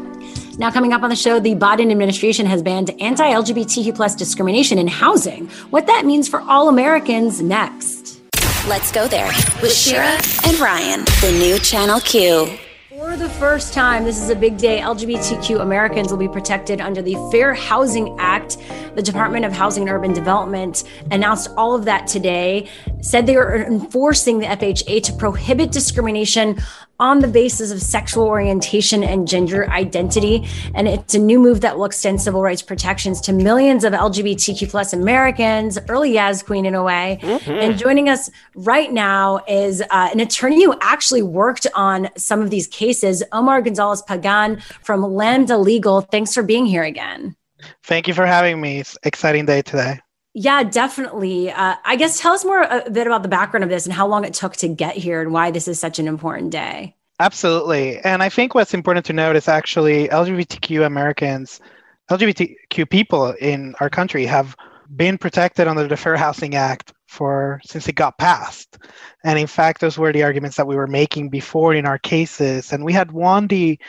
Now, 0.58 0.70
coming 0.70 0.93
up 0.93 1.01
on 1.01 1.10
the 1.10 1.16
show, 1.16 1.39
the 1.39 1.56
Biden 1.56 1.89
administration 1.91 2.45
has 2.45 2.62
banned 2.62 2.91
anti 3.01 3.26
LGBTQ 3.26 3.95
plus 3.95 4.16
discrimination 4.16 4.78
in 4.78 4.88
housing. 4.88 5.47
What 5.72 5.88
that 5.88 6.06
means 6.06 6.30
for 6.30 6.41
all 6.41 6.70
Americans 6.70 7.41
next. 7.41 8.23
Let's 8.66 8.93
go 8.93 9.09
there 9.09 9.28
with 9.61 9.74
Shira 9.74 10.18
and 10.45 10.57
Ryan, 10.57 11.03
the 11.20 11.36
new 11.38 11.59
Channel 11.59 11.99
Q. 11.99 12.57
For 12.88 13.18
the 13.18 13.28
first 13.28 13.74
time, 13.74 14.05
this 14.05 14.22
is 14.22 14.30
a 14.30 14.36
big 14.38 14.55
day. 14.55 14.80
LGBTQ 14.80 15.59
Americans 15.59 16.11
will 16.11 16.18
be 16.18 16.30
protected 16.30 16.80
under 16.80 17.01
the 17.01 17.16
Fair 17.30 17.53
Housing 17.53 18.16
Act. 18.22 18.57
The 18.95 19.01
Department 19.01 19.43
of 19.43 19.51
Housing 19.51 19.84
and 19.84 19.91
Urban 19.91 20.14
Development 20.14 20.82
announced 21.11 21.49
all 21.57 21.76
of 21.76 21.84
that 21.84 22.07
today, 22.07 22.70
said 23.01 23.26
they 23.26 23.36
are 23.36 23.53
enforcing 23.66 24.39
the 24.39 24.45
FHA 24.45 25.03
to 25.03 25.14
prohibit 25.14 25.74
discrimination 25.74 26.57
on 27.04 27.20
the 27.20 27.28
basis 27.28 27.70
of 27.70 27.82
sexual 27.82 28.24
orientation 28.24 29.04
and 29.04 29.28
gender 29.28 29.70
identity. 29.70 30.47
And 30.74 30.88
it's 30.88 31.14
a 31.14 31.20
new 31.20 31.38
move 31.38 31.60
that 31.60 31.78
will 31.78 31.84
extend 31.84 32.22
civil 32.22 32.41
rights 32.41 32.62
protections 32.62 33.20
to 33.22 33.34
millions 33.34 33.84
of 33.84 33.91
LGBTQ 33.91 34.70
plus 34.70 34.93
Americans, 34.93 35.78
early 35.89 36.14
Yaz 36.14 36.45
Queen 36.45 36.66
in 36.66 36.76
a 36.76 36.82
way. 36.82 37.20
Mm-hmm. 37.22 37.51
And 37.51 37.78
joining 37.78 38.08
us 38.08 38.32
right 38.56 38.91
now 38.91 39.43
is 39.49 39.82
uh, 39.82 40.10
an 40.14 40.22
attorney 40.22 40.64
who 40.64 40.74
actually 40.80 41.24
worked 41.24 41.68
on 41.76 42.08
some 42.16 42.41
of 42.41 42.49
these 42.49 42.68
cases, 42.68 43.22
Omar 43.34 43.62
Gonzalez 43.62 44.01
Pagan 44.04 44.62
from 44.82 45.01
Lambda 45.01 45.58
Legal. 45.58 45.99
Thanks 46.01 46.34
for 46.34 46.41
being 46.41 46.66
here 46.66 46.84
again. 46.84 47.36
Thank 47.84 48.08
you 48.08 48.14
for 48.14 48.26
having 48.26 48.62
me. 48.62 48.80
It's 48.80 48.97
exciting 49.04 49.45
day 49.45 49.62
today. 49.62 49.99
Yeah, 50.34 50.64
definitely. 50.64 51.52
Uh, 51.52 51.76
I 51.86 51.96
guess 51.96 52.20
tell 52.20 52.34
us 52.34 52.44
more 52.44 52.64
a 52.64 52.90
bit 52.90 53.06
about 53.06 53.22
the 53.22 53.30
background 53.30 53.64
of 53.64 53.70
this 53.70 53.86
and 53.86 53.94
how 53.94 54.08
long 54.08 54.26
it 54.26 54.34
took 54.34 54.56
to 54.58 54.68
get 54.68 54.96
here 54.96 55.22
and 55.22 55.32
why 55.32 55.52
this 55.52 55.68
is 55.68 55.80
such 55.80 56.00
an 56.00 56.08
important 56.08 56.52
day. 56.52 56.96
Absolutely. 57.20 58.00
And 58.00 58.24
I 58.24 58.30
think 58.30 58.56
what's 58.56 58.74
important 58.74 59.06
to 59.06 59.14
note 59.14 59.36
is 59.36 59.48
actually 59.48 60.08
LGBTQ 60.08 60.86
Americans, 60.86 61.62
LGBTQ 62.10 62.90
people 62.90 63.32
in 63.40 63.76
our 63.80 63.90
country 63.90 64.26
have 64.26 64.56
been 64.96 65.18
protected 65.18 65.68
under 65.68 65.88
the 65.88 65.98
Fair 65.98 66.18
Housing 66.18 66.56
Act 66.56 66.94
for 67.08 67.62
since 67.64 67.88
it 67.88 67.94
got 67.94 68.18
passed. 68.18 68.80
And 69.24 69.38
in 69.38 69.48
fact, 69.48 69.82
those 69.82 70.00
were 70.00 70.12
the 70.12 70.24
arguments 70.24 70.58
that 70.58 70.68
we 70.68 70.76
were 70.76 70.88
making 70.88 71.30
before 71.30 71.76
in 71.76 71.86
our 71.86 72.00
cases. 72.00 72.74
And 72.74 72.84
we 72.84 72.94
had 72.94 73.12
won 73.12 73.48
the 73.48 73.80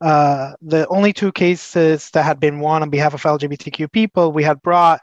uh, 0.00 0.52
the 0.60 0.86
only 0.88 1.12
two 1.12 1.32
cases 1.32 2.10
that 2.10 2.24
had 2.24 2.38
been 2.40 2.58
won 2.58 2.82
on 2.82 2.90
behalf 2.90 3.14
of 3.14 3.22
LGBTQ 3.22 3.90
people 3.90 4.32
we 4.32 4.42
had 4.42 4.60
brought 4.60 5.00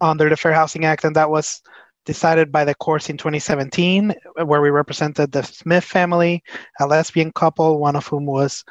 under 0.00 0.28
the 0.28 0.36
Fair 0.36 0.52
Housing 0.52 0.84
Act, 0.84 1.04
and 1.04 1.16
that 1.16 1.30
was 1.30 1.60
decided 2.04 2.52
by 2.52 2.64
the 2.64 2.74
courts 2.74 3.10
in 3.10 3.16
2017, 3.16 4.14
where 4.44 4.62
we 4.62 4.70
represented 4.70 5.32
the 5.32 5.42
Smith 5.42 5.84
family, 5.84 6.42
a 6.80 6.86
lesbian 6.86 7.32
couple, 7.32 7.78
one 7.78 7.96
of 7.96 8.06
whom 8.06 8.26
was 8.26 8.64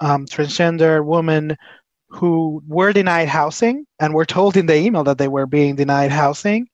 um, 0.00 0.26
transgender 0.26 1.04
woman 1.04 1.56
who 2.08 2.62
were 2.66 2.92
denied 2.92 3.28
housing 3.28 3.86
and 4.00 4.14
were 4.14 4.24
told 4.24 4.56
in 4.56 4.66
the 4.66 4.76
email 4.76 5.04
that 5.04 5.18
they 5.18 5.28
were 5.28 5.46
being 5.46 5.76
denied 5.76 6.10
housing 6.10 6.66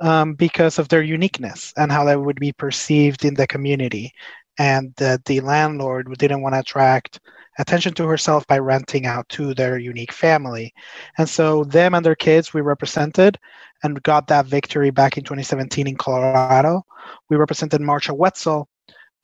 um, 0.00 0.34
because 0.34 0.78
of 0.78 0.88
their 0.88 1.02
uniqueness 1.02 1.72
and 1.76 1.92
how 1.92 2.04
they 2.04 2.16
would 2.16 2.40
be 2.40 2.52
perceived 2.52 3.24
in 3.24 3.34
the 3.34 3.46
community. 3.46 4.12
And 4.58 4.92
that 4.96 5.24
the 5.24 5.40
landlord 5.40 6.12
didn't 6.18 6.42
want 6.42 6.54
to 6.54 6.60
attract 6.60 7.20
attention 7.58 7.94
to 7.94 8.06
herself 8.06 8.46
by 8.46 8.58
renting 8.58 9.06
out 9.06 9.28
to 9.30 9.54
their 9.54 9.78
unique 9.78 10.12
family. 10.12 10.72
And 11.18 11.28
so, 11.28 11.64
them 11.64 11.94
and 11.94 12.04
their 12.04 12.14
kids, 12.14 12.54
we 12.54 12.60
represented 12.60 13.38
and 13.82 14.02
got 14.02 14.26
that 14.28 14.46
victory 14.46 14.90
back 14.90 15.16
in 15.16 15.24
2017 15.24 15.86
in 15.86 15.96
Colorado. 15.96 16.84
We 17.28 17.36
represented 17.36 17.80
Marsha 17.80 18.16
Wetzel, 18.16 18.68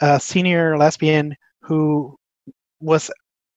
a 0.00 0.20
senior 0.20 0.76
lesbian 0.76 1.36
who 1.60 2.18
was 2.80 3.10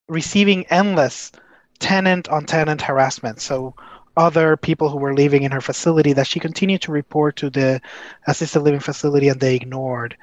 receiving 0.07 0.65
endless 0.67 1.32
tenant 1.80 2.28
on 2.30 2.45
tenant 2.45 2.82
harassment. 2.82 3.41
So, 3.41 3.76
other 4.17 4.57
people 4.57 4.89
who 4.89 4.97
were 4.97 5.13
living 5.13 5.43
in 5.43 5.51
her 5.51 5.61
facility 5.61 6.11
that 6.13 6.28
she 6.28 6.39
continued 6.39 6.82
to 6.82 6.91
report 6.91 7.38
to 7.38 7.49
the 7.49 7.80
assisted 8.28 8.59
living 8.59 8.82
facility 8.82 9.30
and 9.30 9.39
they 9.39 9.55
ignored. 9.55 10.17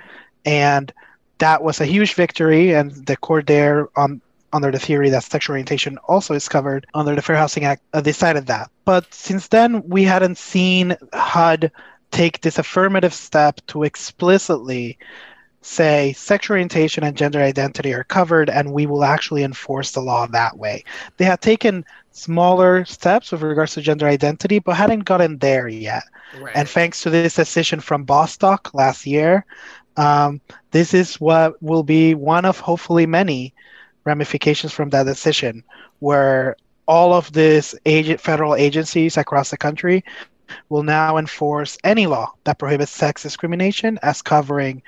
And 0.45 0.93
that 1.39 1.63
was 1.63 1.81
a 1.81 1.87
huge 1.87 2.15
victory, 2.15 2.75
and 2.75 2.93
the 3.07 3.17
court 3.17 3.47
there 3.47 3.89
on 3.97 4.21
under 4.57 4.71
the 4.71 4.79
theory 4.79 5.11
that 5.11 5.23
sexual 5.23 5.55
orientation 5.55 5.99
also 6.09 6.35
is 6.35 6.49
covered 6.49 6.87
under 6.95 7.15
the 7.15 7.23
Fair 7.23 7.37
Housing 7.37 7.65
Act, 7.65 7.83
uh, 7.93 8.01
decided 8.01 8.47
that. 8.47 8.71
But 8.85 9.13
since 9.13 9.49
then, 9.49 9.87
we 9.89 10.03
hadn't 10.03 10.39
seen 10.39 10.97
HUD 11.13 11.71
take 12.11 12.41
this 12.41 12.59
affirmative 12.59 13.13
step 13.15 13.61
to 13.69 13.85
explicitly 13.85 14.99
say 15.67 16.13
sexual 16.13 16.55
orientation 16.55 17.03
and 17.05 17.17
gender 17.17 17.41
identity 17.41 17.93
are 17.93 18.05
covered 18.05 18.49
and 18.49 18.73
we 18.73 18.87
will 18.87 19.05
actually 19.05 19.43
enforce 19.43 19.91
the 19.91 20.01
law 20.01 20.27
that 20.27 20.57
way. 20.57 20.85
They 21.17 21.25
had 21.25 21.41
taken 21.41 21.85
smaller 22.13 22.85
steps 22.85 23.33
with 23.33 23.43
regards 23.43 23.75
to 23.75 23.83
gender 23.83 24.07
identity, 24.07 24.61
but 24.61 24.77
hadn't 24.77 25.01
gotten 25.01 25.39
there 25.39 25.69
yet. 25.69 26.05
Right. 26.39 26.55
And 26.57 26.69
thanks 26.69 27.03
to 27.03 27.11
this 27.11 27.35
decision 27.35 27.81
from 27.81 28.05
Bostock 28.05 28.73
last 28.75 29.07
year, 29.07 29.45
um, 29.97 30.41
this 30.71 30.95
is 30.95 31.21
what 31.21 31.61
will 31.63 31.83
be 31.83 32.15
one 32.15 32.45
of 32.45 32.61
hopefully 32.61 33.07
many 33.07 33.53
ramifications 34.07 34.73
from 34.73 34.91
that 34.91 35.05
decision, 35.05 35.63
where 35.99 36.57
all 36.87 37.13
of 37.13 37.33
these 37.33 37.75
federal 38.19 38.55
agencies 38.55 39.17
across 39.17 39.51
the 39.51 39.57
country 39.57 40.05
will 40.69 40.85
now 40.85 41.17
enforce 41.17 41.77
any 41.85 42.07
law 42.07 42.33
that 42.45 42.59
prohibits 42.59 42.93
sex 42.93 43.23
discrimination 43.23 43.99
as 44.03 44.23
covering 44.23 44.83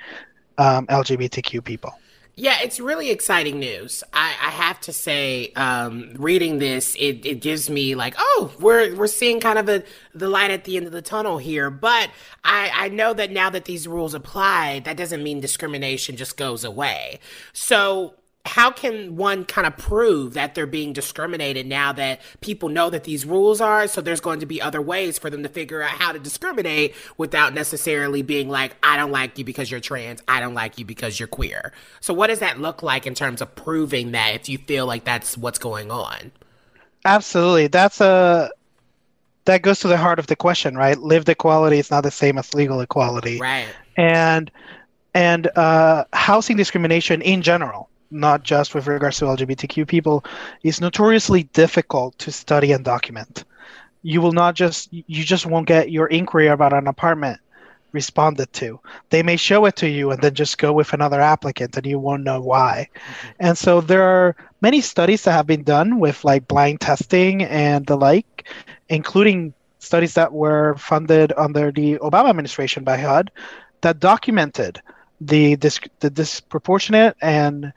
um, 0.57 0.87
LGBTQ 0.87 1.63
people. 1.63 1.93
Yeah, 2.35 2.59
it's 2.63 2.79
really 2.79 3.09
exciting 3.09 3.59
news. 3.59 4.01
I, 4.13 4.29
I 4.41 4.49
have 4.51 4.79
to 4.81 4.93
say, 4.93 5.51
um, 5.57 6.13
reading 6.17 6.59
this, 6.59 6.95
it, 6.95 7.25
it 7.25 7.41
gives 7.41 7.69
me 7.69 7.95
like, 7.95 8.15
oh, 8.17 8.53
we're 8.61 8.95
we're 8.95 9.07
seeing 9.07 9.41
kind 9.41 9.59
of 9.59 9.67
a, 9.67 9.83
the 10.15 10.29
light 10.29 10.49
at 10.49 10.63
the 10.63 10.77
end 10.77 10.85
of 10.85 10.93
the 10.93 11.01
tunnel 11.01 11.37
here. 11.37 11.69
But 11.69 12.09
I, 12.45 12.71
I 12.73 12.87
know 12.87 13.13
that 13.13 13.31
now 13.31 13.49
that 13.49 13.65
these 13.65 13.89
rules 13.89 14.13
apply, 14.13 14.79
that 14.85 14.95
doesn't 14.95 15.21
mean 15.21 15.41
discrimination 15.41 16.15
just 16.15 16.37
goes 16.37 16.63
away. 16.63 17.19
So 17.51 18.13
how 18.45 18.71
can 18.71 19.15
one 19.15 19.45
kind 19.45 19.67
of 19.67 19.77
prove 19.77 20.33
that 20.33 20.55
they're 20.55 20.65
being 20.65 20.93
discriminated 20.93 21.67
now 21.67 21.91
that 21.93 22.21
people 22.41 22.69
know 22.69 22.89
that 22.89 23.03
these 23.03 23.25
rules 23.25 23.59
are? 23.59 23.87
So 23.87 24.01
there's 24.01 24.21
going 24.21 24.39
to 24.39 24.45
be 24.45 24.61
other 24.61 24.81
ways 24.81 25.19
for 25.19 25.29
them 25.29 25.43
to 25.43 25.49
figure 25.49 25.81
out 25.81 25.91
how 25.91 26.13
to 26.13 26.19
discriminate 26.19 26.95
without 27.17 27.53
necessarily 27.53 28.21
being 28.21 28.49
like, 28.49 28.75
I 28.81 28.97
don't 28.97 29.11
like 29.11 29.37
you 29.37 29.43
because 29.43 29.69
you're 29.69 29.81
trans, 29.81 30.21
I 30.27 30.39
don't 30.39 30.53
like 30.53 30.79
you 30.79 30.85
because 30.85 31.19
you're 31.19 31.27
queer. 31.27 31.73
So 31.99 32.13
what 32.13 32.27
does 32.27 32.39
that 32.39 32.59
look 32.59 32.81
like 32.81 33.05
in 33.05 33.13
terms 33.13 33.41
of 33.41 33.53
proving 33.55 34.11
that 34.13 34.35
if 34.35 34.47
you 34.47 34.57
feel 34.57 34.85
like 34.85 35.03
that's 35.03 35.37
what's 35.37 35.59
going 35.59 35.91
on? 35.91 36.31
Absolutely. 37.05 37.67
That's 37.67 38.01
a 38.01 38.51
that 39.45 39.61
goes 39.61 39.79
to 39.81 39.87
the 39.87 39.97
heart 39.97 40.19
of 40.19 40.27
the 40.27 40.35
question, 40.35 40.77
right? 40.77 40.97
Lived 40.97 41.27
equality 41.27 41.79
is 41.79 41.91
not 41.91 42.01
the 42.01 42.11
same 42.11 42.37
as 42.37 42.53
legal 42.53 42.81
equality. 42.81 43.39
Right. 43.39 43.67
And 43.97 44.49
and 45.13 45.47
uh, 45.55 46.05
housing 46.13 46.55
discrimination 46.55 47.21
in 47.21 47.41
general 47.41 47.88
not 48.11 48.43
just 48.43 48.73
with 48.73 48.87
regards 48.87 49.17
to 49.19 49.25
LGBTQ 49.25 49.87
people, 49.87 50.23
is 50.63 50.81
notoriously 50.81 51.43
difficult 51.43 52.17
to 52.19 52.31
study 52.31 52.71
and 52.71 52.83
document. 52.83 53.43
You 54.01 54.21
will 54.21 54.31
not 54.31 54.55
just 54.55 54.89
you 54.91 55.23
just 55.23 55.45
won't 55.45 55.67
get 55.67 55.91
your 55.91 56.07
inquiry 56.07 56.47
about 56.47 56.73
an 56.73 56.87
apartment 56.87 57.39
responded 57.91 58.51
to. 58.53 58.79
They 59.09 59.23
may 59.23 59.35
show 59.35 59.65
it 59.65 59.75
to 59.77 59.89
you 59.89 60.11
and 60.11 60.21
then 60.21 60.33
just 60.33 60.57
go 60.57 60.71
with 60.73 60.93
another 60.93 61.19
applicant 61.19 61.75
and 61.75 61.85
you 61.85 61.99
won't 61.99 62.23
know 62.23 62.39
why. 62.39 62.89
Mm-hmm. 62.93 63.27
And 63.39 63.57
so 63.57 63.81
there 63.81 64.03
are 64.03 64.35
many 64.61 64.81
studies 64.81 65.23
that 65.23 65.31
have 65.31 65.47
been 65.47 65.63
done 65.63 65.99
with 65.99 66.23
like 66.23 66.47
blind 66.47 66.81
testing 66.81 67.43
and 67.43 67.85
the 67.85 67.97
like, 67.97 68.47
including 68.89 69.53
studies 69.79 70.13
that 70.13 70.33
were 70.33 70.75
funded 70.75 71.33
under 71.37 71.71
the 71.71 71.97
Obama 71.99 72.29
administration 72.29 72.83
by 72.83 72.97
HUD 72.97 73.31
that 73.81 73.99
documented 73.99 74.81
the, 75.21 75.55
disc- 75.55 75.87
the 75.99 76.09
disproportionate 76.09 77.15
and 77.21 77.73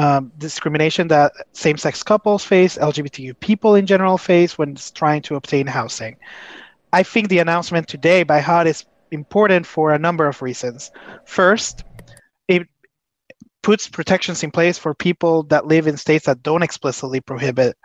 um, 0.00 0.32
discrimination 0.38 1.08
that 1.08 1.30
same-sex 1.52 2.02
couples 2.02 2.42
face, 2.42 2.78
LGBTQ 2.78 3.38
people 3.38 3.74
in 3.74 3.84
general 3.84 4.16
face 4.16 4.56
when 4.56 4.74
trying 4.94 5.20
to 5.20 5.34
obtain 5.34 5.66
housing. 5.66 6.16
I 6.90 7.02
think 7.02 7.28
the 7.28 7.40
announcement 7.40 7.86
today 7.86 8.22
by 8.22 8.40
HUD 8.40 8.66
is 8.66 8.86
important 9.10 9.66
for 9.66 9.92
a 9.92 9.98
number 9.98 10.26
of 10.26 10.40
reasons. 10.40 10.90
First, 11.26 11.84
it 12.48 12.66
puts 13.62 13.90
protections 13.90 14.42
in 14.42 14.50
place 14.50 14.78
for 14.78 14.94
people 14.94 15.42
that 15.44 15.66
live 15.66 15.86
in 15.86 15.98
states 15.98 16.24
that 16.24 16.42
don't 16.42 16.62
explicitly 16.62 17.20
prohibit 17.20 17.76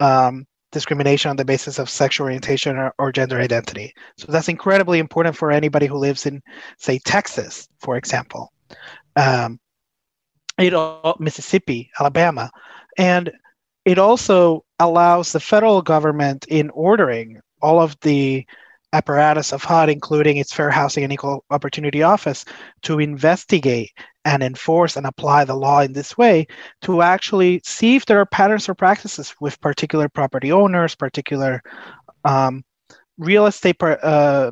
um, 0.00 0.46
discrimination 0.70 1.30
on 1.30 1.36
the 1.36 1.46
basis 1.46 1.78
of 1.78 1.88
sexual 1.88 2.26
orientation 2.26 2.76
or, 2.76 2.92
or, 2.98 3.10
gender 3.10 3.40
identity. 3.40 3.94
So 4.18 4.30
that's 4.30 4.50
incredibly 4.50 4.98
important 4.98 5.34
for 5.34 5.50
anybody 5.50 5.86
who 5.86 5.96
lives 5.96 6.26
in, 6.26 6.42
say, 6.76 6.98
Texas, 6.98 7.66
for 7.80 7.96
example, 7.96 8.52
um, 9.16 9.58
it, 10.58 11.20
Mississippi, 11.20 11.90
Alabama, 11.98 12.50
and 12.96 13.30
it 13.84 13.98
also 13.98 14.64
allows 14.78 15.32
the 15.32 15.40
federal 15.40 15.82
government 15.82 16.46
in 16.48 16.70
ordering 16.70 17.40
all 17.62 17.80
of 17.80 17.98
the 18.00 18.46
apparatus 18.92 19.52
of 19.52 19.62
HUD, 19.62 19.90
including 19.90 20.38
its 20.38 20.52
Fair 20.52 20.70
Housing 20.70 21.04
and 21.04 21.12
Equal 21.12 21.44
Opportunity 21.50 22.02
Office, 22.02 22.44
to 22.82 22.98
investigate 22.98 23.90
and 24.24 24.42
enforce 24.42 24.96
and 24.96 25.06
apply 25.06 25.44
the 25.44 25.54
law 25.54 25.80
in 25.80 25.92
this 25.92 26.16
way 26.16 26.46
to 26.82 27.02
actually 27.02 27.60
see 27.64 27.96
if 27.96 28.06
there 28.06 28.20
are 28.20 28.26
patterns 28.26 28.68
or 28.68 28.74
practices 28.74 29.34
with 29.40 29.60
particular 29.60 30.08
property 30.08 30.52
owners, 30.52 30.94
particular 30.94 31.62
um, 32.24 32.64
real 33.18 33.46
estate 33.46 33.82
uh, 33.82 34.50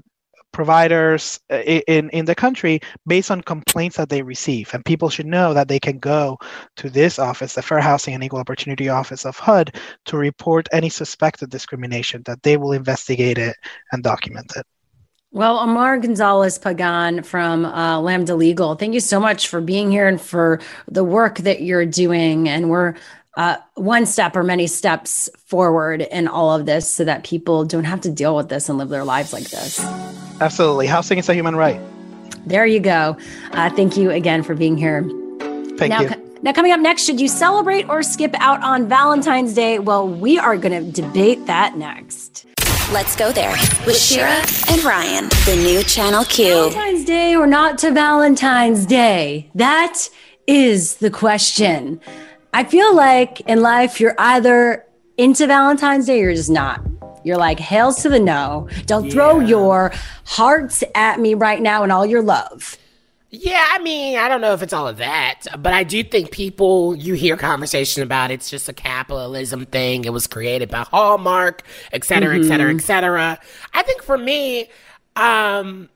providers 0.57 1.39
uh, 1.53 1.57
in 1.97 2.09
in 2.19 2.25
the 2.25 2.35
country 2.35 2.81
based 3.07 3.31
on 3.31 3.43
complaints 3.43 3.99
that 3.99 4.09
they 4.09 4.23
receive 4.23 4.73
and 4.73 4.83
people 4.87 5.11
should 5.11 5.27
know 5.27 5.53
that 5.53 5.69
they 5.69 5.79
can 5.79 5.99
go 5.99 6.39
to 6.77 6.89
this 6.89 7.19
office 7.19 7.53
the 7.53 7.61
fair 7.61 7.79
housing 7.79 8.15
and 8.15 8.25
equal 8.25 8.41
opportunity 8.41 8.89
office 8.89 9.27
of 9.27 9.37
hud 9.37 9.67
to 10.07 10.17
report 10.17 10.67
any 10.73 10.89
suspected 10.89 11.51
discrimination 11.51 12.23
that 12.25 12.43
they 12.43 12.57
will 12.57 12.73
investigate 12.73 13.37
it 13.37 13.55
and 13.93 14.03
document 14.03 14.51
it 14.57 14.67
well, 15.33 15.59
Omar 15.59 15.99
Gonzalez 15.99 16.57
Pagan 16.57 17.23
from 17.23 17.67
uh, 17.67 18.01
Lambda 18.01 18.35
Legal, 18.35 18.75
thank 18.75 18.95
you 18.95 19.01
so 19.01 19.21
much 19.21 19.49
for 19.49 19.61
being 19.61 19.91
here 19.91 20.09
and 20.09 20.19
for 20.19 20.61
the 20.89 21.05
work 21.05 21.39
that 21.39 21.61
you're 21.61 21.85
doing. 21.85 22.49
And 22.49 22.71
we're 22.71 22.95
uh, 23.37 23.57
one 23.75 24.07
step 24.07 24.35
or 24.35 24.43
many 24.43 24.67
steps 24.67 25.29
forward 25.45 26.03
in 26.03 26.27
all 26.27 26.55
of 26.55 26.67
this 26.67 26.91
so 26.91 27.05
that 27.05 27.25
people 27.25 27.65
don't 27.65 27.85
have 27.85 28.01
to 28.01 28.11
deal 28.11 28.35
with 28.35 28.49
this 28.49 28.69
and 28.69 28.79
live 28.79 28.89
their 28.89 29.05
lives 29.05 29.33
like 29.33 29.51
this. 29.51 29.79
Absolutely. 30.41 30.87
Housing 30.87 31.19
is 31.19 31.29
a 31.29 31.35
human 31.35 31.57
right. 31.57 31.81
There 32.47 32.67
you 32.67 32.81
go. 32.81 33.17
Uh, 33.53 33.71
thank 33.71 33.97
you 33.97 34.11
again 34.11 34.43
for 34.43 34.55
being 34.55 34.77
here. 34.77 35.03
Thank 35.77 35.91
now, 35.91 36.01
you. 36.03 36.11
Now, 36.43 36.53
coming 36.53 36.73
up 36.73 36.81
next, 36.81 37.05
should 37.05 37.21
you 37.21 37.29
celebrate 37.29 37.89
or 37.89 38.03
skip 38.03 38.35
out 38.39 38.63
on 38.63 38.89
Valentine's 38.89 39.53
Day? 39.53 39.79
Well, 39.79 40.07
we 40.07 40.39
are 40.39 40.57
going 40.57 40.93
to 40.93 41.03
debate 41.03 41.45
that 41.47 41.77
next. 41.77 42.47
Let's 42.93 43.17
go 43.17 43.33
there 43.33 43.51
with 43.85 43.97
Shira 43.97 44.45
and 44.71 44.85
Ryan, 44.85 45.29
the 45.45 45.57
new 45.57 45.83
Channel 45.83 46.25
Q. 46.25 46.71
Valentine's 46.71 47.05
Day 47.05 47.35
or 47.35 47.47
not 47.47 47.79
to 47.79 47.91
Valentine's 47.91 48.87
Day? 48.87 49.51
That 49.57 50.09
is 50.47 50.97
the 50.97 51.11
question. 51.11 52.01
I 52.57 52.65
feel 52.65 52.97
like 52.97 53.41
in 53.41 53.61
life, 53.61 54.01
you're 54.01 54.15
either 54.17 54.83
into 55.19 55.47
Valentine's 55.47 56.07
Day 56.07 56.21
or 56.21 56.23
you're 56.23 56.35
just 56.35 56.49
not. 56.49 56.81
You're 57.23 57.37
like, 57.37 57.61
hails 57.61 58.01
to 58.01 58.09
the 58.09 58.19
no. 58.19 58.67
Don't 58.87 59.05
yeah. 59.05 59.11
throw 59.11 59.41
your 59.41 59.93
hearts 60.25 60.83
at 60.95 61.21
me 61.21 61.35
right 61.35 61.61
now 61.61 61.83
and 61.83 61.93
all 61.93 62.07
your 62.07 62.23
love. 62.23 62.79
Yeah, 63.29 63.63
I 63.73 63.79
mean, 63.81 64.17
I 64.17 64.29
don't 64.29 64.41
know 64.41 64.55
if 64.55 64.63
it's 64.63 64.73
all 64.73 64.89
of 64.89 64.97
that, 64.97 65.43
but 65.59 65.75
I 65.75 65.83
do 65.83 66.03
think 66.03 66.31
people, 66.31 66.97
you 66.97 67.13
hear 67.13 67.37
conversation 67.37 68.03
about 68.03 68.31
it's 68.31 68.49
just 68.49 68.71
a 68.71 68.73
capitalism 68.73 69.67
thing. 69.67 70.07
It 70.07 70.15
was 70.15 70.27
created 70.27 70.71
by 70.71 70.87
Hallmark, 70.91 71.63
et 71.93 72.05
cetera, 72.05 72.37
mm-hmm. 72.37 72.45
et 72.45 72.49
cetera, 72.49 72.75
et 72.75 72.81
cetera. 72.81 73.39
I 73.75 73.83
think 73.83 74.03
for 74.03 74.17
me, 74.17 74.71
um, 75.15 75.91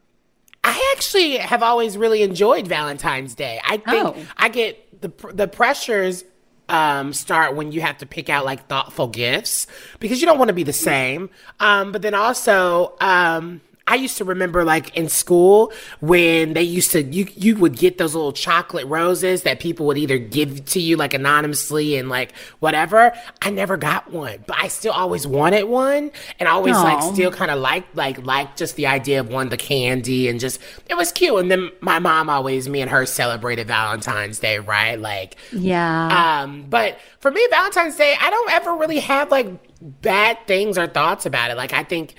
I 0.63 0.95
actually 0.95 1.39
have 1.39 1.63
always 1.63 1.97
really 1.97 2.23
enjoyed 2.23 2.69
Valentine's 2.69 3.35
Day. 3.35 3.63
I 3.65 3.79
think 3.79 4.07
oh. 4.09 4.17
I 4.37 4.51
get 4.51 5.01
the 5.01 5.11
the 5.33 5.49
pressures 5.49 6.23
um, 6.71 7.13
start 7.13 7.57
when 7.57 7.73
you 7.73 7.81
have 7.81 7.99
to 7.99 8.07
pick 8.07 8.29
out 8.31 8.45
like 8.45 8.67
thoughtful 8.69 9.09
gifts 9.09 9.67
because 9.99 10.21
you 10.21 10.27
don't 10.27 10.39
want 10.39 10.49
to 10.49 10.55
be 10.55 10.63
the 10.63 10.73
same. 10.73 11.29
Um, 11.59 11.93
but 11.93 12.01
then 12.01 12.15
also, 12.15 12.95
um, 13.01 13.61
I 13.91 13.97
used 13.97 14.17
to 14.19 14.25
remember 14.25 14.63
like 14.63 14.97
in 14.97 15.09
school 15.09 15.73
when 15.99 16.53
they 16.53 16.63
used 16.63 16.93
to 16.93 17.03
you 17.03 17.27
you 17.35 17.57
would 17.57 17.77
get 17.77 17.99
those 17.99 18.15
little 18.15 18.33
chocolate 18.33 18.87
roses 18.87 19.43
that 19.43 19.59
people 19.59 19.85
would 19.87 19.99
either 19.99 20.17
give 20.17 20.65
to 20.67 20.81
you 20.81 20.97
like 20.97 21.13
anonymously 21.13 21.97
and 21.97 22.09
like 22.09 22.33
whatever. 22.61 23.13
I 23.43 23.51
never 23.51 23.77
got 23.77 24.13
one, 24.13 24.45
but 24.47 24.57
I 24.59 24.69
still 24.69 24.93
always 24.93 25.27
wanted 25.27 25.65
one 25.65 26.13
and 26.39 26.49
I 26.49 26.53
always 26.53 26.77
Aww. 26.77 26.85
like 26.85 27.15
still 27.15 27.33
kind 27.33 27.51
of 27.51 27.59
like 27.59 27.85
like 27.95 28.25
like 28.25 28.55
just 28.55 28.77
the 28.77 28.87
idea 28.87 29.19
of 29.19 29.29
one 29.29 29.49
the 29.49 29.57
candy 29.57 30.29
and 30.29 30.39
just 30.39 30.61
it 30.89 30.95
was 30.95 31.11
cute. 31.11 31.37
And 31.41 31.51
then 31.51 31.71
my 31.81 31.99
mom 31.99 32.31
always 32.31 32.69
me 32.69 32.83
and 32.83 32.91
her 32.91 33.07
celebrated 33.07 33.67
Valentine's 33.67 34.39
Day, 34.39 34.61
right? 34.61 35.01
Like 35.01 35.35
yeah. 35.53 36.43
Um, 36.43 36.67
but 36.69 36.97
for 37.19 37.33
me, 37.33 37.45
Valentine's 37.51 37.97
Day, 37.97 38.15
I 38.21 38.31
don't 38.31 38.53
ever 38.53 38.77
really 38.77 39.01
have 39.01 39.33
like 39.33 39.49
bad 39.81 40.39
things 40.47 40.79
or 40.79 40.87
thoughts 40.87 41.27
about 41.27 41.51
it. 41.51 41.57
Like 41.57 41.73
I 41.73 41.83
think 41.83 42.15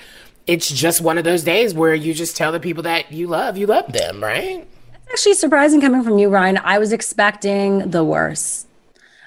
it's 0.47 0.69
just 0.69 1.01
one 1.01 1.17
of 1.17 1.23
those 1.23 1.43
days 1.43 1.73
where 1.73 1.93
you 1.93 2.13
just 2.13 2.35
tell 2.35 2.51
the 2.51 2.59
people 2.59 2.83
that 2.83 3.11
you 3.11 3.27
love, 3.27 3.57
you 3.57 3.67
love 3.67 3.91
them, 3.91 4.21
right? 4.21 4.67
That's 4.91 5.13
actually 5.13 5.33
surprising 5.35 5.81
coming 5.81 6.03
from 6.03 6.17
you, 6.17 6.29
Ryan. 6.29 6.59
I 6.63 6.79
was 6.79 6.91
expecting 6.91 7.91
the 7.91 8.03
worst. 8.03 8.67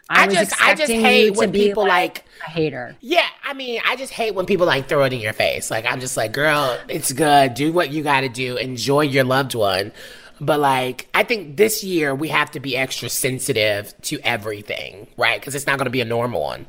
I, 0.08 0.24
I 0.24 0.26
just, 0.26 0.62
I 0.62 0.74
just 0.74 0.92
hate 0.92 1.34
when 1.34 1.50
people 1.50 1.86
like, 1.86 1.90
like 1.90 2.24
a 2.46 2.50
hater. 2.50 2.96
Yeah, 3.00 3.26
I 3.42 3.54
mean, 3.54 3.80
I 3.86 3.96
just 3.96 4.12
hate 4.12 4.34
when 4.34 4.44
people 4.44 4.66
like 4.66 4.86
throw 4.86 5.04
it 5.04 5.12
in 5.12 5.20
your 5.20 5.32
face. 5.32 5.70
Like, 5.70 5.86
I'm 5.86 6.00
just 6.00 6.16
like, 6.16 6.32
girl, 6.32 6.78
it's 6.88 7.12
good. 7.12 7.54
Do 7.54 7.72
what 7.72 7.90
you 7.90 8.02
got 8.02 8.20
to 8.20 8.28
do. 8.28 8.56
Enjoy 8.56 9.00
your 9.00 9.24
loved 9.24 9.54
one. 9.54 9.92
But 10.40 10.60
like, 10.60 11.08
I 11.14 11.22
think 11.22 11.56
this 11.56 11.82
year 11.82 12.14
we 12.14 12.28
have 12.28 12.50
to 12.50 12.60
be 12.60 12.76
extra 12.76 13.08
sensitive 13.08 13.94
to 14.02 14.18
everything, 14.20 15.06
right? 15.16 15.40
Because 15.40 15.54
it's 15.54 15.66
not 15.66 15.78
going 15.78 15.86
to 15.86 15.90
be 15.90 16.00
a 16.00 16.06
normal 16.06 16.42
one. 16.42 16.66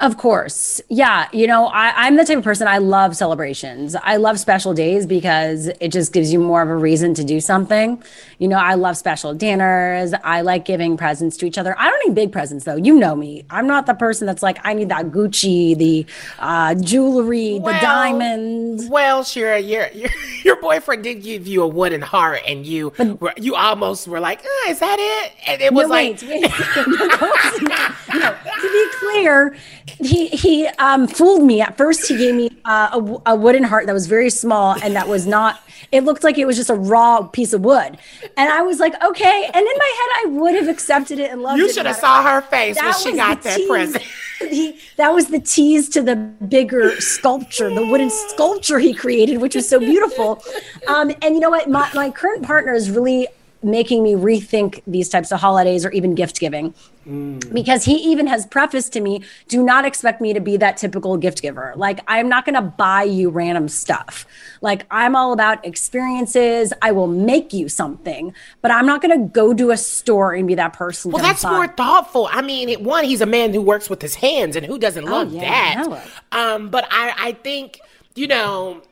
Of 0.00 0.16
course. 0.16 0.80
Yeah. 0.88 1.28
You 1.32 1.46
know, 1.46 1.66
I, 1.66 2.06
am 2.08 2.16
the 2.16 2.24
type 2.24 2.38
of 2.38 2.44
person 2.44 2.66
I 2.66 2.78
love 2.78 3.16
celebrations. 3.16 3.94
I 3.94 4.16
love 4.16 4.40
special 4.40 4.74
days 4.74 5.06
because 5.06 5.68
it 5.80 5.88
just 5.92 6.12
gives 6.12 6.32
you 6.32 6.40
more 6.40 6.62
of 6.62 6.68
a 6.68 6.76
reason 6.76 7.14
to 7.14 7.24
do 7.24 7.40
something. 7.40 8.02
You 8.38 8.48
know, 8.48 8.56
I 8.56 8.74
love 8.74 8.96
special 8.96 9.34
dinners. 9.34 10.12
I 10.24 10.40
like 10.40 10.64
giving 10.64 10.96
presents 10.96 11.36
to 11.38 11.46
each 11.46 11.58
other. 11.58 11.78
I 11.78 11.88
don't 11.88 12.08
need 12.08 12.14
big 12.14 12.32
presents 12.32 12.64
though. 12.64 12.76
You 12.76 12.98
know 12.98 13.14
me. 13.14 13.44
I'm 13.50 13.66
not 13.66 13.86
the 13.86 13.94
person 13.94 14.26
that's 14.26 14.42
like, 14.42 14.58
I 14.64 14.74
need 14.74 14.88
that 14.88 15.12
Gucci, 15.12 15.76
the 15.76 16.06
uh, 16.38 16.74
jewelry, 16.74 17.60
well, 17.60 17.74
the 17.74 17.80
diamonds. 17.80 18.88
Well, 18.88 19.22
Shira, 19.22 19.60
your, 19.60 19.88
your 19.88 20.10
your 20.44 20.60
boyfriend 20.60 21.04
did 21.04 21.22
give 21.22 21.46
you 21.46 21.62
a 21.62 21.68
wooden 21.68 22.02
heart 22.02 22.40
and 22.46 22.66
you 22.66 22.92
but, 22.96 23.20
were, 23.20 23.34
you 23.36 23.54
almost 23.54 24.08
were 24.08 24.20
like, 24.20 24.40
oh, 24.44 24.66
is 24.70 24.80
that 24.80 24.96
it? 24.98 25.32
And 25.46 25.62
it 25.62 25.72
was 25.72 25.88
no, 25.88 25.94
like. 25.94 26.20
Wait, 26.22 26.42
wait. 26.42 26.42
no, 28.14 28.36
to 28.60 28.72
be 28.72 28.88
clear, 28.98 29.56
he 29.98 30.28
he 30.28 30.66
um, 30.78 31.06
fooled 31.06 31.42
me 31.42 31.60
at 31.60 31.76
first. 31.76 32.08
He 32.08 32.16
gave 32.16 32.34
me 32.34 32.50
uh, 32.64 33.00
a, 33.26 33.32
a 33.32 33.36
wooden 33.36 33.62
heart 33.62 33.86
that 33.86 33.92
was 33.92 34.06
very 34.06 34.30
small 34.30 34.76
and 34.82 34.94
that 34.96 35.08
was 35.08 35.26
not. 35.26 35.60
It 35.90 36.04
looked 36.04 36.24
like 36.24 36.38
it 36.38 36.46
was 36.46 36.56
just 36.56 36.70
a 36.70 36.74
raw 36.74 37.22
piece 37.22 37.52
of 37.52 37.62
wood, 37.62 37.98
and 38.36 38.50
I 38.50 38.62
was 38.62 38.80
like, 38.80 38.94
okay. 39.02 39.44
And 39.52 39.56
in 39.56 39.78
my 39.78 39.92
head, 39.98 40.22
I 40.22 40.24
would 40.38 40.54
have 40.54 40.68
accepted 40.68 41.18
it 41.18 41.30
and 41.30 41.42
loved 41.42 41.58
you 41.58 41.64
it. 41.64 41.68
You 41.68 41.74
should 41.74 41.86
have 41.86 41.96
saw 41.96 42.22
her 42.22 42.42
face 42.42 42.76
that 42.76 43.02
when 43.04 43.12
she 43.12 43.16
got 43.16 43.42
that 43.42 43.56
tease. 43.56 43.68
present. 43.68 44.04
He, 44.42 44.80
that 44.96 45.14
was 45.14 45.28
the 45.28 45.38
tease 45.38 45.88
to 45.90 46.02
the 46.02 46.16
bigger 46.16 47.00
sculpture, 47.00 47.72
the 47.72 47.86
wooden 47.86 48.10
sculpture 48.10 48.80
he 48.80 48.92
created, 48.92 49.40
which 49.40 49.54
was 49.54 49.68
so 49.68 49.78
beautiful. 49.78 50.42
Um, 50.88 51.12
and 51.22 51.36
you 51.36 51.40
know 51.40 51.50
what? 51.50 51.70
My, 51.70 51.88
my 51.94 52.10
current 52.10 52.42
partner 52.42 52.74
is 52.74 52.90
really 52.90 53.28
making 53.62 54.02
me 54.02 54.14
rethink 54.14 54.82
these 54.86 55.08
types 55.08 55.32
of 55.32 55.40
holidays 55.40 55.84
or 55.84 55.90
even 55.92 56.14
gift 56.14 56.40
giving. 56.40 56.74
Mm. 57.06 57.52
Because 57.52 57.84
he 57.84 57.96
even 57.96 58.26
has 58.28 58.46
prefaced 58.46 58.92
to 58.92 59.00
me, 59.00 59.22
do 59.48 59.62
not 59.64 59.84
expect 59.84 60.20
me 60.20 60.32
to 60.32 60.40
be 60.40 60.56
that 60.58 60.76
typical 60.76 61.16
gift 61.16 61.42
giver. 61.42 61.72
Like, 61.76 62.00
I'm 62.06 62.28
not 62.28 62.44
going 62.44 62.54
to 62.54 62.62
buy 62.62 63.02
you 63.02 63.30
random 63.30 63.68
stuff. 63.68 64.24
Like, 64.60 64.86
I'm 64.90 65.16
all 65.16 65.32
about 65.32 65.64
experiences. 65.66 66.72
I 66.80 66.92
will 66.92 67.08
make 67.08 67.52
you 67.52 67.68
something, 67.68 68.34
but 68.60 68.70
I'm 68.70 68.86
not 68.86 69.02
going 69.02 69.20
to 69.20 69.28
go 69.28 69.52
to 69.52 69.70
a 69.70 69.76
store 69.76 70.34
and 70.34 70.46
be 70.46 70.54
that 70.54 70.74
person. 70.74 71.10
Well, 71.10 71.22
that's 71.22 71.42
buy. 71.42 71.50
more 71.50 71.66
thoughtful. 71.68 72.28
I 72.30 72.42
mean, 72.42 72.84
one, 72.84 73.04
he's 73.04 73.20
a 73.20 73.26
man 73.26 73.52
who 73.52 73.62
works 73.62 73.90
with 73.90 74.00
his 74.00 74.14
hands, 74.14 74.54
and 74.54 74.64
who 74.64 74.78
doesn't 74.78 75.04
love 75.04 75.28
oh, 75.28 75.34
love 75.34 75.42
yeah, 75.42 75.84
that? 75.84 76.08
Um, 76.30 76.68
but 76.68 76.86
I, 76.90 77.14
I 77.18 77.32
think, 77.32 77.80
you 78.14 78.28
know, 78.28 78.82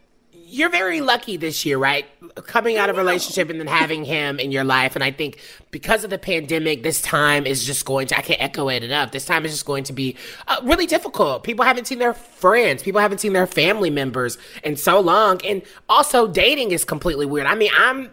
you're 0.51 0.71
very 0.71 1.01
lucky 1.01 1.37
this 1.37 1.65
year, 1.65 1.79
right? 1.79 2.07
Coming 2.47 2.77
out 2.77 2.91
of 2.91 2.97
a 2.97 3.01
relationship 3.01 3.51
and 3.51 3.61
then 3.61 3.67
having 3.67 4.05
him 4.05 4.41
in 4.41 4.51
your 4.51 4.65
life. 4.65 4.95
And 4.97 5.05
I 5.05 5.13
think 5.13 5.39
because 5.71 6.03
of 6.03 6.11
the 6.11 6.19
pandemic, 6.19 6.83
this 6.83 7.01
time 7.01 7.47
is 7.47 7.65
just 7.65 7.85
going 7.85 8.09
to, 8.09 8.19
I 8.19 8.23
can't 8.23 8.43
echo 8.43 8.69
it 8.69 8.83
enough. 8.83 9.13
This 9.13 9.25
time 9.25 9.45
is 9.45 9.53
just 9.53 9.65
going 9.65 9.85
to 9.85 9.93
be 9.93 10.17
uh, 10.49 10.61
really 10.65 10.87
difficult. 10.87 11.45
People 11.45 11.65
haven't 11.65 11.87
seen 11.87 12.01
their 12.01 12.15
friends, 12.15 12.83
people 12.83 13.01
haven't 13.01 13.19
seen 13.19 13.33
their 13.33 13.47
family 13.47 13.91
members 13.91 14.39
in 14.65 14.77
so 14.77 15.01
long. 15.01 15.41
And 15.45 15.63
also, 15.89 16.27
dating 16.27 16.73
is 16.73 16.85
completely 16.85 17.27
weird. 17.27 17.47
I 17.47 17.55
mean, 17.55 17.71
I'm 17.77 18.11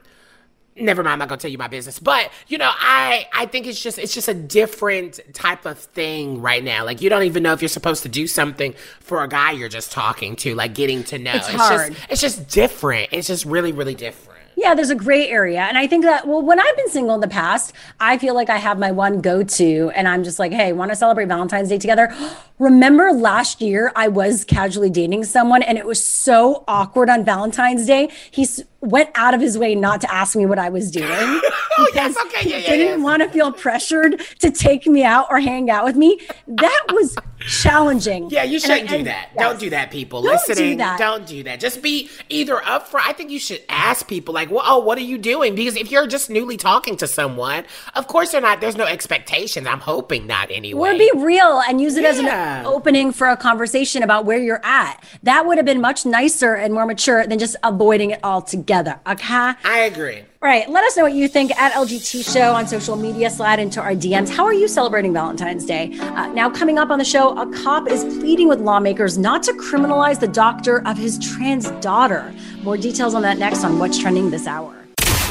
never 0.79 1.03
mind 1.03 1.13
i'm 1.13 1.19
not 1.19 1.27
gonna 1.27 1.39
tell 1.39 1.51
you 1.51 1.57
my 1.57 1.67
business 1.67 1.99
but 1.99 2.31
you 2.47 2.57
know 2.57 2.71
i 2.73 3.27
i 3.33 3.45
think 3.45 3.67
it's 3.67 3.81
just 3.81 3.97
it's 3.97 4.13
just 4.13 4.27
a 4.27 4.33
different 4.33 5.19
type 5.33 5.65
of 5.65 5.77
thing 5.77 6.41
right 6.41 6.63
now 6.63 6.85
like 6.85 7.01
you 7.01 7.09
don't 7.09 7.23
even 7.23 7.43
know 7.43 7.53
if 7.53 7.61
you're 7.61 7.69
supposed 7.69 8.03
to 8.03 8.09
do 8.09 8.27
something 8.27 8.73
for 8.99 9.23
a 9.23 9.27
guy 9.27 9.51
you're 9.51 9.69
just 9.69 9.91
talking 9.91 10.35
to 10.35 10.55
like 10.55 10.73
getting 10.73 11.03
to 11.03 11.17
know 11.17 11.33
it's, 11.33 11.47
it's 11.47 11.57
hard. 11.57 11.93
just 11.93 12.11
it's 12.11 12.21
just 12.21 12.49
different 12.49 13.09
it's 13.11 13.27
just 13.27 13.45
really 13.45 13.71
really 13.71 13.95
different 13.95 14.37
yeah, 14.57 14.73
there's 14.73 14.89
a 14.89 14.95
gray 14.95 15.29
area. 15.29 15.61
And 15.61 15.77
I 15.77 15.85
think 15.85 16.03
that, 16.03 16.27
well, 16.27 16.41
when 16.41 16.59
I've 16.59 16.75
been 16.75 16.89
single 16.89 17.13
in 17.13 17.21
the 17.21 17.27
past, 17.27 17.73
I 17.99 18.17
feel 18.17 18.33
like 18.33 18.49
I 18.49 18.57
have 18.57 18.79
my 18.79 18.89
one 18.89 19.21
go 19.21 19.43
to, 19.43 19.91
and 19.93 20.07
I'm 20.07 20.23
just 20.23 20.39
like, 20.39 20.51
hey, 20.51 20.73
want 20.73 20.89
to 20.89 20.95
celebrate 20.95 21.27
Valentine's 21.27 21.69
Day 21.69 21.77
together? 21.77 22.11
Remember 22.57 23.13
last 23.13 23.61
year, 23.61 23.91
I 23.95 24.07
was 24.07 24.43
casually 24.43 24.89
dating 24.89 25.25
someone, 25.25 25.61
and 25.61 25.77
it 25.77 25.85
was 25.85 26.03
so 26.03 26.63
awkward 26.67 27.07
on 27.07 27.23
Valentine's 27.23 27.85
Day. 27.85 28.09
He 28.31 28.47
went 28.81 29.09
out 29.15 29.33
of 29.33 29.41
his 29.41 29.57
way 29.57 29.75
not 29.75 30.01
to 30.01 30.13
ask 30.13 30.35
me 30.35 30.45
what 30.45 30.59
I 30.59 30.69
was 30.69 30.91
doing. 30.91 31.09
oh, 31.11 31.91
yes, 31.93 32.15
okay, 32.25 32.49
yeah, 32.49 32.57
yeah. 32.57 32.69
Didn't 32.69 33.03
want 33.03 33.23
to 33.23 33.29
feel 33.29 33.51
pressured 33.51 34.21
to 34.39 34.51
take 34.51 34.85
me 34.85 35.03
out 35.03 35.27
or 35.29 35.39
hang 35.39 35.69
out 35.69 35.83
with 35.83 35.95
me. 35.95 36.19
That 36.47 36.85
was 36.91 37.15
challenging. 37.39 38.29
Yeah, 38.29 38.43
you 38.43 38.59
shouldn't 38.59 38.89
do 38.89 39.03
that. 39.03 39.29
Yes. 39.33 39.37
Don't 39.37 39.59
do 39.59 39.69
that, 39.71 39.91
people. 39.91 40.21
Don't 40.21 40.33
Listening, 40.33 40.71
do 40.71 40.77
that. 40.77 40.99
don't 40.99 41.25
do 41.25 41.43
that. 41.43 41.59
Just 41.59 41.81
be 41.81 42.09
either 42.29 42.57
upfront. 42.57 43.01
I 43.05 43.13
think 43.13 43.31
you 43.31 43.39
should 43.39 43.61
ask 43.69 44.07
people 44.07 44.33
like, 44.33 44.51
"Well, 44.51 44.63
oh, 44.65 44.79
what 44.79 44.97
are 44.97 45.01
you 45.01 45.17
doing?" 45.17 45.55
Because 45.55 45.75
if 45.75 45.91
you're 45.91 46.07
just 46.07 46.29
newly 46.29 46.57
talking 46.57 46.97
to 46.97 47.07
someone, 47.07 47.65
of 47.95 48.07
course 48.07 48.31
they're 48.31 48.41
not. 48.41 48.61
There's 48.61 48.75
no 48.75 48.85
expectations. 48.85 49.67
I'm 49.67 49.79
hoping 49.79 50.27
not 50.27 50.51
anyway. 50.51 50.91
Or 50.91 50.97
be 50.97 51.11
real 51.15 51.61
and 51.67 51.81
use 51.81 51.95
it 51.95 52.03
yeah. 52.03 52.09
as 52.09 52.19
an 52.19 52.65
opening 52.65 53.11
for 53.11 53.27
a 53.27 53.37
conversation 53.37 54.03
about 54.03 54.25
where 54.25 54.39
you're 54.39 54.63
at. 54.63 55.03
That 55.23 55.45
would 55.45 55.57
have 55.57 55.65
been 55.65 55.81
much 55.81 56.05
nicer 56.05 56.53
and 56.53 56.73
more 56.73 56.85
mature 56.85 57.25
than 57.25 57.39
just 57.39 57.55
avoiding 57.63 58.11
it 58.11 58.19
altogether. 58.23 58.66
Okay. 59.07 59.53
I 59.63 59.89
agree. 59.91 60.23
Right. 60.41 60.69
Let 60.69 60.83
us 60.83 60.95
know 60.95 61.03
what 61.03 61.13
you 61.13 61.27
think 61.27 61.51
at 61.59 61.71
LGT 61.73 62.31
Show 62.31 62.53
on 62.53 62.67
social 62.67 62.95
media. 62.95 63.29
Slide 63.29 63.59
into 63.59 63.81
our 63.81 63.93
DMs. 63.93 64.29
How 64.29 64.45
are 64.45 64.53
you 64.53 64.67
celebrating 64.67 65.13
Valentine's 65.13 65.65
Day? 65.65 65.97
Uh, 65.99 66.27
now, 66.33 66.49
coming 66.49 66.77
up 66.77 66.89
on 66.89 66.99
the 66.99 67.05
show, 67.05 67.37
a 67.37 67.51
cop 67.63 67.89
is 67.89 68.03
pleading 68.03 68.47
with 68.47 68.59
lawmakers 68.59 69.17
not 69.17 69.41
to 69.43 69.53
criminalize 69.53 70.19
the 70.19 70.27
doctor 70.27 70.87
of 70.87 70.97
his 70.97 71.17
trans 71.19 71.71
daughter. 71.81 72.33
More 72.63 72.77
details 72.77 73.13
on 73.13 73.21
that 73.23 73.37
next 73.37 73.63
on 73.63 73.79
What's 73.79 73.97
Trending 73.97 74.29
this 74.29 74.45
hour. 74.45 74.73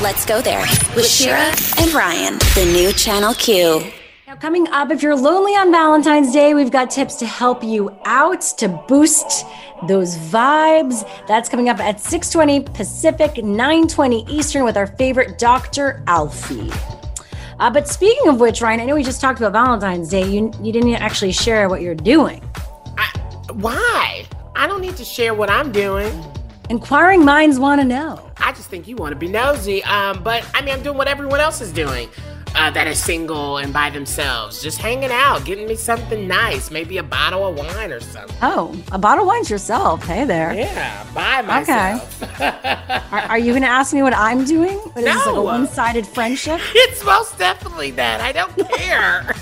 Let's 0.02 0.26
go 0.26 0.42
there 0.42 0.66
with 0.94 1.06
Shira 1.06 1.54
and 1.78 1.92
Ryan, 1.94 2.38
the 2.54 2.70
new 2.72 2.92
Channel 2.92 3.34
Q. 3.34 3.90
Coming 4.40 4.68
up, 4.68 4.90
if 4.90 5.02
you're 5.02 5.16
lonely 5.16 5.52
on 5.52 5.72
Valentine's 5.72 6.30
Day, 6.30 6.52
we've 6.52 6.70
got 6.70 6.90
tips 6.90 7.14
to 7.16 7.26
help 7.26 7.64
you 7.64 7.96
out 8.04 8.42
to 8.58 8.68
boost 8.86 9.46
those 9.88 10.14
vibes. 10.18 11.08
That's 11.26 11.48
coming 11.48 11.70
up 11.70 11.80
at 11.80 12.00
6:20 12.00 12.60
Pacific, 12.74 13.36
9:20 13.36 14.28
Eastern 14.28 14.64
with 14.64 14.76
our 14.76 14.88
favorite 14.88 15.38
Dr. 15.38 16.02
Alfie. 16.06 16.70
Uh, 17.58 17.70
but 17.70 17.88
speaking 17.88 18.28
of 18.28 18.38
which, 18.38 18.60
Ryan, 18.60 18.80
I 18.80 18.84
know 18.84 18.94
we 18.94 19.02
just 19.02 19.22
talked 19.22 19.40
about 19.40 19.52
Valentine's 19.52 20.10
Day. 20.10 20.28
You 20.28 20.52
you 20.62 20.70
didn't 20.70 20.96
actually 20.96 21.32
share 21.32 21.70
what 21.70 21.80
you're 21.80 21.94
doing. 21.94 22.42
I, 22.98 23.10
why? 23.54 24.26
I 24.54 24.66
don't 24.66 24.82
need 24.82 24.98
to 24.98 25.04
share 25.04 25.32
what 25.32 25.48
I'm 25.48 25.72
doing. 25.72 26.12
Inquiring 26.68 27.24
minds 27.24 27.58
want 27.58 27.80
to 27.80 27.86
know. 27.86 28.30
I 28.36 28.52
just 28.52 28.68
think 28.68 28.86
you 28.86 28.96
want 28.96 29.12
to 29.12 29.18
be 29.18 29.28
nosy. 29.28 29.82
Um, 29.84 30.22
but 30.22 30.44
I 30.52 30.60
mean, 30.60 30.74
I'm 30.74 30.82
doing 30.82 30.98
what 30.98 31.08
everyone 31.08 31.40
else 31.40 31.62
is 31.62 31.72
doing 31.72 32.10
uh, 32.56 32.70
are 32.86 32.94
single 32.94 33.58
and 33.58 33.72
by 33.72 33.90
themselves, 33.90 34.62
just 34.62 34.78
hanging 34.78 35.10
out, 35.10 35.44
getting 35.44 35.66
me 35.66 35.76
something 35.76 36.26
nice, 36.26 36.70
maybe 36.70 36.98
a 36.98 37.02
bottle 37.02 37.46
of 37.46 37.56
wine 37.56 37.92
or 37.92 38.00
something. 38.00 38.36
Oh, 38.42 38.74
a 38.92 38.98
bottle 38.98 39.24
of 39.24 39.28
wine's 39.28 39.50
yourself. 39.50 40.04
Hey 40.04 40.24
there. 40.24 40.54
Yeah, 40.54 41.06
by 41.14 41.42
myself. 41.42 42.22
Okay. 42.22 42.48
are, 43.12 43.20
are, 43.20 43.38
you 43.38 43.52
going 43.52 43.62
to 43.62 43.68
ask 43.68 43.92
me 43.92 44.02
what 44.02 44.14
I'm 44.14 44.44
doing? 44.44 44.78
What, 44.78 44.98
is 44.98 45.04
no. 45.04 45.14
this 45.14 45.26
like 45.26 45.36
a 45.36 45.42
one-sided 45.42 46.06
friendship? 46.06 46.60
It's 46.88 47.04
most 47.04 47.38
definitely 47.38 47.90
that. 47.92 48.20
I 48.20 48.32
don't 48.32 48.56
care. 48.74 49.34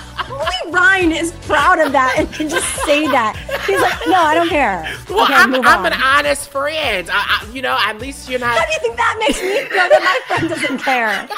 Only 0.46 0.72
Ryan 0.72 1.12
is 1.12 1.32
proud 1.46 1.78
of 1.78 1.92
that 1.92 2.14
and 2.18 2.32
can 2.32 2.48
just 2.48 2.66
say 2.84 3.06
that. 3.08 3.36
He's 3.66 3.80
like, 3.80 3.98
no, 4.06 4.20
I 4.20 4.34
don't 4.34 4.48
care. 4.48 4.82
Well, 5.08 5.24
okay, 5.24 5.34
I'm, 5.34 5.54
I'm 5.54 5.84
an 5.84 5.92
honest 5.92 6.50
friend. 6.50 7.08
I, 7.10 7.40
I, 7.42 7.50
you 7.52 7.62
know, 7.62 7.76
at 7.80 7.98
least 7.98 8.28
you're 8.28 8.38
not. 8.38 8.56
How 8.56 8.66
do 8.66 8.72
you 8.72 8.78
think 8.80 8.96
that 8.96 9.16
makes 9.18 9.42
me 9.42 9.64
feel 9.64 9.88
that 9.88 10.02
my 10.28 10.36
friend 10.36 10.48
doesn't 10.48 10.78
care? 10.78 11.28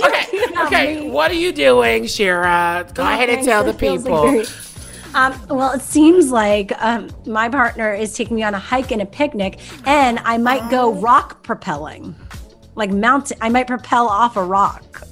okay, 0.06 0.66
okay. 0.66 1.00
Me. 1.00 1.10
What 1.10 1.30
are 1.30 1.34
you 1.34 1.52
doing, 1.52 2.06
Shira? 2.06 2.86
Go 2.94 3.02
oh, 3.02 3.06
ahead 3.06 3.28
and 3.28 3.44
tell 3.44 3.64
the 3.64 3.74
people. 3.74 4.44
Um, 5.14 5.34
well, 5.48 5.72
it 5.72 5.82
seems 5.82 6.30
like 6.30 6.72
um, 6.80 7.10
my 7.26 7.48
partner 7.48 7.92
is 7.92 8.14
taking 8.14 8.36
me 8.36 8.44
on 8.44 8.54
a 8.54 8.58
hike 8.58 8.92
and 8.92 9.02
a 9.02 9.06
picnic, 9.06 9.58
and 9.84 10.20
I 10.20 10.38
might 10.38 10.70
go 10.70 10.92
rock 10.92 11.42
propelling, 11.42 12.14
like 12.76 12.90
mountain. 12.90 13.36
I 13.40 13.48
might 13.48 13.66
propel 13.66 14.06
off 14.06 14.36
a 14.36 14.44
rock. 14.44 15.02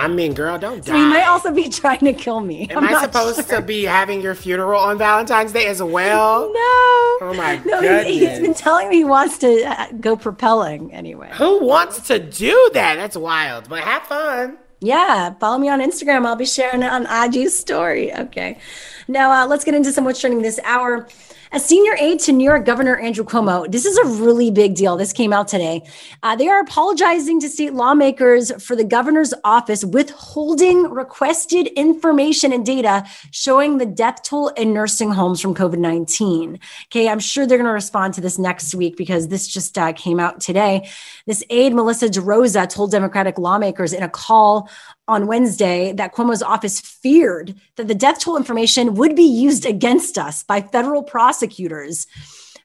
I 0.00 0.08
mean, 0.08 0.32
girl, 0.32 0.58
don't 0.58 0.84
die. 0.84 0.92
So 0.92 0.96
he 0.96 1.04
might 1.04 1.24
also 1.26 1.52
be 1.52 1.68
trying 1.82 2.00
to 2.00 2.12
kill 2.12 2.40
me. 2.40 2.68
Am 2.70 2.78
I'm 2.78 2.94
I 2.96 3.02
supposed 3.02 3.46
sure. 3.48 3.60
to 3.60 3.62
be 3.66 3.84
having 3.84 4.20
your 4.22 4.34
funeral 4.34 4.80
on 4.80 4.96
Valentine's 4.98 5.52
Day 5.52 5.66
as 5.66 5.82
well? 5.82 6.52
No. 6.60 7.18
Oh 7.22 7.34
my 7.36 7.56
no, 7.66 7.80
goodness. 7.80 8.06
He's 8.06 8.40
been 8.40 8.54
telling 8.54 8.88
me 8.88 8.96
he 8.96 9.04
wants 9.04 9.38
to 9.38 9.62
uh, 9.64 9.92
go 10.00 10.16
propelling 10.16 10.92
anyway. 10.92 11.30
Who 11.34 11.64
wants 11.64 12.06
to 12.08 12.18
do 12.18 12.70
that? 12.72 12.96
That's 12.96 13.16
wild. 13.16 13.68
But 13.68 13.84
have 13.84 14.02
fun. 14.04 14.58
Yeah, 14.80 15.34
follow 15.34 15.58
me 15.58 15.68
on 15.68 15.80
Instagram. 15.80 16.24
I'll 16.26 16.36
be 16.36 16.46
sharing 16.46 16.82
it 16.82 16.90
on 16.90 17.06
IG's 17.06 17.56
story. 17.56 18.14
Okay. 18.14 18.58
Now, 19.06 19.30
uh, 19.30 19.46
let's 19.46 19.64
get 19.64 19.74
into 19.74 19.92
some 19.92 20.04
what's 20.04 20.20
trending 20.20 20.40
this 20.42 20.58
hour. 20.64 21.06
A 21.52 21.58
senior 21.58 21.96
aide 21.98 22.20
to 22.20 22.32
New 22.32 22.44
York 22.44 22.64
Governor 22.64 22.96
Andrew 22.96 23.24
Cuomo, 23.24 23.68
this 23.68 23.84
is 23.84 23.96
a 23.98 24.22
really 24.22 24.52
big 24.52 24.76
deal. 24.76 24.96
This 24.96 25.12
came 25.12 25.32
out 25.32 25.48
today. 25.48 25.82
Uh, 26.22 26.36
they 26.36 26.46
are 26.46 26.60
apologizing 26.60 27.40
to 27.40 27.48
state 27.48 27.74
lawmakers 27.74 28.52
for 28.62 28.76
the 28.76 28.84
governor's 28.84 29.34
office 29.42 29.84
withholding 29.84 30.84
requested 30.84 31.66
information 31.74 32.52
and 32.52 32.64
data 32.64 33.04
showing 33.32 33.78
the 33.78 33.86
death 33.86 34.22
toll 34.22 34.50
in 34.50 34.72
nursing 34.72 35.10
homes 35.10 35.40
from 35.40 35.56
COVID 35.56 35.78
19. 35.78 36.60
Okay, 36.84 37.08
I'm 37.08 37.18
sure 37.18 37.48
they're 37.48 37.58
going 37.58 37.66
to 37.66 37.72
respond 37.72 38.14
to 38.14 38.20
this 38.20 38.38
next 38.38 38.72
week 38.72 38.96
because 38.96 39.26
this 39.26 39.48
just 39.48 39.76
uh, 39.76 39.92
came 39.92 40.20
out 40.20 40.40
today. 40.40 40.88
This 41.26 41.42
aide, 41.50 41.74
Melissa 41.74 42.08
DeRosa, 42.08 42.68
told 42.68 42.92
Democratic 42.92 43.38
lawmakers 43.38 43.92
in 43.92 44.04
a 44.04 44.08
call 44.08 44.70
on 45.10 45.26
Wednesday 45.26 45.92
that 45.94 46.14
Cuomo's 46.14 46.42
office 46.42 46.80
feared 46.80 47.56
that 47.74 47.88
the 47.88 47.94
death 47.94 48.20
toll 48.20 48.36
information 48.36 48.94
would 48.94 49.16
be 49.16 49.24
used 49.24 49.66
against 49.66 50.16
us 50.16 50.44
by 50.44 50.60
federal 50.60 51.02
prosecutors. 51.02 52.06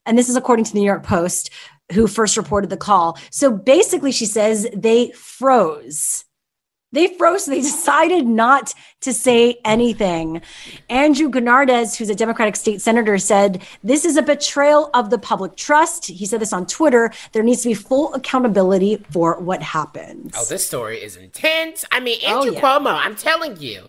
And 0.06 0.18
this 0.18 0.30
is 0.30 0.36
according 0.36 0.66
to 0.66 0.74
the 0.74 0.80
New 0.80 0.86
York 0.86 1.04
Post, 1.04 1.50
who 1.92 2.06
first 2.06 2.38
reported 2.38 2.70
the 2.70 2.78
call. 2.78 3.18
So 3.32 3.52
basically, 3.52 4.12
she 4.12 4.28
says 4.28 4.68
they 4.76 5.12
froze 5.12 6.25
they 6.96 7.08
froze. 7.08 7.46
They 7.46 7.62
decided 7.62 8.26
not 8.26 8.74
to 9.02 9.14
say 9.14 9.58
anything. 9.64 10.42
Andrew 10.90 11.30
Gounardes, 11.30 11.96
who's 11.96 12.10
a 12.10 12.16
Democratic 12.16 12.56
state 12.56 12.82
senator, 12.82 13.18
said, 13.18 13.64
This 13.84 14.06
is 14.06 14.18
a 14.18 14.22
betrayal 14.22 14.90
of 14.94 15.10
the 15.10 15.18
public 15.18 15.56
trust. 15.56 16.08
He 16.08 16.26
said 16.26 16.42
this 16.42 16.54
on 16.54 16.66
Twitter. 16.66 17.12
There 17.34 17.44
needs 17.44 17.62
to 17.64 17.70
be 17.70 17.74
full 17.74 18.14
accountability 18.14 19.04
for 19.12 19.40
what 19.40 19.62
happened. 19.62 20.34
Oh, 20.36 20.46
this 20.46 20.66
story 20.66 20.98
is 20.98 21.16
intense. 21.16 21.86
I 21.92 22.00
mean, 22.00 22.20
oh, 22.26 22.40
Andrew 22.40 22.52
oh, 22.52 22.56
yeah. 22.56 22.62
Cuomo, 22.62 22.98
I'm 22.98 23.16
telling 23.16 23.58
you. 23.62 23.88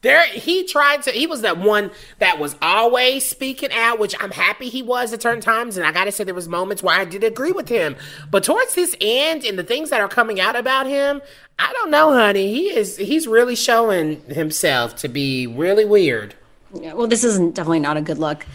There, 0.00 0.24
he 0.28 0.64
tried 0.64 1.02
to. 1.02 1.10
He 1.10 1.26
was 1.26 1.40
that 1.40 1.58
one 1.58 1.90
that 2.20 2.38
was 2.38 2.54
always 2.62 3.28
speaking 3.28 3.72
out, 3.72 3.98
which 3.98 4.14
I'm 4.20 4.30
happy 4.30 4.68
he 4.68 4.80
was 4.80 5.12
at 5.12 5.22
certain 5.22 5.40
times. 5.40 5.76
And 5.76 5.84
I 5.84 5.90
gotta 5.90 6.12
say, 6.12 6.22
there 6.22 6.34
was 6.34 6.46
moments 6.46 6.84
where 6.84 6.96
I 6.96 7.04
did 7.04 7.24
agree 7.24 7.50
with 7.50 7.68
him. 7.68 7.96
But 8.30 8.44
towards 8.44 8.74
his 8.74 8.96
end, 9.00 9.44
and 9.44 9.58
the 9.58 9.64
things 9.64 9.90
that 9.90 10.00
are 10.00 10.08
coming 10.08 10.38
out 10.38 10.54
about 10.54 10.86
him, 10.86 11.20
I 11.58 11.72
don't 11.72 11.90
know, 11.90 12.12
honey. 12.12 12.52
He 12.52 12.70
is. 12.70 12.96
He's 12.96 13.26
really 13.26 13.56
showing 13.56 14.20
himself 14.22 14.94
to 14.96 15.08
be 15.08 15.46
really 15.46 15.84
weird. 15.84 16.34
Yeah, 16.72 16.94
well, 16.94 17.06
this 17.06 17.24
isn't 17.24 17.54
definitely 17.54 17.80
not 17.80 17.96
a 17.96 18.00
good 18.00 18.18
look. 18.18 18.46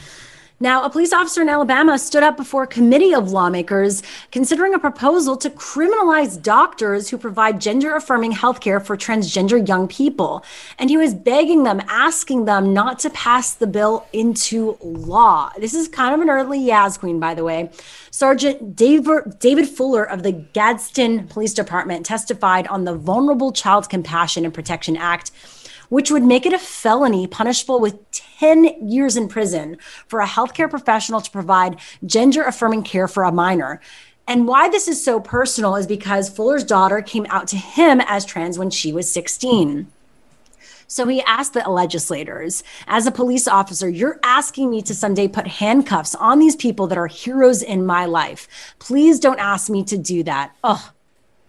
Now, 0.59 0.85
a 0.85 0.89
police 0.89 1.11
officer 1.11 1.41
in 1.41 1.49
Alabama 1.49 1.97
stood 1.97 2.23
up 2.23 2.37
before 2.37 2.63
a 2.63 2.67
committee 2.67 3.13
of 3.13 3.31
lawmakers 3.31 4.03
considering 4.31 4.73
a 4.73 4.79
proposal 4.79 5.35
to 5.37 5.49
criminalize 5.49 6.41
doctors 6.41 7.09
who 7.09 7.17
provide 7.17 7.59
gender 7.59 7.95
affirming 7.95 8.31
healthcare 8.31 8.81
for 8.81 8.95
transgender 8.95 9.67
young 9.67 9.87
people. 9.87 10.45
And 10.77 10.89
he 10.89 10.95
was 10.95 11.13
begging 11.15 11.63
them, 11.63 11.81
asking 11.87 12.45
them 12.45 12.71
not 12.71 12.99
to 12.99 13.09
pass 13.09 13.53
the 13.53 13.67
bill 13.67 14.05
into 14.13 14.77
law. 14.81 15.51
This 15.57 15.73
is 15.73 15.87
kind 15.87 16.13
of 16.13 16.21
an 16.21 16.29
early 16.29 16.59
Yaz 16.59 16.99
Queen, 16.99 17.19
by 17.19 17.33
the 17.33 17.43
way. 17.43 17.71
Sergeant 18.11 18.75
David, 18.75 19.67
Fuller 19.67 20.03
of 20.03 20.23
the 20.23 20.31
Gadsden 20.31 21.27
Police 21.27 21.53
Department 21.53 22.05
testified 22.05 22.67
on 22.67 22.85
the 22.85 22.93
Vulnerable 22.93 23.51
Child 23.51 23.89
Compassion 23.89 24.45
and 24.45 24.53
Protection 24.53 24.95
Act 24.95 25.31
which 25.89 26.09
would 26.09 26.23
make 26.23 26.45
it 26.47 26.53
a 26.53 26.57
felony 26.57 27.27
punishable 27.27 27.79
with 27.79 27.93
10 28.11 28.32
years 28.81 29.17
in 29.17 29.27
prison 29.27 29.77
for 30.07 30.19
a 30.19 30.27
healthcare 30.27 30.69
professional 30.69 31.21
to 31.21 31.31
provide 31.31 31.79
gender 32.05 32.43
affirming 32.43 32.83
care 32.83 33.07
for 33.07 33.23
a 33.23 33.31
minor. 33.31 33.81
And 34.27 34.47
why 34.47 34.69
this 34.69 34.87
is 34.87 35.03
so 35.03 35.19
personal 35.19 35.75
is 35.75 35.87
because 35.87 36.29
Fuller's 36.29 36.63
daughter 36.63 37.01
came 37.01 37.25
out 37.29 37.47
to 37.49 37.57
him 37.57 38.01
as 38.01 38.25
trans 38.25 38.57
when 38.57 38.69
she 38.69 38.93
was 38.93 39.11
16. 39.11 39.87
So 40.87 41.07
he 41.07 41.23
asked 41.23 41.53
the 41.53 41.67
legislators, 41.67 42.63
as 42.85 43.07
a 43.07 43.11
police 43.11 43.47
officer, 43.47 43.89
you're 43.89 44.19
asking 44.21 44.69
me 44.69 44.83
to 44.83 44.93
someday 44.93 45.27
put 45.27 45.47
handcuffs 45.47 46.13
on 46.13 46.37
these 46.37 46.55
people 46.55 46.85
that 46.87 46.99
are 46.99 47.07
heroes 47.07 47.63
in 47.63 47.85
my 47.85 48.05
life. 48.05 48.47
Please 48.77 49.19
don't 49.19 49.39
ask 49.39 49.71
me 49.71 49.83
to 49.85 49.97
do 49.97 50.21
that. 50.23 50.55
Oh, 50.63 50.92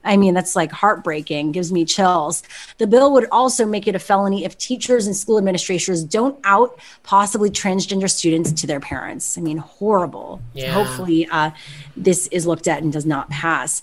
I 0.05 0.17
mean, 0.17 0.35
that's 0.35 0.55
like 0.55 0.71
heartbreaking, 0.71 1.53
gives 1.53 1.73
me 1.73 1.85
chills. 1.85 2.43
The 2.79 2.87
bill 2.87 3.13
would 3.13 3.27
also 3.33 3.67
make 3.67 3.87
it 3.89 3.95
a 3.95 3.99
felony 3.99 4.45
if 4.45 4.57
teachers 4.59 5.07
and 5.07 5.17
school 5.17 5.39
administrators 5.39 6.05
don't 6.05 6.39
out 6.45 6.79
possibly 7.03 7.51
transgender 7.51 8.11
students 8.11 8.53
to 8.53 8.67
their 8.67 8.81
parents. 8.81 9.39
I 9.39 9.41
mean, 9.41 9.59
horrible. 9.59 10.41
Yeah. 10.53 10.73
Hopefully, 10.73 11.27
uh, 11.31 11.51
this 11.97 12.27
is 12.29 12.47
looked 12.47 12.69
at 12.69 12.83
and 12.83 12.93
does 12.93 13.07
not 13.07 13.31
pass. 13.31 13.83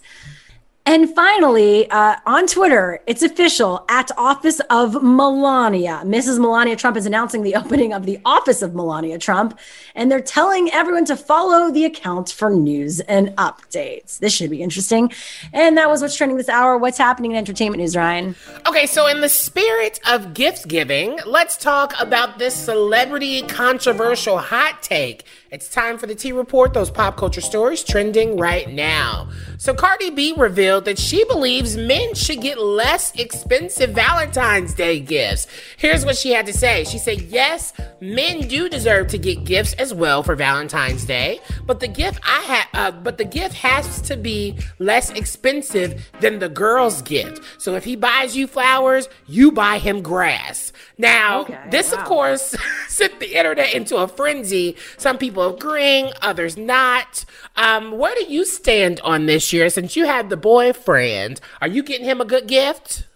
And 0.85 1.13
finally, 1.13 1.89
uh, 1.91 2.15
on 2.25 2.47
Twitter, 2.47 2.99
it's 3.05 3.21
official 3.21 3.85
at 3.87 4.09
Office 4.17 4.59
of 4.71 5.03
Melania. 5.03 6.01
Mrs. 6.03 6.39
Melania 6.39 6.75
Trump 6.75 6.97
is 6.97 7.05
announcing 7.05 7.43
the 7.43 7.55
opening 7.55 7.93
of 7.93 8.07
the 8.07 8.19
Office 8.25 8.63
of 8.63 8.73
Melania 8.73 9.19
Trump, 9.19 9.59
and 9.93 10.11
they're 10.11 10.21
telling 10.21 10.71
everyone 10.71 11.05
to 11.05 11.15
follow 11.15 11.69
the 11.69 11.85
account 11.85 12.31
for 12.31 12.49
news 12.49 12.99
and 13.01 13.29
updates. 13.37 14.17
This 14.17 14.33
should 14.33 14.49
be 14.49 14.63
interesting. 14.63 15.11
And 15.53 15.77
that 15.77 15.87
was 15.87 16.01
what's 16.01 16.15
trending 16.15 16.37
this 16.37 16.49
hour. 16.49 16.77
What's 16.79 16.97
happening 16.97 17.31
in 17.31 17.37
entertainment 17.37 17.79
news, 17.79 17.95
Ryan? 17.95 18.35
Okay, 18.67 18.87
so 18.87 19.05
in 19.05 19.21
the 19.21 19.29
spirit 19.29 19.99
of 20.09 20.33
gift 20.33 20.67
giving, 20.67 21.19
let's 21.27 21.57
talk 21.57 21.93
about 21.99 22.39
this 22.39 22.55
celebrity 22.55 23.43
controversial 23.43 24.39
hot 24.39 24.81
take 24.81 25.25
it's 25.51 25.67
time 25.67 25.97
for 25.97 26.07
the 26.07 26.15
T 26.15 26.31
Report, 26.31 26.73
those 26.73 26.89
pop 26.89 27.17
culture 27.17 27.41
stories 27.41 27.83
trending 27.83 28.37
right 28.37 28.69
now. 28.69 29.27
So, 29.61 29.75
Cardi 29.75 30.09
B 30.09 30.33
revealed 30.35 30.85
that 30.85 30.97
she 30.97 31.23
believes 31.25 31.77
men 31.77 32.15
should 32.15 32.41
get 32.41 32.57
less 32.57 33.11
expensive 33.13 33.91
Valentine's 33.91 34.73
Day 34.73 34.99
gifts. 34.99 35.45
Here's 35.77 36.03
what 36.03 36.17
she 36.17 36.31
had 36.31 36.47
to 36.47 36.53
say 36.53 36.83
She 36.83 36.97
said, 36.97 37.21
Yes, 37.21 37.71
men 37.99 38.47
do 38.47 38.67
deserve 38.67 39.09
to 39.09 39.19
get 39.19 39.43
gifts 39.43 39.73
as 39.73 39.93
well 39.93 40.23
for 40.23 40.35
Valentine's 40.35 41.05
Day, 41.05 41.39
but 41.67 41.79
the 41.79 41.87
gift 41.87 42.19
I 42.23 42.39
have, 42.39 42.67
uh, 42.73 42.91
but 42.99 43.19
the 43.19 43.23
gift 43.23 43.53
has 43.57 44.01
to 44.01 44.17
be 44.17 44.57
less 44.79 45.11
expensive 45.11 46.09
than 46.21 46.39
the 46.39 46.49
girl's 46.49 47.03
gift. 47.03 47.43
So, 47.61 47.75
if 47.75 47.83
he 47.83 47.95
buys 47.95 48.35
you 48.35 48.47
flowers, 48.47 49.09
you 49.27 49.51
buy 49.51 49.77
him 49.77 50.01
grass. 50.01 50.73
Now, 50.97 51.41
okay, 51.41 51.59
this, 51.69 51.91
wow. 51.91 51.99
of 51.99 52.05
course, 52.05 52.55
sent 52.87 53.19
the 53.19 53.37
internet 53.37 53.75
into 53.75 53.97
a 53.97 54.07
frenzy. 54.07 54.75
Some 54.97 55.19
people 55.19 55.31
people 55.31 55.55
agreeing, 55.55 56.11
others 56.21 56.57
not. 56.57 57.25
Um, 57.55 57.97
where 57.97 58.13
do 58.15 58.25
you 58.25 58.45
stand 58.45 58.99
on 59.01 59.25
this 59.27 59.50
year 59.53 59.69
since 59.69 59.95
you 59.95 60.05
have 60.05 60.29
the 60.29 60.37
boyfriend? 60.37 61.41
Are 61.61 61.67
you 61.67 61.83
getting 61.83 62.05
him 62.05 62.21
a 62.21 62.25
good 62.25 62.47
gift? 62.47 63.07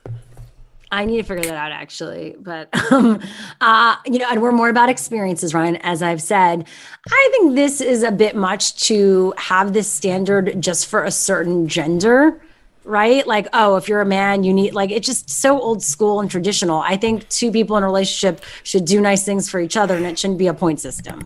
I 0.92 1.06
need 1.06 1.18
to 1.18 1.24
figure 1.24 1.44
that 1.44 1.56
out 1.56 1.72
actually. 1.72 2.36
But, 2.40 2.70
um, 2.92 3.22
uh, 3.62 3.96
you 4.06 4.20
know, 4.20 4.28
and 4.30 4.42
we're 4.42 4.52
more 4.52 4.70
about 4.70 4.90
experiences, 4.90 5.54
Ryan, 5.54 5.78
as 5.78 6.02
I've 6.02 6.22
said. 6.22 6.68
I 7.08 7.30
think 7.32 7.56
this 7.56 7.82
is 7.82 8.04
a 8.04 8.12
bit 8.12 8.36
much 8.36 8.76
to 8.88 9.34
have 9.38 9.74
this 9.74 9.92
standard 9.92 10.62
just 10.62 10.88
for 10.88 11.04
a 11.04 11.12
certain 11.12 11.68
gender 11.68 12.42
right? 12.86 13.26
Like, 13.26 13.48
oh, 13.52 13.76
if 13.76 13.90
you're 13.90 14.02
a 14.02 14.06
man, 14.06 14.44
you 14.44 14.54
need 14.54 14.74
like 14.74 14.92
it's 14.92 15.08
just 15.08 15.30
so 15.30 15.60
old 15.60 15.84
school 15.84 16.22
and 16.22 16.30
traditional. 16.30 16.80
I 16.80 16.96
think 16.98 17.28
two 17.30 17.52
people 17.52 17.76
in 17.78 17.84
a 17.84 17.88
relationship 17.88 18.44
should 18.64 18.86
do 18.86 19.02
nice 19.02 19.26
things 19.26 19.50
for 19.50 19.60
each 19.60 19.76
other 19.76 19.96
and 19.96 20.06
it 20.06 20.18
shouldn't 20.18 20.40
be 20.40 20.48
a 20.48 20.54
point 20.54 20.80
system. 20.80 21.26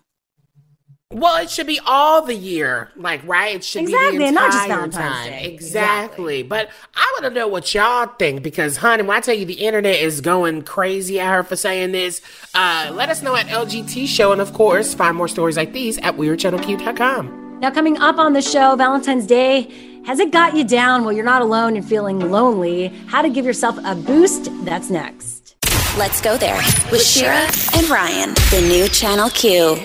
Well, 1.12 1.42
it 1.42 1.50
should 1.50 1.66
be 1.66 1.80
all 1.84 2.24
the 2.24 2.36
year, 2.36 2.88
like 2.94 3.26
right. 3.26 3.56
It 3.56 3.64
should 3.64 3.82
exactly, 3.82 4.12
be 4.12 4.18
the 4.18 4.28
entire 4.28 4.46
not 4.46 4.52
just 4.52 4.68
Valentine's 4.68 4.94
time. 4.94 5.28
Day. 5.28 5.44
Exactly. 5.44 5.54
exactly. 5.54 6.42
But 6.44 6.70
I 6.94 7.16
want 7.16 7.24
to 7.34 7.36
know 7.36 7.48
what 7.48 7.74
y'all 7.74 8.06
think 8.06 8.44
because, 8.44 8.76
honey, 8.76 9.02
when 9.02 9.16
I 9.16 9.20
tell 9.20 9.34
you 9.34 9.44
the 9.44 9.54
internet 9.54 9.96
is 9.96 10.20
going 10.20 10.62
crazy 10.62 11.18
at 11.18 11.32
her 11.32 11.42
for 11.42 11.56
saying 11.56 11.90
this, 11.90 12.22
uh, 12.54 12.92
let 12.94 13.08
us 13.08 13.22
know 13.22 13.34
at 13.34 13.46
LGT 13.46 14.06
Show, 14.06 14.30
and 14.30 14.40
of 14.40 14.52
course, 14.52 14.94
find 14.94 15.16
more 15.16 15.26
stories 15.26 15.56
like 15.56 15.72
these 15.72 15.98
at 15.98 16.16
WeAreChannelQ.com. 16.16 17.58
Now, 17.58 17.72
coming 17.72 17.98
up 17.98 18.18
on 18.18 18.32
the 18.32 18.42
show, 18.42 18.76
Valentine's 18.76 19.26
Day. 19.26 19.68
Has 20.06 20.20
it 20.20 20.30
got 20.30 20.56
you 20.56 20.64
down 20.64 21.04
Well, 21.04 21.12
you're 21.12 21.24
not 21.24 21.42
alone 21.42 21.76
and 21.76 21.86
feeling 21.86 22.30
lonely? 22.30 22.86
How 23.08 23.20
to 23.20 23.28
give 23.28 23.44
yourself 23.44 23.76
a 23.84 23.96
boost? 23.96 24.48
That's 24.64 24.90
next. 24.90 25.56
Let's 25.98 26.20
go 26.20 26.38
there 26.38 26.62
with 26.92 27.02
Shira 27.02 27.50
and 27.74 27.88
Ryan, 27.90 28.32
the 28.52 28.64
new 28.68 28.88
Channel 28.88 29.28
Q. 29.30 29.76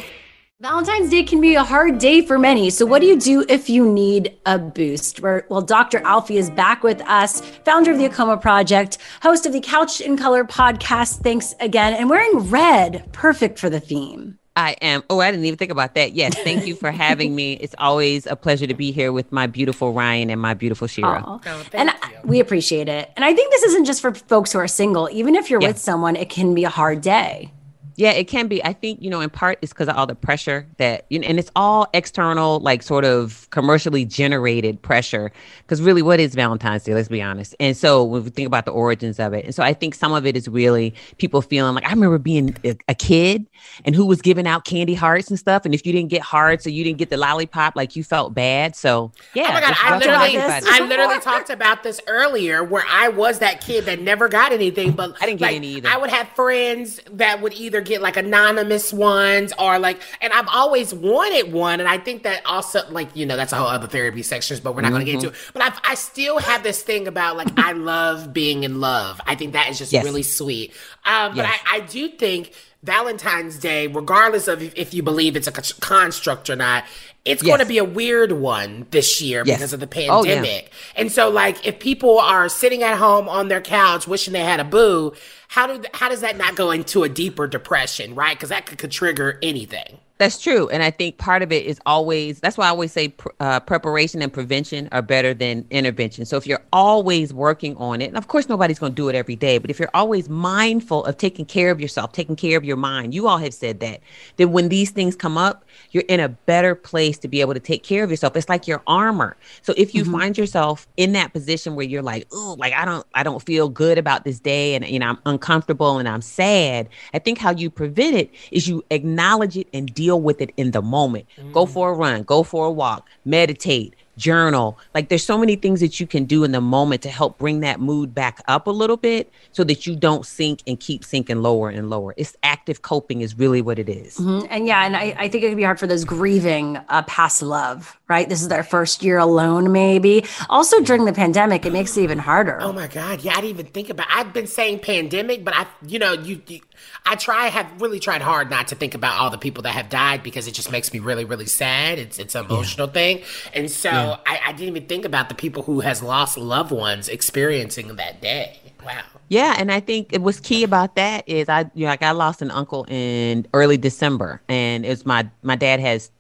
Valentine's 0.61 1.09
Day 1.09 1.21
can 1.21 1.41
be 1.41 1.55
a 1.55 1.65
hard 1.65 1.97
day 1.97 2.21
for 2.21 2.39
many. 2.39 2.69
So, 2.69 2.85
what 2.85 3.01
do 3.01 3.07
you 3.07 3.19
do 3.19 3.45
if 3.49 3.69
you 3.69 3.91
need 3.91 4.37
a 4.45 4.57
boost? 4.57 5.19
Well, 5.21 5.61
Dr. 5.61 5.99
Alfie 6.05 6.37
is 6.37 6.49
back 6.49 6.81
with 6.81 7.01
us, 7.01 7.41
founder 7.41 7.91
of 7.91 7.97
the 7.97 8.07
AAKOMA 8.07 8.39
Project, 8.39 8.97
host 9.21 9.45
of 9.45 9.51
the 9.51 9.59
Couched 9.59 9.99
in 9.99 10.15
Color 10.15 10.45
podcast. 10.45 11.21
Thanks 11.21 11.53
again. 11.59 11.93
And 11.93 12.09
wearing 12.09 12.49
red, 12.49 13.11
perfect 13.11 13.59
for 13.59 13.69
the 13.69 13.81
theme. 13.81 14.39
I 14.55 14.77
am. 14.81 15.03
Oh, 15.09 15.19
I 15.19 15.29
didn't 15.29 15.45
even 15.45 15.57
think 15.57 15.71
about 15.71 15.93
that. 15.95 16.13
Yes, 16.13 16.33
thank 16.35 16.65
you 16.65 16.73
for 16.77 16.89
having 16.89 17.35
me. 17.35 17.59
It's 17.65 17.75
always 17.77 18.25
a 18.25 18.37
pleasure 18.37 18.65
to 18.65 18.73
be 18.73 18.93
here 18.93 19.11
with 19.11 19.33
my 19.33 19.47
beautiful 19.47 19.91
Ryan 19.91 20.29
and 20.29 20.39
my 20.39 20.53
beautiful 20.53 20.87
Shira. 20.87 21.21
Oh, 21.27 21.41
and 21.73 21.89
I, 21.89 21.95
we 22.23 22.39
appreciate 22.39 22.87
it. 22.87 23.11
And 23.17 23.25
I 23.25 23.33
think 23.33 23.51
this 23.51 23.63
isn't 23.63 23.83
just 23.83 23.99
for 23.99 24.13
folks 24.13 24.53
who 24.53 24.59
are 24.59 24.69
single. 24.69 25.09
Even 25.11 25.35
if 25.35 25.49
you're 25.49 25.61
yeah. 25.61 25.67
with 25.67 25.79
someone, 25.79 26.15
it 26.15 26.29
can 26.29 26.55
be 26.55 26.63
a 26.63 26.69
hard 26.69 27.01
day. 27.01 27.51
Yeah, 27.97 28.11
it 28.11 28.25
can 28.25 28.47
be. 28.47 28.63
I 28.63 28.73
think, 28.73 29.01
you 29.01 29.09
know, 29.09 29.21
in 29.21 29.29
part 29.29 29.59
it's 29.61 29.71
because 29.71 29.87
of 29.87 29.95
all 29.95 30.05
the 30.05 30.15
pressure 30.15 30.67
that, 30.77 31.05
you 31.09 31.19
know, 31.19 31.27
and 31.27 31.39
it's 31.39 31.51
all 31.55 31.87
external, 31.93 32.59
like 32.59 32.83
sort 32.83 33.05
of 33.05 33.47
commercially 33.51 34.03
generated 34.03 34.81
pressure. 34.81 35.31
Because 35.59 35.81
really, 35.81 36.01
what 36.01 36.19
is 36.19 36.35
Valentine's 36.35 36.83
Day? 36.83 36.93
Let's 36.93 37.07
be 37.07 37.21
honest. 37.21 37.55
And 37.59 37.75
so 37.77 38.03
when 38.03 38.23
we 38.23 38.29
think 38.29 38.47
about 38.47 38.65
the 38.65 38.71
origins 38.71 39.19
of 39.19 39.33
it, 39.33 39.45
and 39.45 39.55
so 39.55 39.63
I 39.63 39.73
think 39.73 39.95
some 39.95 40.13
of 40.13 40.25
it 40.25 40.35
is 40.35 40.47
really 40.49 40.93
people 41.17 41.41
feeling 41.41 41.73
like 41.73 41.85
I 41.85 41.91
remember 41.91 42.17
being 42.17 42.57
a, 42.65 42.75
a 42.89 42.95
kid 42.95 43.45
and 43.85 43.95
who 43.95 44.05
was 44.05 44.21
giving 44.21 44.45
out 44.45 44.65
candy 44.65 44.93
hearts 44.93 45.29
and 45.29 45.39
stuff. 45.39 45.63
And 45.63 45.73
if 45.73 45.85
you 45.85 45.93
didn't 45.93 46.09
get 46.09 46.21
hearts 46.21 46.67
or 46.67 46.71
you 46.71 46.83
didn't 46.83 46.97
get 46.97 47.09
the 47.09 47.17
lollipop, 47.17 47.75
like 47.77 47.95
you 47.95 48.03
felt 48.03 48.33
bad. 48.33 48.75
So, 48.75 49.11
yeah. 49.33 49.47
Oh 49.49 49.53
my 49.53 49.61
God. 49.61 49.75
I 49.81 49.97
literally, 49.97 50.37
I 50.37 50.85
literally 50.85 51.19
talked 51.19 51.49
about 51.49 51.83
this 51.83 52.01
earlier 52.07 52.63
where 52.63 52.83
I 52.89 53.07
was 53.07 53.39
that 53.39 53.61
kid 53.61 53.85
that 53.85 54.01
never 54.01 54.27
got 54.27 54.51
anything, 54.51 54.91
but 54.91 55.15
I 55.21 55.25
didn't 55.25 55.39
get 55.39 55.45
like, 55.45 55.55
any 55.55 55.75
either. 55.75 55.89
I 55.89 55.97
would 55.97 56.09
have 56.09 56.27
friends 56.29 56.99
that 57.11 57.41
would 57.41 57.53
either 57.53 57.84
get 57.85 58.01
like 58.01 58.17
anonymous 58.17 58.91
ones 58.91 59.53
or 59.57 59.79
like, 59.79 60.01
and 60.21 60.33
I've 60.33 60.47
always 60.47 60.93
wanted 60.93 61.53
one. 61.53 61.79
And 61.79 61.87
I 61.87 61.97
think 61.97 62.23
that 62.23 62.45
also, 62.45 62.81
like, 62.89 63.15
you 63.15 63.25
know, 63.25 63.37
that's 63.37 63.53
a 63.53 63.55
whole 63.55 63.67
other 63.67 63.87
therapy 63.87 64.23
sections, 64.23 64.59
but 64.59 64.75
we're 64.75 64.81
not 64.81 64.87
mm-hmm. 64.87 64.95
going 64.95 65.05
to 65.05 65.11
get 65.11 65.23
into 65.23 65.29
it. 65.29 65.51
But 65.53 65.61
I've, 65.61 65.79
I 65.83 65.95
still 65.95 66.39
have 66.39 66.63
this 66.63 66.83
thing 66.83 67.07
about 67.07 67.37
like, 67.37 67.57
I 67.57 67.71
love 67.71 68.33
being 68.33 68.63
in 68.63 68.81
love. 68.81 69.21
I 69.25 69.35
think 69.35 69.53
that 69.53 69.69
is 69.69 69.77
just 69.77 69.93
yes. 69.93 70.03
really 70.03 70.23
sweet. 70.23 70.71
Um, 71.05 71.35
yes. 71.35 71.37
But 71.37 71.45
I, 71.45 71.77
I 71.77 71.79
do 71.81 72.09
think 72.09 72.51
Valentine's 72.85 73.57
Day, 73.57 73.87
regardless 73.87 74.47
of 74.47 74.61
if 74.61 74.93
you 74.93 75.01
believe 75.01 75.35
it's 75.35 75.47
a 75.47 75.51
construct 75.51 76.49
or 76.49 76.55
not, 76.55 76.85
it's 77.25 77.41
yes. 77.41 77.47
going 77.47 77.59
to 77.59 77.65
be 77.65 77.79
a 77.79 77.83
weird 77.83 78.33
one 78.33 78.85
this 78.91 79.19
year 79.19 79.43
yes. 79.45 79.57
because 79.57 79.73
of 79.73 79.79
the 79.79 79.87
pandemic. 79.87 80.11
Oh, 80.11 80.43
yeah. 80.43 80.61
And 80.95 81.11
so, 81.11 81.29
like, 81.29 81.65
if 81.65 81.79
people 81.79 82.19
are 82.19 82.47
sitting 82.47 82.83
at 82.83 82.97
home 82.97 83.27
on 83.27 83.47
their 83.47 83.61
couch 83.61 84.07
wishing 84.07 84.33
they 84.33 84.43
had 84.43 84.59
a 84.59 84.63
boo, 84.63 85.13
how 85.47 85.65
do 85.65 85.83
how 85.93 86.07
does 86.07 86.21
that 86.21 86.37
not 86.37 86.55
go 86.55 86.69
into 86.69 87.03
a 87.03 87.09
deeper 87.09 87.47
depression, 87.47 88.13
right? 88.13 88.37
Because 88.37 88.49
that 88.49 88.67
could, 88.67 88.77
could 88.77 88.91
trigger 88.91 89.39
anything. 89.41 89.99
That's 90.17 90.41
true. 90.41 90.69
And 90.69 90.81
I 90.81 90.91
think 90.91 91.17
part 91.17 91.41
of 91.41 91.51
it 91.51 91.65
is 91.65 91.77
always, 91.85 92.39
that's 92.39 92.57
why 92.57 92.67
I 92.67 92.69
always 92.69 92.93
say 92.93 93.09
pr- 93.09 93.29
uh, 93.41 93.59
preparation 93.59 94.21
and 94.21 94.31
prevention 94.31 94.87
are 94.93 95.01
better 95.01 95.33
than 95.33 95.65
intervention. 95.71 96.23
So 96.23 96.37
if 96.37 96.47
you're 96.47 96.63
always 96.71 97.33
working 97.33 97.75
on 97.75 98.01
it, 98.01 98.05
and 98.05 98.17
of 98.17 98.29
course, 98.29 98.47
nobody's 98.47 98.79
going 98.79 98.93
to 98.93 98.95
do 98.95 99.09
it 99.09 99.15
every 99.15 99.35
day, 99.35 99.57
but 99.57 99.69
if 99.69 99.77
you're 99.77 99.89
always 99.93 100.29
mindful 100.29 101.03
of 101.03 101.17
taking 101.17 101.45
care 101.45 101.69
of 101.69 101.81
yourself, 101.81 102.13
taking 102.13 102.37
care 102.37 102.57
of 102.57 102.63
your 102.63 102.77
mind, 102.77 103.13
you 103.13 103.27
all 103.27 103.39
have 103.39 103.53
said 103.53 103.81
that, 103.81 103.99
then 104.37 104.53
when 104.53 104.69
these 104.69 104.89
things 104.89 105.17
come 105.17 105.37
up, 105.37 105.65
you're 105.91 106.05
in 106.07 106.21
a 106.21 106.29
better 106.29 106.75
place 106.75 107.17
to 107.17 107.27
be 107.27 107.41
able 107.41 107.53
to 107.53 107.59
take 107.59 107.83
care 107.83 108.01
of 108.01 108.09
yourself. 108.09 108.37
It's 108.37 108.47
like 108.47 108.67
your 108.67 108.81
armor. 108.87 109.35
So 109.63 109.73
if 109.75 109.93
you 109.93 110.03
mm-hmm. 110.03 110.13
find 110.13 110.37
yourself 110.37 110.87
in 110.95 111.11
that 111.11 111.33
position 111.33 111.75
where 111.75 111.85
you're 111.85 112.01
like, 112.01 112.25
oh, 112.31 112.55
like 112.57 112.71
I 112.71 112.85
don't, 112.85 113.05
I 113.15 113.23
don't 113.23 113.43
feel 113.43 113.67
good 113.67 113.97
about 113.97 114.23
this 114.23 114.39
day 114.39 114.75
and, 114.75 114.87
you 114.87 114.99
know, 114.99 115.07
I'm 115.07 115.19
uncomfortable 115.25 115.97
and 115.97 116.07
I'm 116.07 116.21
sad, 116.21 116.87
I 117.13 117.19
think 117.19 117.37
how 117.37 117.51
you 117.51 117.69
prevent 117.69 118.15
it 118.15 118.31
is 118.51 118.65
you 118.69 118.81
acknowledge 118.91 119.57
it 119.57 119.67
and 119.73 119.93
deal 119.93 120.04
deal 120.05 120.21
with 120.21 120.39
it 120.41 120.51
in 120.55 120.71
the 120.71 120.81
moment. 120.81 121.25
Go 121.51 121.65
for 121.65 121.89
a 121.89 121.93
run, 121.93 122.23
go 122.23 122.43
for 122.43 122.67
a 122.67 122.71
walk, 122.71 123.07
meditate, 123.25 123.95
journal. 124.17 124.77
Like 124.93 125.09
there's 125.09 125.25
so 125.25 125.37
many 125.37 125.55
things 125.55 125.81
that 125.81 125.99
you 125.99 126.07
can 126.07 126.23
do 126.25 126.43
in 126.43 126.51
the 126.51 126.61
moment 126.61 127.01
to 127.01 127.09
help 127.09 127.37
bring 127.37 127.59
that 127.61 127.79
mood 127.79 128.13
back 128.15 128.39
up 128.47 128.67
a 128.67 128.71
little 128.71 128.95
bit 128.97 129.29
so 129.51 129.63
that 129.65 129.85
you 129.85 129.95
don't 129.95 130.25
sink 130.25 130.61
and 130.67 130.79
keep 130.79 131.03
sinking 131.03 131.41
lower 131.41 131.69
and 131.69 131.89
lower. 131.89 132.13
It's 132.15 132.35
active 132.43 132.81
coping 132.81 133.21
is 133.21 133.37
really 133.37 133.61
what 133.61 133.77
it 133.77 133.89
is. 133.89 134.17
Mhm. 134.17 134.47
And 134.49 134.67
yeah, 134.67 134.85
and 134.85 134.95
I, 134.95 135.15
I 135.17 135.27
think 135.27 135.43
it 135.43 135.49
can 135.49 135.57
be 135.57 135.63
hard 135.63 135.79
for 135.79 135.87
those 135.87 136.05
grieving 136.05 136.77
uh, 136.87 137.01
past 137.03 137.41
love, 137.41 137.99
right? 138.07 138.27
This 138.29 138.41
is 138.41 138.47
their 138.47 138.63
first 138.63 139.03
year 139.03 139.17
alone, 139.17 139.71
maybe. 139.71 140.25
Also, 140.49 140.79
during 140.81 141.05
the 141.05 141.13
pandemic, 141.13 141.65
it 141.65 141.73
makes 141.73 141.97
it 141.97 142.03
even 142.03 142.19
harder. 142.19 142.59
Oh 142.61 142.73
my 142.73 142.87
God! 142.87 143.21
Yeah, 143.21 143.33
I 143.33 143.35
didn't 143.35 143.49
even 143.51 143.65
think 143.67 143.89
about. 143.89 144.07
I've 144.09 144.33
been 144.33 144.47
saying 144.47 144.79
pandemic, 144.79 145.43
but 145.43 145.55
I, 145.55 145.65
you 145.85 145.99
know, 145.99 146.13
you, 146.13 146.41
you, 146.47 146.61
I 147.05 147.15
try 147.15 147.47
have 147.47 147.81
really 147.81 147.99
tried 147.99 148.21
hard 148.21 148.49
not 148.49 148.67
to 148.69 148.75
think 148.75 148.93
about 148.93 149.19
all 149.19 149.29
the 149.29 149.37
people 149.37 149.63
that 149.63 149.71
have 149.73 149.89
died 149.89 150.23
because 150.23 150.47
it 150.47 150.53
just 150.53 150.71
makes 150.71 150.93
me 150.93 150.99
really, 150.99 151.25
really 151.25 151.45
sad. 151.47 151.99
It's 151.99 152.19
it's 152.19 152.35
an 152.35 152.45
emotional 152.45 152.87
thing, 152.87 153.23
and 153.53 153.69
so 153.69 153.89
Yeah. 153.89 154.17
I, 154.25 154.39
I 154.47 154.51
didn't 154.51 154.75
even 154.75 154.85
think 154.87 155.05
about 155.05 155.29
the 155.29 155.35
people 155.35 155.63
who 155.63 155.79
has 155.81 156.01
lost 156.03 156.37
loved 156.37 156.71
ones 156.71 157.09
experiencing 157.09 157.95
that 157.95 158.21
day. 158.21 158.59
Wow. 158.85 159.01
Yeah, 159.29 159.55
and 159.57 159.71
I 159.71 159.79
think 159.79 160.13
it 160.13 160.21
was 160.21 160.39
key 160.39 160.63
about 160.63 160.95
that 160.97 161.27
is 161.27 161.49
I 161.49 161.61
you 161.73 161.85
know, 161.85 161.91
like 161.91 162.03
I 162.03 162.11
lost 162.11 162.43
an 162.43 162.51
uncle 162.51 162.85
in 162.87 163.47
early 163.53 163.77
December, 163.77 164.41
and 164.47 164.85
it's 164.85 165.05
my 165.05 165.27
my 165.41 165.55
dad 165.55 165.79
has 165.79 166.11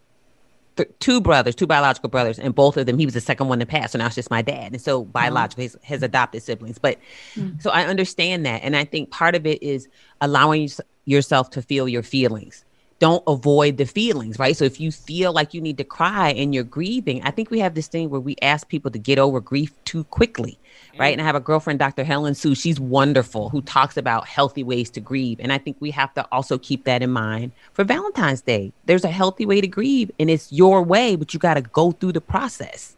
th- 0.75 0.89
two 0.99 1.21
brothers, 1.21 1.55
two 1.55 1.67
biological 1.67 2.09
brothers, 2.09 2.39
and 2.39 2.53
both 2.53 2.77
of 2.77 2.85
them 2.85 2.97
he 2.97 3.05
was 3.05 3.13
the 3.13 3.21
second 3.21 3.47
one 3.47 3.59
to 3.59 3.65
pass, 3.65 3.91
so 3.91 3.97
now 3.97 4.07
it's 4.07 4.15
just 4.15 4.29
my 4.29 4.41
dad, 4.41 4.73
and 4.73 4.81
so 4.81 5.03
biological 5.05 5.63
his, 5.63 5.77
his 5.81 5.97
mm-hmm. 5.97 6.05
adopted 6.05 6.43
siblings. 6.43 6.77
But 6.77 6.99
mm-hmm. 7.35 7.59
so 7.59 7.69
I 7.71 7.85
understand 7.85 8.45
that, 8.45 8.61
and 8.63 8.75
I 8.75 8.85
think 8.85 9.11
part 9.11 9.35
of 9.35 9.45
it 9.45 9.61
is 9.61 9.87
allowing 10.21 10.69
yourself 11.05 11.49
to 11.51 11.61
feel 11.61 11.87
your 11.87 12.03
feelings. 12.03 12.63
Don't 12.99 13.23
avoid 13.27 13.75
the 13.77 13.85
feelings, 13.85 14.39
right? 14.39 14.55
So 14.55 14.63
if 14.63 14.79
you 14.79 14.89
feel 14.91 15.33
like 15.33 15.53
you 15.53 15.59
need 15.59 15.77
to 15.79 15.83
cry 15.83 16.29
and 16.29 16.55
you're 16.55 16.63
grieving, 16.63 17.21
I 17.23 17.31
think 17.31 17.51
we 17.51 17.59
have 17.59 17.75
this 17.75 17.87
thing 17.87 18.09
where 18.09 18.21
we 18.21 18.37
ask 18.41 18.69
people 18.69 18.89
to 18.91 18.97
get 18.97 19.19
over 19.19 19.41
grief 19.41 19.73
too 19.83 20.05
quickly, 20.05 20.57
right? 20.97 21.13
And 21.13 21.21
I 21.21 21.25
have 21.25 21.35
a 21.35 21.39
girlfriend, 21.39 21.79
Dr. 21.79 22.03
Helen 22.03 22.33
Hsu. 22.33 22.55
She's 22.55 22.79
wonderful, 22.79 23.49
who 23.49 23.61
talks 23.61 23.97
about 23.97 24.27
healthy 24.27 24.63
ways 24.63 24.89
to 24.91 24.99
grieve. 24.99 25.39
And 25.39 25.51
I 25.51 25.57
think 25.57 25.77
we 25.79 25.91
have 25.91 26.13
to 26.15 26.27
also 26.31 26.57
keep 26.57 26.85
that 26.85 27.01
in 27.01 27.11
mind 27.11 27.51
for 27.73 27.83
Valentine's 27.83 28.41
Day. 28.41 28.71
There's 28.85 29.03
a 29.03 29.11
healthy 29.11 29.45
way 29.45 29.61
to 29.61 29.67
grieve, 29.67 30.11
and 30.19 30.29
it's 30.29 30.51
your 30.51 30.83
way, 30.83 31.15
but 31.15 31.33
you 31.33 31.39
got 31.39 31.55
to 31.55 31.61
go 31.61 31.91
through 31.91 32.13
the 32.13 32.21
process. 32.21 32.95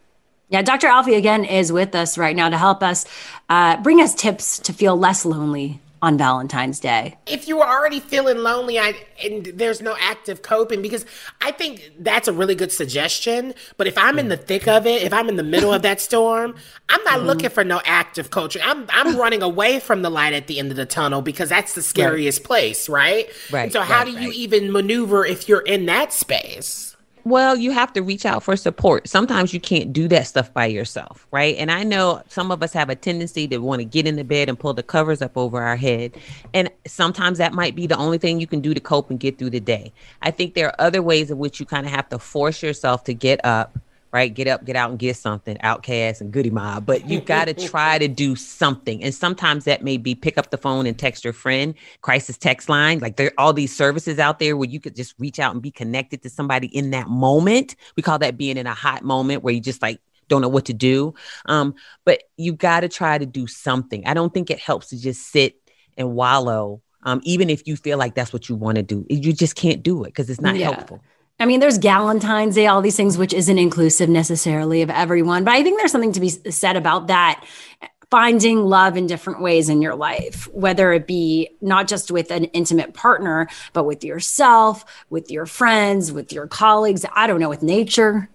Yeah, 0.50 0.62
Dr. 0.62 0.86
Alfie 0.86 1.14
again 1.14 1.44
is 1.44 1.70
with 1.70 1.94
us 1.94 2.16
right 2.16 2.34
now 2.34 2.48
to 2.48 2.56
help 2.56 2.82
us 2.82 3.04
uh, 3.50 3.76
bring 3.82 4.00
us 4.00 4.14
tips 4.14 4.58
to 4.60 4.72
feel 4.72 4.96
less 4.96 5.26
lonely 5.26 5.80
on 6.00 6.18
Valentine's 6.18 6.80
Day. 6.80 7.16
if 7.26 7.48
you 7.48 7.60
are 7.60 7.78
already 7.78 8.00
feeling 8.00 8.38
lonely 8.38 8.78
I, 8.78 8.94
and 9.22 9.46
there's 9.46 9.80
no 9.80 9.96
active 9.98 10.42
coping 10.42 10.82
because 10.82 11.04
i 11.40 11.50
think 11.50 11.92
that's 11.98 12.28
a 12.28 12.32
really 12.32 12.54
good 12.54 12.72
suggestion 12.72 13.54
but 13.76 13.86
if 13.86 13.98
i'm 13.98 14.18
in 14.18 14.28
the 14.28 14.36
thick 14.36 14.68
of 14.68 14.86
it 14.86 15.02
if 15.02 15.12
i'm 15.12 15.28
in 15.28 15.36
the 15.36 15.42
middle 15.42 15.72
of 15.72 15.82
that 15.82 16.00
storm 16.00 16.54
i'm 16.88 17.02
not 17.04 17.18
mm-hmm. 17.18 17.26
looking 17.26 17.50
for 17.50 17.64
no 17.64 17.80
active 17.84 18.30
coaching 18.30 18.62
i'm 18.64 18.86
i'm 18.90 19.16
running 19.18 19.42
away 19.42 19.80
from 19.80 20.02
the 20.02 20.10
light 20.10 20.32
at 20.32 20.46
the 20.46 20.58
end 20.58 20.70
of 20.70 20.76
the 20.76 20.86
tunnel 20.86 21.22
because 21.22 21.48
that's 21.48 21.74
the 21.74 21.82
scariest 21.82 22.44
place 22.44 22.88
right? 22.88 23.28
Right, 23.50 23.64
and 23.64 23.72
so 23.72 23.80
how 23.82 23.98
right, 23.98 24.06
do 24.06 24.12
you 24.12 24.28
right. 24.28 24.36
even 24.36 24.72
maneuver 24.72 25.24
if 25.24 25.48
you're 25.48 25.60
in 25.60 25.86
that 25.86 26.12
space 26.12 26.87
Well, 27.28 27.56
you 27.56 27.72
have 27.72 27.92
to 27.92 28.02
reach 28.02 28.24
out 28.24 28.42
for 28.42 28.56
support. 28.56 29.06
Sometimes 29.06 29.52
you 29.52 29.60
can't 29.60 29.92
do 29.92 30.08
that 30.08 30.26
stuff 30.26 30.50
by 30.54 30.64
yourself, 30.64 31.26
right? 31.30 31.54
And 31.58 31.70
I 31.70 31.82
know 31.84 32.22
some 32.28 32.50
of 32.50 32.62
us 32.62 32.72
have 32.72 32.88
a 32.88 32.94
tendency 32.94 33.46
to 33.48 33.58
want 33.58 33.80
to 33.80 33.84
get 33.84 34.06
in 34.06 34.16
the 34.16 34.24
bed 34.24 34.48
and 34.48 34.58
pull 34.58 34.72
the 34.72 34.82
covers 34.82 35.20
up 35.20 35.36
over 35.36 35.60
our 35.60 35.76
head. 35.76 36.16
And 36.54 36.70
sometimes 36.86 37.36
that 37.36 37.52
might 37.52 37.76
be 37.76 37.86
the 37.86 37.98
only 37.98 38.16
thing 38.16 38.40
you 38.40 38.46
can 38.46 38.62
do 38.62 38.72
to 38.72 38.80
cope 38.80 39.10
and 39.10 39.20
get 39.20 39.36
through 39.36 39.50
the 39.50 39.60
day. 39.60 39.92
I 40.22 40.30
think 40.30 40.54
there 40.54 40.68
are 40.68 40.80
other 40.80 41.02
ways 41.02 41.30
in 41.30 41.36
which 41.36 41.60
you 41.60 41.66
kind 41.66 41.84
of 41.84 41.92
have 41.92 42.08
to 42.08 42.18
force 42.18 42.62
yourself 42.62 43.04
to 43.04 43.12
get 43.12 43.44
up, 43.44 43.78
right? 44.12 44.32
Get 44.32 44.48
up, 44.48 44.64
get 44.64 44.76
out 44.76 44.90
and 44.90 44.98
get 44.98 45.16
something, 45.16 45.56
OutKast 45.58 46.20
and 46.20 46.32
Goodie 46.32 46.50
Mob. 46.50 46.86
But 46.86 47.08
you 47.08 47.20
got 47.20 47.46
to 47.46 47.54
try 47.68 47.98
to 47.98 48.08
do 48.08 48.36
something. 48.36 49.02
And 49.02 49.14
sometimes 49.14 49.64
that 49.64 49.82
may 49.82 49.96
be 49.96 50.14
pick 50.14 50.38
up 50.38 50.50
the 50.50 50.56
phone 50.56 50.86
and 50.86 50.98
text 50.98 51.24
your 51.24 51.32
friend, 51.32 51.74
crisis 52.00 52.38
text 52.38 52.68
line. 52.68 53.00
Like 53.00 53.16
there 53.16 53.28
are 53.28 53.34
all 53.38 53.52
these 53.52 53.74
services 53.74 54.18
out 54.18 54.38
there 54.38 54.56
where 54.56 54.68
you 54.68 54.80
could 54.80 54.96
just 54.96 55.14
reach 55.18 55.38
out 55.38 55.52
and 55.52 55.62
be 55.62 55.70
connected 55.70 56.22
to 56.22 56.30
somebody 56.30 56.68
in 56.68 56.90
that 56.90 57.08
moment. 57.08 57.76
We 57.96 58.02
call 58.02 58.18
that 58.20 58.36
being 58.38 58.56
in 58.56 58.66
a 58.66 58.74
hot 58.74 59.02
moment 59.04 59.42
where 59.42 59.52
you 59.54 59.60
just 59.60 59.82
like 59.82 60.00
don't 60.28 60.42
know 60.42 60.48
what 60.48 60.66
to 60.66 60.74
do. 60.74 61.14
Um, 61.46 61.74
but 62.04 62.22
you 62.36 62.52
got 62.52 62.80
to 62.80 62.88
try 62.88 63.18
to 63.18 63.26
do 63.26 63.46
something. 63.46 64.06
I 64.06 64.14
don't 64.14 64.32
think 64.32 64.50
it 64.50 64.58
helps 64.58 64.88
to 64.88 65.00
just 65.00 65.28
sit 65.30 65.56
and 65.96 66.14
wallow. 66.14 66.82
Um, 67.04 67.20
even 67.24 67.48
if 67.48 67.66
you 67.66 67.76
feel 67.76 67.96
like 67.96 68.14
that's 68.14 68.32
what 68.32 68.48
you 68.48 68.56
want 68.56 68.76
to 68.76 68.82
do, 68.82 69.06
you 69.08 69.32
just 69.32 69.54
can't 69.54 69.82
do 69.82 70.04
it 70.04 70.08
because 70.08 70.28
it's 70.28 70.40
not 70.40 70.56
Yeah. 70.56 70.64
helpful. 70.64 71.02
I 71.40 71.46
mean, 71.46 71.60
there's 71.60 71.78
Galentine's 71.78 72.56
Day, 72.56 72.66
all 72.66 72.82
these 72.82 72.96
things, 72.96 73.16
which 73.16 73.32
isn't 73.32 73.58
inclusive 73.58 74.08
necessarily 74.08 74.82
of 74.82 74.90
everyone. 74.90 75.44
But 75.44 75.54
I 75.54 75.62
think 75.62 75.78
there's 75.78 75.92
something 75.92 76.12
to 76.12 76.20
be 76.20 76.30
said 76.30 76.76
about 76.76 77.06
that. 77.06 77.44
Finding 78.10 78.64
love 78.64 78.96
in 78.96 79.06
different 79.06 79.42
ways 79.42 79.68
in 79.68 79.82
your 79.82 79.94
life, 79.94 80.48
whether 80.52 80.92
it 80.94 81.06
be 81.06 81.50
not 81.60 81.86
just 81.86 82.10
with 82.10 82.30
an 82.30 82.44
intimate 82.46 82.94
partner, 82.94 83.46
but 83.74 83.84
with 83.84 84.02
yourself, 84.02 84.84
with 85.10 85.30
your 85.30 85.44
friends, 85.44 86.10
with 86.10 86.32
your 86.32 86.46
colleagues, 86.46 87.04
I 87.14 87.26
don't 87.26 87.38
know, 87.38 87.50
with 87.50 87.62
nature. 87.62 88.30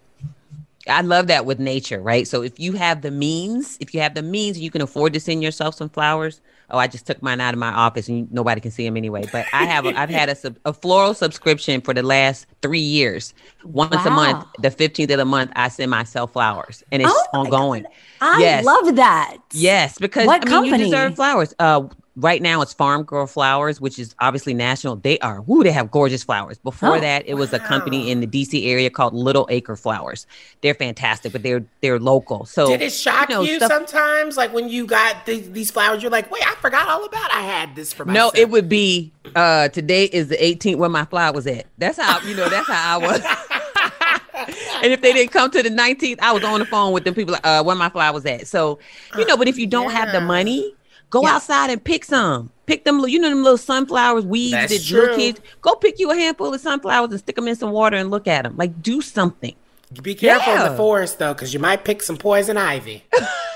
I 0.88 1.02
love 1.02 1.28
that 1.28 1.46
with 1.46 1.60
nature, 1.60 2.00
right? 2.00 2.28
So 2.28 2.44
if 2.44 2.60
you 2.60 2.74
have 2.74 3.02
the 3.02 3.12
means, 3.12 3.78
if 3.80 3.94
you 3.94 4.02
have 4.02 4.14
the 4.14 4.22
means, 4.22 4.60
you 4.60 4.70
can 4.70 4.82
afford 4.82 5.14
to 5.14 5.20
send 5.20 5.42
yourself 5.42 5.76
some 5.76 5.90
flowers. 5.90 6.40
Oh, 6.74 6.80
I 6.80 6.88
just 6.88 7.08
took 7.08 7.22
mine 7.22 7.40
out 7.42 7.54
of 7.54 7.60
my 7.60 7.72
office, 7.72 8.10
and 8.10 8.32
nobody 8.32 8.60
can 8.62 8.72
see 8.72 8.86
them 8.86 8.98
anyway. 8.98 9.28
But 9.28 9.48
I 9.54 9.66
have, 9.68 9.86
a, 9.86 9.98
I've 9.98 10.10
had 10.10 10.30
a, 10.30 10.36
sub, 10.36 10.58
a 10.66 10.74
floral 10.74 11.14
subscription 11.14 11.82
for 11.82 11.94
the 11.94 12.04
last 12.04 12.48
three 12.62 12.80
years. 12.80 13.34
Once 13.64 14.06
a 14.06 14.12
month, 14.12 14.46
the 14.58 14.72
fifteenth 14.72 15.12
of 15.12 15.18
the 15.20 15.26
month, 15.26 15.52
I 15.56 15.70
send 15.70 15.92
myself 15.92 16.34
flowers, 16.34 16.84
and 16.92 17.02
it's 17.02 17.12
Oh 17.12 17.28
ongoing. 17.34 17.88
I 18.22 18.40
Yes. 18.40 18.66
love 18.66 18.96
that. 18.98 19.38
Yes, 19.52 20.00
because 20.00 20.28
What 20.28 20.42
I 20.42 20.46
mean, 20.46 20.50
company? 20.50 20.66
you 20.66 20.74
deserve 20.86 21.16
flowers. 21.16 21.54
Uh, 21.60 21.88
right 22.16 22.42
now 22.42 22.62
it's 22.62 22.74
Farmgirl 22.74 23.30
Flowers, 23.30 23.82
which 23.82 23.98
is 23.98 24.16
obviously 24.20 24.54
national. 24.54 24.98
They 24.98 25.18
are 25.20 25.42
woo, 25.42 25.64
they 25.64 25.72
have 25.72 25.90
gorgeous 25.92 26.24
flowers. 26.24 26.58
Before 26.60 26.98
Oh, 26.98 27.00
that, 27.00 27.28
it 27.28 27.36
was 27.36 27.54
a 27.54 27.60
company 27.60 28.12
in 28.12 28.20
the 28.20 28.28
DC 28.28 28.68
area 28.68 28.90
called 28.90 29.14
Little 29.14 29.48
Acre 29.50 29.76
Flowers. 29.76 30.28
They're 30.62 30.74
fantastic, 30.74 31.32
but 31.32 31.44
they're 31.44 31.64
they're 31.82 32.00
local. 32.00 32.46
So 32.46 32.68
Did 32.68 32.82
it 32.82 32.92
shock 32.92 33.30
you, 33.30 33.36
know, 33.36 33.46
stuff- 33.46 33.72
sometimes? 33.72 34.38
Like 34.38 34.54
when 34.54 34.70
you 34.70 34.86
got 34.86 35.26
th- 35.26 35.46
these 35.48 35.72
flowers, 35.72 36.02
you're 36.02 36.12
like, 36.12 36.30
wait, 36.32 36.46
I 36.46 36.56
forgot 36.56 36.88
all 36.88 37.04
about 37.06 37.34
I 37.34 37.42
had 37.42 37.76
this 37.76 37.94
for 37.94 38.06
No, 38.06 38.32
it 38.36 38.50
would 38.50 38.70
be 38.70 39.12
uh 39.36 39.70
today 39.70 40.06
is 40.06 40.28
the 40.28 40.38
18th 40.38 40.76
where 40.78 40.90
my 40.90 41.06
flower 41.06 41.34
was 41.34 41.48
at. 41.48 41.66
That's 41.78 41.98
how 42.00 42.20
you 42.22 42.36
know 42.36 42.50
that's 42.50 42.68
how 42.68 43.00
I 43.00 43.02
was. 43.02 43.22
and 44.84 44.92
if 44.92 45.02
they 45.02 45.14
didn't 45.14 45.32
come 45.32 45.50
to 45.52 45.64
the 45.64 45.70
19th, 45.70 46.20
I 46.20 46.32
was 46.32 46.44
on 46.44 46.60
the 46.60 46.66
phone 46.66 46.94
with 46.94 47.04
them 47.06 47.14
people 47.14 47.34
like 47.34 47.46
uh 47.46 47.64
where 47.64 47.76
my 47.76 47.90
flower 47.90 48.14
was 48.14 48.26
at. 48.26 48.48
So, 48.48 48.80
you 49.18 49.26
know, 49.26 49.38
but 49.38 49.48
if 49.48 49.58
you 49.58 49.66
don't 49.68 49.92
have 49.92 50.12
the 50.12 50.22
money, 50.22 50.74
go 51.14 51.28
outside 51.28 51.70
and 51.70 51.84
pick 51.84 52.04
some. 52.04 52.50
Pick 52.66 52.86
them, 52.86 53.00
you 53.08 53.20
know, 53.20 53.30
them 53.30 53.44
little 53.44 53.58
sunflowers, 53.58 54.26
weeds 54.26 54.52
That's 54.54 54.90
that 54.90 54.96
little 54.96 55.16
kids. 55.16 55.42
Go 55.62 55.76
pick 55.76 56.00
you 56.00 56.12
a 56.12 56.16
handful 56.16 56.54
of 56.54 56.60
sunflowers 56.60 57.12
and 57.12 57.20
stick 57.20 57.36
them 57.36 57.48
in 57.48 57.56
some 57.56 57.72
water 57.72 57.98
and 57.98 58.10
look 58.10 58.28
at 58.28 58.44
them. 58.44 58.56
Like, 58.58 58.82
do 58.82 59.02
something. 59.02 59.54
Be 60.02 60.16
careful 60.16 60.54
in 60.54 60.72
the 60.72 60.76
forest 60.76 61.20
though, 61.20 61.34
because 61.34 61.54
you 61.54 61.60
might 61.60 61.86
pick 61.86 62.02
some 62.02 62.18
poison 62.18 62.58
ivy. 62.58 63.04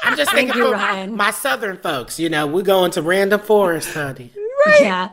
I'm 0.04 0.16
just 0.16 0.32
thinking 0.36 0.56
you, 0.56 0.72
Ryan. 0.72 1.16
my 1.16 1.32
southern 1.32 1.78
folks. 1.78 2.20
You 2.20 2.30
know, 2.30 2.46
we 2.46 2.62
go 2.62 2.86
into 2.86 3.02
random 3.02 3.42
forest, 3.42 3.94
honey. 3.94 4.32
Yeah. 4.82 5.10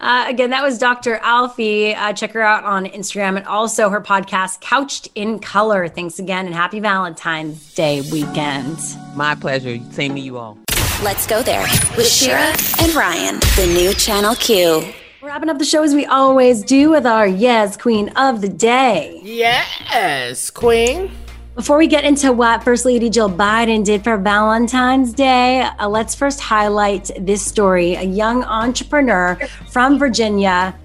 Uh, 0.00 0.26
again, 0.28 0.50
that 0.50 0.62
was 0.62 0.76
Dr. 0.76 1.16
Alfie. 1.22 1.94
Uh, 1.94 2.12
check 2.12 2.32
her 2.32 2.42
out 2.42 2.64
on 2.64 2.84
Instagram 2.84 3.38
and 3.38 3.46
also 3.46 3.88
her 3.88 4.02
podcast, 4.02 4.60
Couched 4.60 5.08
in 5.14 5.38
Color. 5.38 5.88
Thanks 5.88 6.18
again 6.18 6.44
and 6.44 6.54
happy 6.54 6.78
Valentine's 6.78 7.72
Day 7.74 8.02
weekend. 8.12 8.78
My 9.14 9.34
pleasure. 9.34 9.78
Same 9.92 10.14
to 10.14 10.20
you 10.20 10.36
all. 10.36 10.58
Let's 11.00 11.28
go 11.28 11.44
there 11.44 11.62
with 11.96 12.08
Shira 12.08 12.52
and 12.80 12.92
Ryan, 12.92 13.38
the 13.54 13.70
new 13.72 13.94
Channel 13.94 14.34
Q. 14.34 14.92
We're 15.22 15.28
wrapping 15.28 15.48
up 15.48 15.60
the 15.60 15.64
show 15.64 15.84
as 15.84 15.94
we 15.94 16.06
always 16.06 16.64
do 16.64 16.90
with 16.90 17.06
our 17.06 17.24
Yes 17.24 17.76
Queen 17.76 18.08
of 18.16 18.40
the 18.40 18.48
Day. 18.48 19.20
Yes, 19.22 20.50
Queen. 20.50 21.12
Before 21.54 21.78
we 21.78 21.86
get 21.86 22.04
into 22.04 22.32
what 22.32 22.64
First 22.64 22.84
Lady 22.84 23.08
Jill 23.10 23.30
Biden 23.30 23.84
did 23.84 24.02
for 24.02 24.16
Valentine's 24.16 25.12
Day, 25.12 25.60
uh, 25.60 25.88
let's 25.88 26.16
first 26.16 26.40
highlight 26.40 27.12
this 27.20 27.46
story. 27.46 27.94
A 27.94 28.02
young 28.02 28.42
entrepreneur 28.42 29.36
from 29.70 30.00
Virginia 30.00 30.76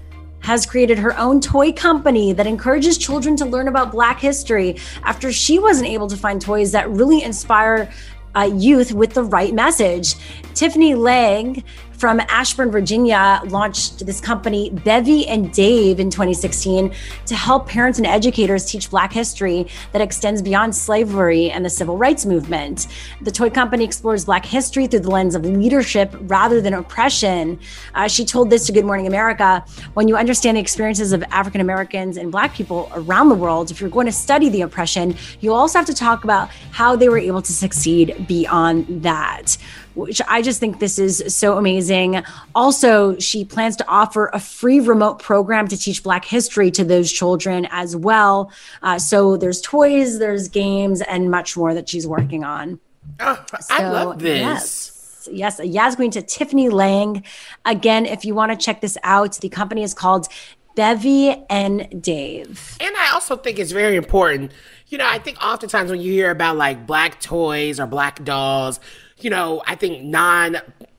has 0.44 0.66
created 0.66 0.98
her 0.98 1.18
own 1.18 1.40
toy 1.40 1.72
company 1.72 2.32
that 2.34 2.46
encourages 2.46 2.98
children 2.98 3.34
to 3.34 3.46
learn 3.46 3.66
about 3.66 3.90
Black 3.90 4.20
history 4.20 4.76
after 5.02 5.32
she 5.32 5.58
wasn't 5.58 5.88
able 5.88 6.06
to 6.06 6.16
find 6.16 6.40
toys 6.40 6.70
that 6.70 6.88
really 6.90 7.22
inspire 7.22 7.90
uh, 8.34 8.50
youth 8.54 8.92
with 8.92 9.14
the 9.14 9.22
right 9.22 9.54
message. 9.54 10.14
Tiffany 10.54 10.94
Lang, 10.94 11.62
from 11.96 12.20
Ashburn, 12.28 12.70
Virginia, 12.70 13.40
launched 13.46 14.04
this 14.04 14.20
company, 14.20 14.70
Bevy 14.70 15.26
and 15.26 15.52
Dave, 15.52 16.00
in 16.00 16.10
2016 16.10 16.92
to 17.26 17.34
help 17.34 17.68
parents 17.68 17.98
and 17.98 18.06
educators 18.06 18.64
teach 18.64 18.90
Black 18.90 19.12
history 19.12 19.66
that 19.92 20.00
extends 20.00 20.42
beyond 20.42 20.74
slavery 20.74 21.50
and 21.50 21.64
the 21.64 21.70
civil 21.70 21.96
rights 21.96 22.26
movement. 22.26 22.88
The 23.22 23.30
toy 23.30 23.50
company 23.50 23.84
explores 23.84 24.24
Black 24.24 24.44
history 24.44 24.86
through 24.86 25.00
the 25.00 25.10
lens 25.10 25.34
of 25.34 25.44
leadership 25.44 26.14
rather 26.22 26.60
than 26.60 26.74
oppression. 26.74 27.58
Uh, 27.94 28.08
she 28.08 28.24
told 28.24 28.50
this 28.50 28.66
to 28.66 28.72
Good 28.72 28.84
Morning 28.84 29.06
America 29.06 29.64
when 29.94 30.08
you 30.08 30.16
understand 30.16 30.56
the 30.56 30.60
experiences 30.60 31.12
of 31.12 31.22
African 31.30 31.60
Americans 31.60 32.16
and 32.16 32.30
Black 32.32 32.54
people 32.54 32.90
around 32.94 33.28
the 33.28 33.34
world, 33.34 33.70
if 33.70 33.80
you're 33.80 33.90
going 33.90 34.06
to 34.06 34.12
study 34.12 34.48
the 34.48 34.62
oppression, 34.62 35.16
you 35.40 35.52
also 35.52 35.78
have 35.78 35.86
to 35.86 35.94
talk 35.94 36.24
about 36.24 36.48
how 36.72 36.96
they 36.96 37.08
were 37.08 37.18
able 37.18 37.42
to 37.42 37.52
succeed 37.52 38.26
beyond 38.26 39.02
that 39.02 39.56
which 39.94 40.20
I 40.28 40.42
just 40.42 40.60
think 40.60 40.78
this 40.78 40.98
is 40.98 41.22
so 41.28 41.56
amazing. 41.58 42.22
Also, 42.54 43.18
she 43.18 43.44
plans 43.44 43.76
to 43.76 43.88
offer 43.88 44.30
a 44.32 44.40
free 44.40 44.80
remote 44.80 45.20
program 45.20 45.68
to 45.68 45.76
teach 45.76 46.02
Black 46.02 46.24
history 46.24 46.70
to 46.72 46.84
those 46.84 47.10
children 47.12 47.66
as 47.70 47.96
well. 47.96 48.50
Uh, 48.82 48.98
so 48.98 49.36
there's 49.36 49.60
toys, 49.60 50.18
there's 50.18 50.48
games, 50.48 51.00
and 51.02 51.30
much 51.30 51.56
more 51.56 51.74
that 51.74 51.88
she's 51.88 52.06
working 52.06 52.44
on. 52.44 52.80
Oh, 53.20 53.44
I 53.70 53.78
So, 53.78 53.90
love 53.90 54.18
this. 54.18 54.40
Yes. 54.40 54.90
Yes, 55.32 55.58
a 55.58 55.66
Yas 55.66 55.96
Queen 55.96 56.10
to 56.10 56.20
Tiffany 56.22 56.68
Lang. 56.68 57.24
Again, 57.64 58.04
if 58.04 58.26
you 58.26 58.34
want 58.34 58.52
to 58.52 58.62
check 58.62 58.82
this 58.82 58.98
out, 59.02 59.32
the 59.40 59.48
company 59.48 59.82
is 59.82 59.94
called 59.94 60.28
Bevy 60.76 61.30
and 61.48 62.02
Dave. 62.02 62.76
And 62.80 62.94
I 62.96 63.10
also 63.14 63.36
think 63.36 63.58
it's 63.58 63.72
very 63.72 63.96
important. 63.96 64.52
You 64.88 64.98
know, 64.98 65.06
I 65.08 65.18
think 65.18 65.42
oftentimes 65.42 65.90
when 65.90 66.00
you 66.00 66.12
hear 66.12 66.30
about 66.30 66.56
like 66.56 66.86
black 66.86 67.20
toys 67.20 67.80
or 67.80 67.86
black 67.86 68.22
dolls, 68.22 68.80
you 69.24 69.30
know, 69.30 69.62
I 69.66 69.74
think 69.74 70.04
non 70.04 70.58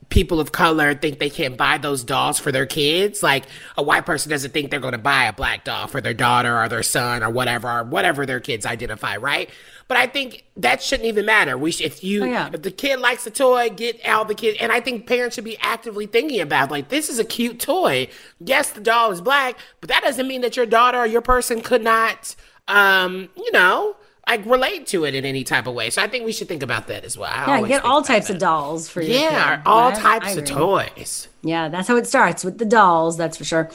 people 0.10 0.40
of 0.40 0.52
color 0.52 0.94
think 0.94 1.20
they 1.20 1.30
can't 1.30 1.58
buy 1.58 1.78
those 1.78 2.04
dolls 2.04 2.40
for 2.40 2.52
their 2.52 2.66
kids. 2.66 3.24
Like 3.24 3.46
a 3.76 3.84
white 3.84 4.06
person 4.06 4.30
doesn't 4.30 4.52
think 4.52 4.70
they're 4.72 4.80
going 4.80 4.92
to 4.94 4.98
buy 4.98 5.26
a 5.26 5.34
black 5.34 5.64
doll 5.64 5.88
for 5.88 6.00
their 6.00 6.14
daughter 6.14 6.58
or 6.62 6.70
their 6.70 6.84
son 6.84 7.24
or 7.24 7.30
whatever 7.30 7.70
or 7.70 7.84
whatever 7.84 8.26
their 8.26 8.40
kids 8.40 8.66
identify, 8.66 9.18
right? 9.18 9.50
But 9.88 9.98
I 9.98 10.08
think 10.08 10.46
that 10.58 10.82
shouldn't 10.82 11.08
even 11.08 11.26
matter. 11.26 11.58
We 11.58 11.72
should, 11.72 11.88
if 11.88 12.04
you 12.04 12.24
Oh, 12.24 12.28
yeah. 12.28 12.50
if 12.54 12.62
the 12.62 12.72
kid 12.72 13.00
likes 13.00 13.26
a 13.28 13.32
toy, 13.32 13.70
get 13.70 14.00
out 14.06 14.28
the 14.28 14.36
kid. 14.36 14.58
And 14.60 14.72
I 14.72 14.80
think 14.80 15.06
parents 15.08 15.36
should 15.36 15.44
be 15.44 15.58
actively 15.60 16.06
thinking 16.06 16.40
about 16.40 16.72
like 16.72 16.90
this 16.90 17.10
is 17.10 17.20
a 17.20 17.26
cute 17.26 17.60
toy. 17.60 18.08
Yes, 18.40 18.72
the 18.72 18.82
doll 18.82 19.12
is 19.12 19.22
black, 19.22 19.58
but 19.82 19.90
that 19.90 20.04
doesn't 20.04 20.28
mean 20.28 20.42
that 20.42 20.56
your 20.56 20.66
daughter 20.68 21.00
or 21.00 21.06
your 21.08 21.22
person 21.22 21.62
could 21.62 21.84
not, 21.84 22.36
um, 22.68 23.30
you 23.36 23.52
know, 23.52 23.96
like 24.28 24.46
relate 24.46 24.88
to 24.88 25.06
it 25.06 25.14
in 25.14 25.24
any 25.24 25.44
type 25.44 25.68
of 25.68 25.76
way. 25.76 25.90
So 25.92 26.02
I 26.02 26.08
think 26.08 26.26
we 26.26 26.32
should 26.32 26.48
think 26.48 26.64
about 26.64 26.88
that 26.88 27.04
as 27.04 27.18
well. 27.18 27.32
I 27.32 27.60
Yeah, 27.60 27.68
get 27.68 27.86
all 27.86 28.02
types 28.02 28.30
of 28.30 28.40
dolls 28.40 28.90
for 28.90 29.02
your 29.02 29.12
Yeah, 29.20 29.58
kid. 29.58 29.64
all 29.68 29.92
types 29.92 30.36
of 30.36 30.46
toys. 30.46 31.28
Yeah, 31.44 31.70
that's 31.70 31.88
how 31.88 31.96
it 31.96 32.08
starts 32.08 32.44
with 32.44 32.58
the 32.58 32.66
dolls, 32.66 33.18
that's 33.18 33.38
for 33.38 33.44
sure. 33.46 33.70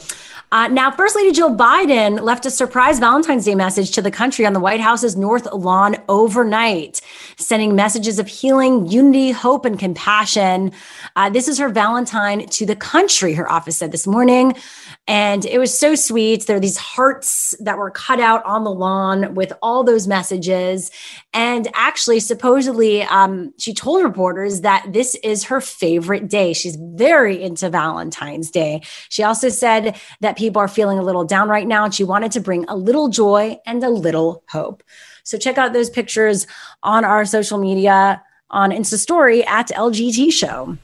Uh, 0.51 0.67
now, 0.67 0.91
First 0.91 1.15
Lady 1.15 1.31
Jill 1.31 1.55
Biden 1.55 2.19
left 2.19 2.45
a 2.45 2.51
surprise 2.51 2.99
Valentine's 2.99 3.45
Day 3.45 3.55
message 3.55 3.91
to 3.91 4.01
the 4.01 4.11
country 4.11 4.45
on 4.45 4.51
the 4.51 4.59
White 4.59 4.81
House's 4.81 5.15
North 5.15 5.47
Lawn 5.53 5.95
overnight, 6.09 6.99
sending 7.37 7.73
messages 7.73 8.19
of 8.19 8.27
healing, 8.27 8.87
unity, 8.87 9.31
hope, 9.31 9.63
and 9.63 9.79
compassion. 9.79 10.73
Uh, 11.15 11.29
this 11.29 11.47
is 11.47 11.57
her 11.59 11.69
Valentine 11.69 12.45
to 12.47 12.65
the 12.65 12.75
country, 12.75 13.33
her 13.35 13.49
office 13.49 13.77
said 13.77 13.93
this 13.93 14.05
morning. 14.05 14.53
And 15.07 15.45
it 15.45 15.57
was 15.57 15.77
so 15.77 15.95
sweet. 15.95 16.45
There 16.45 16.57
are 16.57 16.61
these 16.61 16.77
hearts 16.77 17.55
that 17.59 17.77
were 17.77 17.89
cut 17.89 18.19
out 18.19 18.45
on 18.45 18.63
the 18.63 18.71
lawn 18.71 19.33
with 19.33 19.51
all 19.61 19.83
those 19.83 20.07
messages. 20.07 20.91
And 21.33 21.67
actually, 21.73 22.19
supposedly, 22.19 23.03
um, 23.03 23.53
she 23.57 23.73
told 23.73 24.03
reporters 24.03 24.61
that 24.61 24.85
this 24.93 25.15
is 25.23 25.43
her 25.45 25.59
favorite 25.59 26.29
day. 26.29 26.53
She's 26.53 26.77
very 26.79 27.41
into 27.41 27.69
Valentine's 27.69 28.51
Day. 28.51 28.81
She 29.09 29.23
also 29.23 29.49
said 29.49 29.99
that 30.21 30.37
people 30.37 30.61
are 30.61 30.67
feeling 30.67 30.99
a 30.99 31.03
little 31.03 31.25
down 31.25 31.49
right 31.49 31.67
now, 31.67 31.83
and 31.83 31.93
she 31.93 32.03
wanted 32.03 32.31
to 32.33 32.39
bring 32.39 32.65
a 32.67 32.75
little 32.75 33.09
joy 33.09 33.57
and 33.65 33.83
a 33.83 33.89
little 33.89 34.43
hope. 34.49 34.83
So 35.23 35.37
check 35.37 35.57
out 35.57 35.73
those 35.73 35.89
pictures 35.89 36.45
on 36.83 37.05
our 37.05 37.25
social 37.25 37.57
media 37.57 38.23
on 38.51 38.69
Insta 38.69 38.97
Story 38.97 39.43
at 39.45 39.69
LGT 39.69 40.31
Show. 40.31 40.77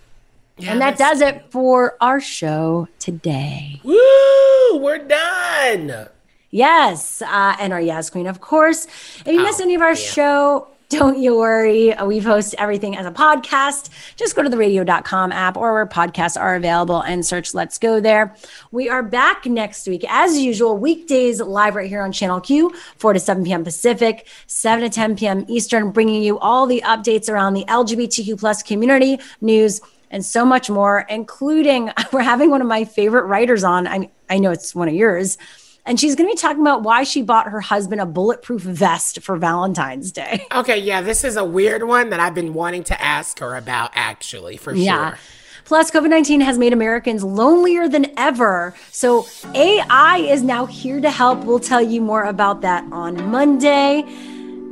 And 0.66 0.82
that 0.82 0.98
does 0.98 1.22
it 1.22 1.46
for 1.52 1.96
our 2.02 2.20
show 2.20 2.88
today. 3.00 3.80
Woo! 3.84 4.78
We're 4.80 5.00
done. 5.08 6.08
Yes, 6.50 7.22
uh, 7.22 7.56
and 7.60 7.74
our 7.74 7.82
Yas 7.82 8.10
Queen, 8.10 8.26
of 8.28 8.40
course. 8.42 8.86
If 9.26 9.28
you 9.28 9.42
Oh, 9.42 9.44
missed 9.44 9.60
any 9.62 9.76
of 9.76 9.82
our 9.82 9.96
show, 9.96 10.68
don't 10.90 11.20
you 11.20 11.38
worry. 11.38 11.94
We 12.06 12.22
post 12.22 12.56
everything 12.58 12.96
as 12.96 13.06
a 13.06 13.12
podcast. 13.12 13.90
Just 14.16 14.34
go 14.38 14.42
to 14.44 14.48
the 14.50 14.56
radio.com 14.56 15.34
app 15.34 15.58
or 15.58 15.74
where 15.74 15.86
podcasts 15.86 16.40
are 16.40 16.56
available 16.56 17.02
and 17.02 17.26
search 17.26 17.54
Let's 17.54 17.78
Go 17.78 18.00
there. 18.00 18.34
We 18.72 18.88
are 18.88 19.04
back 19.04 19.46
next 19.46 19.86
week, 19.88 20.06
as 20.08 20.40
usual, 20.40 20.78
weekdays 20.78 21.42
live 21.42 21.76
right 21.76 21.90
here 21.90 22.02
on 22.02 22.14
Channel 22.14 22.40
Q, 22.40 22.74
4 22.96 23.14
to 23.14 23.20
7 23.20 23.44
p.m. 23.44 23.66
Pacific, 23.66 24.26
7 24.48 24.84
to 24.86 24.90
10 24.90 25.18
p.m. 25.18 25.46
Eastern, 25.50 25.92
bringing 25.92 26.24
you 26.24 26.40
all 26.40 26.66
the 26.66 26.82
updates 26.86 27.28
around 27.30 27.56
the 27.56 27.66
LGBTQ 27.66 28.40
plus 28.40 28.64
community, 28.64 29.20
news, 29.42 29.82
and 30.12 30.24
so 30.26 30.46
much 30.46 30.70
more, 30.70 31.06
including 31.10 31.92
we're 32.12 32.22
having 32.22 32.50
one 32.50 32.62
of 32.62 32.68
my 32.68 32.86
favorite 32.86 33.26
writers 33.26 33.64
on. 33.64 33.88
I, 33.88 34.10
I 34.30 34.40
know 34.40 34.52
it's 34.52 34.74
one 34.76 34.88
of 34.88 34.94
yours. 34.94 35.38
And 35.86 35.98
she's 35.98 36.16
going 36.16 36.30
to 36.30 36.34
be 36.36 36.38
talking 36.38 36.60
about 36.62 36.84
why 36.84 37.04
she 37.06 37.22
bought 37.22 37.48
her 37.48 37.62
husband 37.62 38.02
a 38.02 38.06
bulletproof 38.06 38.62
vest 38.62 39.22
for 39.22 39.38
Valentine's 39.38 40.12
Day. 40.12 40.46
Okay, 40.54 40.78
yeah, 40.80 41.02
this 41.02 41.24
is 41.24 41.38
a 41.38 41.46
weird 41.46 41.84
one 41.84 42.10
that 42.10 42.20
I've 42.20 42.34
been 42.36 42.54
wanting 42.54 42.84
to 42.86 43.02
ask 43.02 43.40
her 43.40 43.56
about 43.56 43.92
actually, 43.94 44.58
for 44.58 44.74
Yeah. 44.76 45.12
sure. 45.12 45.20
Plus, 45.64 45.92
COVID 45.92 46.10
19 46.10 46.42
has 46.42 46.58
made 46.58 46.72
Americans 46.74 47.24
lonelier 47.24 47.88
than 47.90 48.08
ever. 48.18 48.74
So, 48.92 49.28
AI 49.54 50.18
is 50.30 50.42
now 50.42 50.66
here 50.66 51.00
to 51.02 51.12
help. 51.12 51.44
We'll 51.44 51.60
tell 51.60 51.82
you 51.82 52.02
more 52.02 52.24
about 52.24 52.62
that 52.62 52.86
on 52.92 53.30
Monday. 53.30 54.04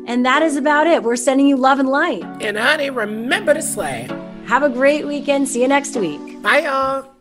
And 0.08 0.26
that 0.26 0.42
is 0.42 0.56
about 0.56 0.88
it. 0.88 1.04
We're 1.04 1.16
sending 1.18 1.48
you 1.48 1.58
love 1.58 1.80
and 1.80 1.90
light. 1.90 2.24
And 2.42 2.58
honey, 2.58 2.90
remember 2.90 3.54
to 3.54 3.62
slay. 3.62 4.08
Have 4.48 4.64
a 4.64 4.70
great 4.70 5.06
weekend. 5.06 5.48
See 5.48 5.62
you 5.62 5.68
next 5.68 5.96
week. 5.96 6.42
Bye, 6.42 6.60
y'all. 6.60 7.15